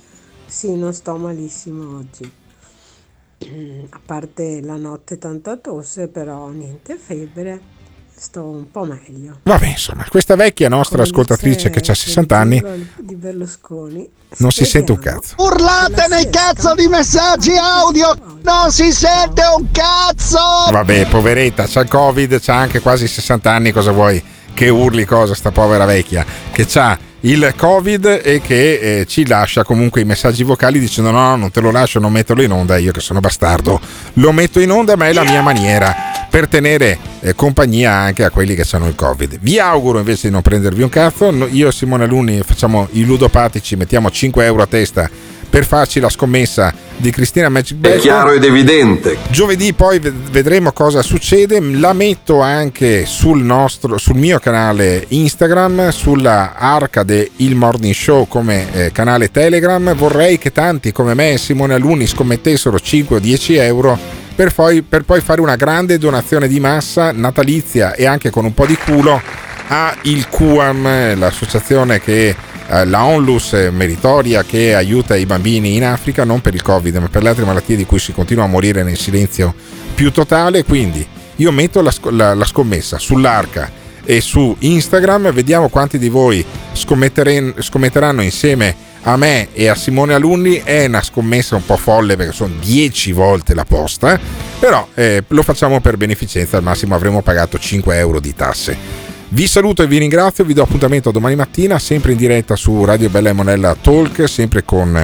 [0.47, 2.31] sì, non sto malissimo oggi.
[3.91, 7.61] A parte la notte tanta tosse, però niente febbre,
[8.15, 9.41] sto un po' meglio.
[9.43, 12.63] Vabbè, insomma, questa vecchia nostra Come ascoltatrice che ha 60 anni
[12.99, 14.09] di Berlusconi.
[14.39, 15.35] non si sente un cazzo.
[15.39, 18.15] Urlate nei cazzo di messaggi audio!
[18.43, 20.39] Non si sente un cazzo!
[20.71, 24.23] Vabbè, poveretta, c'ha il covid, c'ha anche quasi 60 anni, cosa vuoi?
[24.55, 26.25] Che urli cosa sta povera vecchia?
[26.53, 31.21] Che c'ha il covid e che eh, ci lascia comunque i messaggi vocali dicendo no,
[31.21, 33.81] no, non te lo lascio, non metterlo in onda, io che sono bastardo.
[34.15, 35.95] Lo metto in onda, ma è la mia maniera
[36.31, 39.39] per tenere eh, compagnia anche a quelli che hanno il covid.
[39.41, 43.77] Vi auguro invece di non prendervi un cazzo, io e Simone Alunni facciamo i ludopatici,
[43.77, 45.11] mettiamo 5 euro a testa
[45.49, 47.79] per farci la scommessa di Cristina Magic.
[47.81, 49.19] È chiaro ed evidente.
[49.29, 51.61] Giovedì poi ved- vedremo cosa succede.
[51.61, 58.73] La metto anche sul, nostro, sul mio canale Instagram, sulla Arcade Il Morning Show come
[58.73, 59.95] eh, canale Telegram.
[59.95, 63.99] Vorrei che tanti come me e Simone Alunni scommettessero 5 o 10 euro
[64.35, 68.55] per poi, per poi fare una grande donazione di massa natalizia e anche con un
[68.55, 69.21] po' di culo
[69.69, 72.35] a il QAM, l'associazione che
[72.73, 77.09] eh, la Onlus meritoria che aiuta i bambini in Africa non per il Covid ma
[77.09, 79.55] per le altre malattie di cui si continua a morire nel silenzio
[79.95, 80.65] più totale.
[80.65, 83.71] Quindi io metto la, la- la scommessa sull'arca
[84.05, 88.75] e su Instagram, vediamo quanti di voi scommetteranno insieme
[89.05, 90.61] a me e a Simone Alunni.
[90.65, 94.19] È una scommessa un po' folle perché sono 10 volte la posta,
[94.59, 99.12] però eh, lo facciamo per beneficenza, al massimo avremo pagato 5 euro di tasse.
[99.33, 103.09] Vi saluto e vi ringrazio, vi do appuntamento domani mattina, sempre in diretta su Radio
[103.09, 104.95] Bella e Monella Talk, sempre con,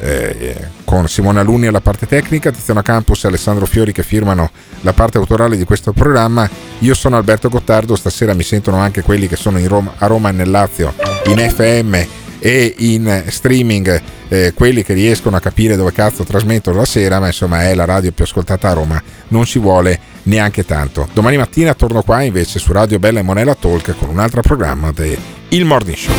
[0.00, 4.50] eh, con Simone Alunni alla parte tecnica, Tiziano Campus e Alessandro Fiori che firmano
[4.80, 6.50] la parte autorale di questo programma.
[6.80, 10.32] Io sono Alberto Gottardo, stasera mi sentono anche quelli che sono Roma, a Roma e
[10.32, 10.92] nel Lazio,
[11.26, 11.94] in FM
[12.40, 17.26] e in streaming, eh, quelli che riescono a capire dove cazzo trasmettono la sera, ma
[17.28, 21.08] insomma è la radio più ascoltata a Roma, non ci vuole neanche tanto.
[21.12, 24.92] Domani mattina torno qua invece su Radio Bella e Monella Talk con un altro programma
[24.92, 25.16] di
[25.48, 26.14] Il Morning Show.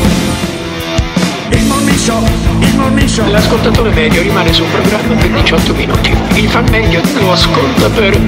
[1.49, 2.21] Il morning show,
[2.59, 3.29] il morning show.
[3.29, 6.13] L'ascoltatore medio rimane sul programma per 18 minuti.
[6.33, 8.19] Il fan medio lo ascolta per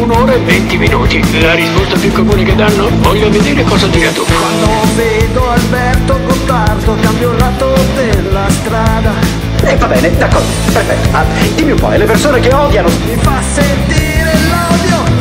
[0.00, 1.40] un'ora e 20 minuti.
[1.40, 2.88] La risposta più comune che danno?
[2.98, 4.24] Voglio vedere cosa dirà tu.
[4.24, 9.12] Quando vedo Alberto Gottardo cambio il lato della strada.
[9.62, 11.16] E va bene, d'accordo, perfetto.
[11.16, 11.24] Ah,
[11.54, 12.88] dimmi un po', e le persone che odiano?
[12.88, 14.13] Mi fa sentire.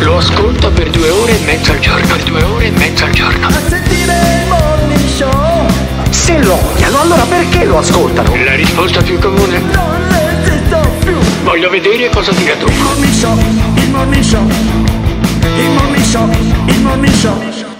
[0.04, 2.06] Lo ascolto per due ore e mezza al giorno.
[2.06, 3.48] Per due ore e mezza al giorno.
[3.48, 5.66] A sentire il morning show.
[6.10, 8.36] Se lo odiano, allora perché lo ascoltano?
[8.44, 9.60] La risposta più comune?
[9.60, 11.16] Non esisto più.
[11.44, 12.68] Voglio vedere cosa dirà tu.
[12.68, 13.38] Il morning show,
[13.76, 14.48] il morning show.
[15.58, 16.30] Il morning show,
[16.66, 17.73] il morning show.